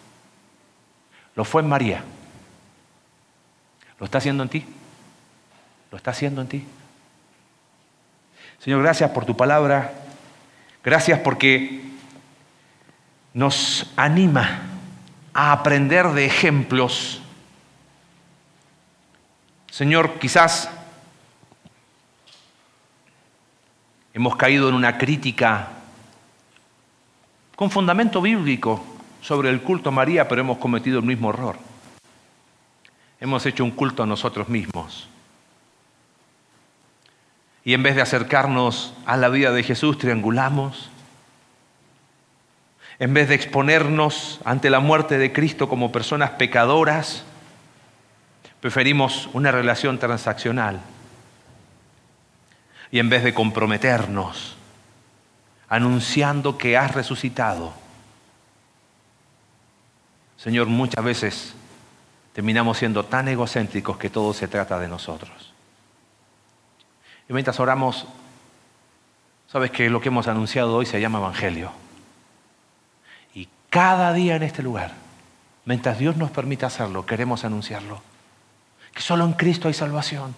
Lo 1.37 1.45
fue 1.45 1.63
en 1.63 1.69
María. 1.69 2.03
¿Lo 3.99 4.05
está 4.05 4.19
haciendo 4.19 4.43
en 4.43 4.49
ti? 4.49 4.65
¿Lo 5.91 5.97
está 5.97 6.11
haciendo 6.11 6.41
en 6.41 6.49
ti? 6.49 6.67
Señor, 8.59 8.83
gracias 8.83 9.11
por 9.11 9.25
tu 9.25 9.37
palabra. 9.37 9.93
Gracias 10.83 11.21
porque 11.21 11.83
nos 13.33 13.93
anima 13.97 14.63
a 15.33 15.53
aprender 15.53 16.09
de 16.09 16.27
ejemplos. 16.27 17.20
Señor, 19.81 20.19
quizás 20.19 20.69
hemos 24.13 24.37
caído 24.37 24.69
en 24.69 24.75
una 24.75 24.99
crítica 24.99 25.69
con 27.57 27.71
fundamento 27.71 28.21
bíblico 28.21 28.85
sobre 29.23 29.49
el 29.49 29.63
culto 29.63 29.89
a 29.89 29.93
María, 29.93 30.29
pero 30.29 30.43
hemos 30.43 30.59
cometido 30.59 30.99
el 30.99 31.07
mismo 31.07 31.31
error 31.31 31.57
hemos 33.21 33.47
hecho 33.47 33.65
un 33.65 33.71
culto 33.71 34.03
a 34.03 34.07
nosotros 34.07 34.51
mismos. 34.51 35.09
Y 37.65 37.73
en 37.73 37.83
vez 37.83 37.97
de 37.97 38.03
acercarnos 38.03 38.93
a 39.07 39.17
la 39.17 39.31
vida 39.31 39.51
de 39.51 39.63
Jesús, 39.63 39.97
triangulamos. 39.97 40.91
En 42.99 43.15
vez 43.15 43.31
de 43.31 43.35
exponernos 43.35 44.43
ante 44.45 44.69
la 44.69 44.81
muerte 44.81 45.17
de 45.17 45.33
Cristo 45.33 45.71
como 45.71 45.91
personas 45.91 46.33
pecadoras, 46.33 47.25
preferimos 48.61 49.29
una 49.33 49.51
relación 49.51 49.99
transaccional. 49.99 50.81
Y 52.91 52.99
en 52.99 53.09
vez 53.09 53.25
de 53.25 53.35
comprometernos 53.35 54.57
anunciando 55.69 56.59
que 56.59 56.77
has 56.77 56.95
resucitado, 56.95 57.73
Señor, 60.37 60.67
muchas 60.67 61.05
veces 61.05 61.55
terminamos 62.33 62.79
siendo 62.79 63.05
tan 63.05 63.29
egocéntricos 63.29 63.97
que 63.99 64.11
todo 64.11 64.33
se 64.35 64.49
trata 64.49 64.79
de 64.79 64.89
nosotros. 64.89 65.53
Y 67.29 67.33
mientras 67.33 67.61
oramos, 67.61 68.07
sabes 69.47 69.71
que 69.71 69.89
lo 69.89 70.01
que 70.01 70.09
hemos 70.09 70.27
anunciado 70.27 70.75
hoy 70.75 70.87
se 70.87 71.01
llama 71.01 71.19
Evangelio. 71.19 71.71
Y 73.35 73.49
cada 73.69 74.13
día 74.13 74.35
en 74.35 74.43
este 74.43 74.63
lugar, 74.63 74.93
mientras 75.65 75.99
Dios 75.99 76.17
nos 76.17 76.31
permita 76.31 76.67
hacerlo, 76.67 77.07
queremos 77.07 77.45
anunciarlo. 77.45 78.10
Que 78.93 79.03
solo 79.03 79.25
en 79.25 79.33
Cristo 79.33 79.69
hay 79.69 79.75
salvación. 79.75 80.35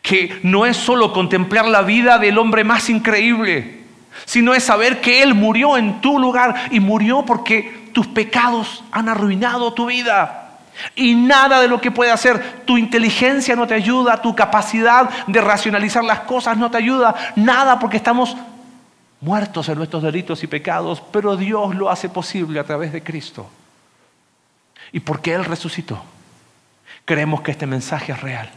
Que 0.00 0.40
no 0.42 0.66
es 0.66 0.76
solo 0.76 1.12
contemplar 1.12 1.66
la 1.66 1.82
vida 1.82 2.18
del 2.18 2.38
hombre 2.38 2.64
más 2.64 2.88
increíble, 2.88 3.82
sino 4.24 4.54
es 4.54 4.64
saber 4.64 5.00
que 5.00 5.22
Él 5.22 5.34
murió 5.34 5.76
en 5.76 6.00
tu 6.00 6.18
lugar 6.18 6.68
y 6.70 6.80
murió 6.80 7.24
porque 7.24 7.90
tus 7.92 8.06
pecados 8.06 8.84
han 8.92 9.08
arruinado 9.08 9.72
tu 9.72 9.86
vida. 9.86 10.38
Y 10.94 11.14
nada 11.14 11.60
de 11.60 11.68
lo 11.68 11.80
que 11.80 11.90
puede 11.90 12.10
hacer 12.10 12.64
tu 12.64 12.78
inteligencia 12.78 13.54
no 13.54 13.66
te 13.66 13.74
ayuda, 13.74 14.22
tu 14.22 14.34
capacidad 14.34 15.08
de 15.26 15.40
racionalizar 15.40 16.02
las 16.02 16.20
cosas 16.20 16.56
no 16.56 16.70
te 16.70 16.78
ayuda, 16.78 17.14
nada 17.36 17.78
porque 17.78 17.98
estamos 17.98 18.36
muertos 19.20 19.68
en 19.68 19.76
nuestros 19.76 20.02
delitos 20.02 20.42
y 20.42 20.46
pecados, 20.46 21.02
pero 21.12 21.36
Dios 21.36 21.74
lo 21.74 21.90
hace 21.90 22.08
posible 22.08 22.58
a 22.58 22.64
través 22.64 22.92
de 22.92 23.02
Cristo. 23.02 23.48
Y 24.90 25.00
porque 25.00 25.32
Él 25.32 25.44
resucitó, 25.44 26.02
creemos 27.04 27.42
que 27.42 27.50
este 27.50 27.66
mensaje 27.66 28.12
es 28.12 28.20
real. 28.20 28.50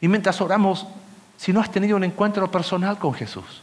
Y 0.00 0.08
mientras 0.08 0.40
oramos, 0.40 0.86
si 1.36 1.52
no 1.52 1.60
has 1.60 1.70
tenido 1.70 1.96
un 1.96 2.04
encuentro 2.04 2.50
personal 2.50 2.98
con 2.98 3.14
Jesús, 3.14 3.62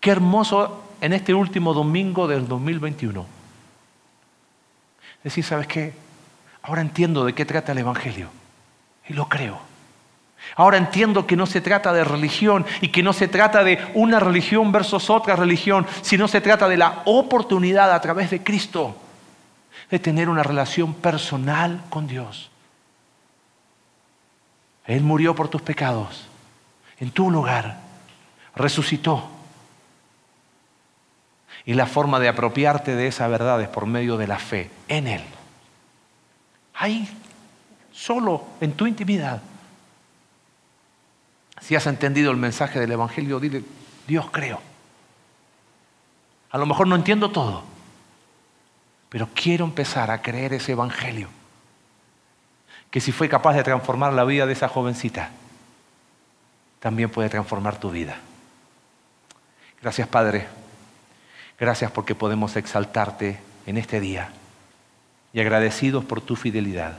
qué 0.00 0.10
hermoso 0.10 0.84
en 1.00 1.12
este 1.12 1.34
último 1.34 1.74
domingo 1.74 2.26
del 2.28 2.48
2021 2.48 3.34
Decir, 5.24 5.42
¿sabes 5.42 5.66
qué? 5.66 5.94
Ahora 6.62 6.82
entiendo 6.82 7.24
de 7.24 7.32
qué 7.32 7.46
trata 7.46 7.72
el 7.72 7.78
Evangelio. 7.78 8.28
Y 9.08 9.14
lo 9.14 9.26
creo. 9.26 9.58
Ahora 10.54 10.76
entiendo 10.76 11.26
que 11.26 11.36
no 11.36 11.46
se 11.46 11.62
trata 11.62 11.94
de 11.94 12.04
religión 12.04 12.66
y 12.82 12.88
que 12.88 13.02
no 13.02 13.14
se 13.14 13.28
trata 13.28 13.64
de 13.64 13.78
una 13.94 14.20
religión 14.20 14.70
versus 14.70 15.08
otra 15.08 15.34
religión, 15.34 15.86
sino 16.02 16.28
se 16.28 16.42
trata 16.42 16.68
de 16.68 16.76
la 16.76 17.00
oportunidad 17.06 17.90
a 17.90 18.00
través 18.02 18.30
de 18.30 18.44
Cristo 18.44 18.94
de 19.90 19.98
tener 19.98 20.28
una 20.28 20.42
relación 20.42 20.94
personal 20.94 21.82
con 21.90 22.06
Dios. 22.06 22.50
Él 24.86 25.02
murió 25.02 25.34
por 25.34 25.48
tus 25.48 25.62
pecados, 25.62 26.26
en 26.98 27.10
tu 27.10 27.30
lugar, 27.30 27.80
resucitó. 28.54 29.30
Y 31.64 31.74
la 31.74 31.86
forma 31.86 32.20
de 32.20 32.28
apropiarte 32.28 32.94
de 32.94 33.06
esa 33.06 33.26
verdad 33.28 33.60
es 33.62 33.68
por 33.68 33.86
medio 33.86 34.18
de 34.18 34.26
la 34.26 34.38
fe 34.38 34.70
en 34.88 35.06
Él. 35.06 35.22
Ahí, 36.74 37.08
solo 37.92 38.44
en 38.60 38.72
tu 38.72 38.86
intimidad. 38.86 39.40
Si 41.60 41.74
has 41.74 41.86
entendido 41.86 42.30
el 42.30 42.36
mensaje 42.36 42.78
del 42.78 42.92
Evangelio, 42.92 43.40
dile, 43.40 43.64
Dios 44.06 44.26
creo. 44.30 44.60
A 46.50 46.58
lo 46.58 46.66
mejor 46.66 46.86
no 46.86 46.94
entiendo 46.94 47.30
todo, 47.30 47.64
pero 49.14 49.28
quiero 49.32 49.64
empezar 49.64 50.10
a 50.10 50.20
creer 50.22 50.54
ese 50.54 50.72
Evangelio. 50.72 51.28
Que 52.90 53.00
si 53.00 53.12
fue 53.12 53.28
capaz 53.28 53.54
de 53.54 53.62
transformar 53.62 54.12
la 54.12 54.24
vida 54.24 54.44
de 54.44 54.54
esa 54.54 54.66
jovencita, 54.66 55.30
también 56.80 57.08
puede 57.08 57.28
transformar 57.28 57.78
tu 57.78 57.92
vida. 57.92 58.16
Gracias 59.80 60.08
Padre. 60.08 60.48
Gracias 61.60 61.92
porque 61.92 62.16
podemos 62.16 62.56
exaltarte 62.56 63.38
en 63.66 63.76
este 63.76 64.00
día 64.00 64.32
y 65.32 65.38
agradecidos 65.38 66.04
por 66.04 66.20
tu 66.20 66.34
fidelidad. 66.34 66.98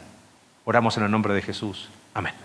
Oramos 0.64 0.96
en 0.96 1.04
el 1.04 1.12
nombre 1.12 1.34
de 1.34 1.42
Jesús. 1.42 1.90
Amén. 2.14 2.45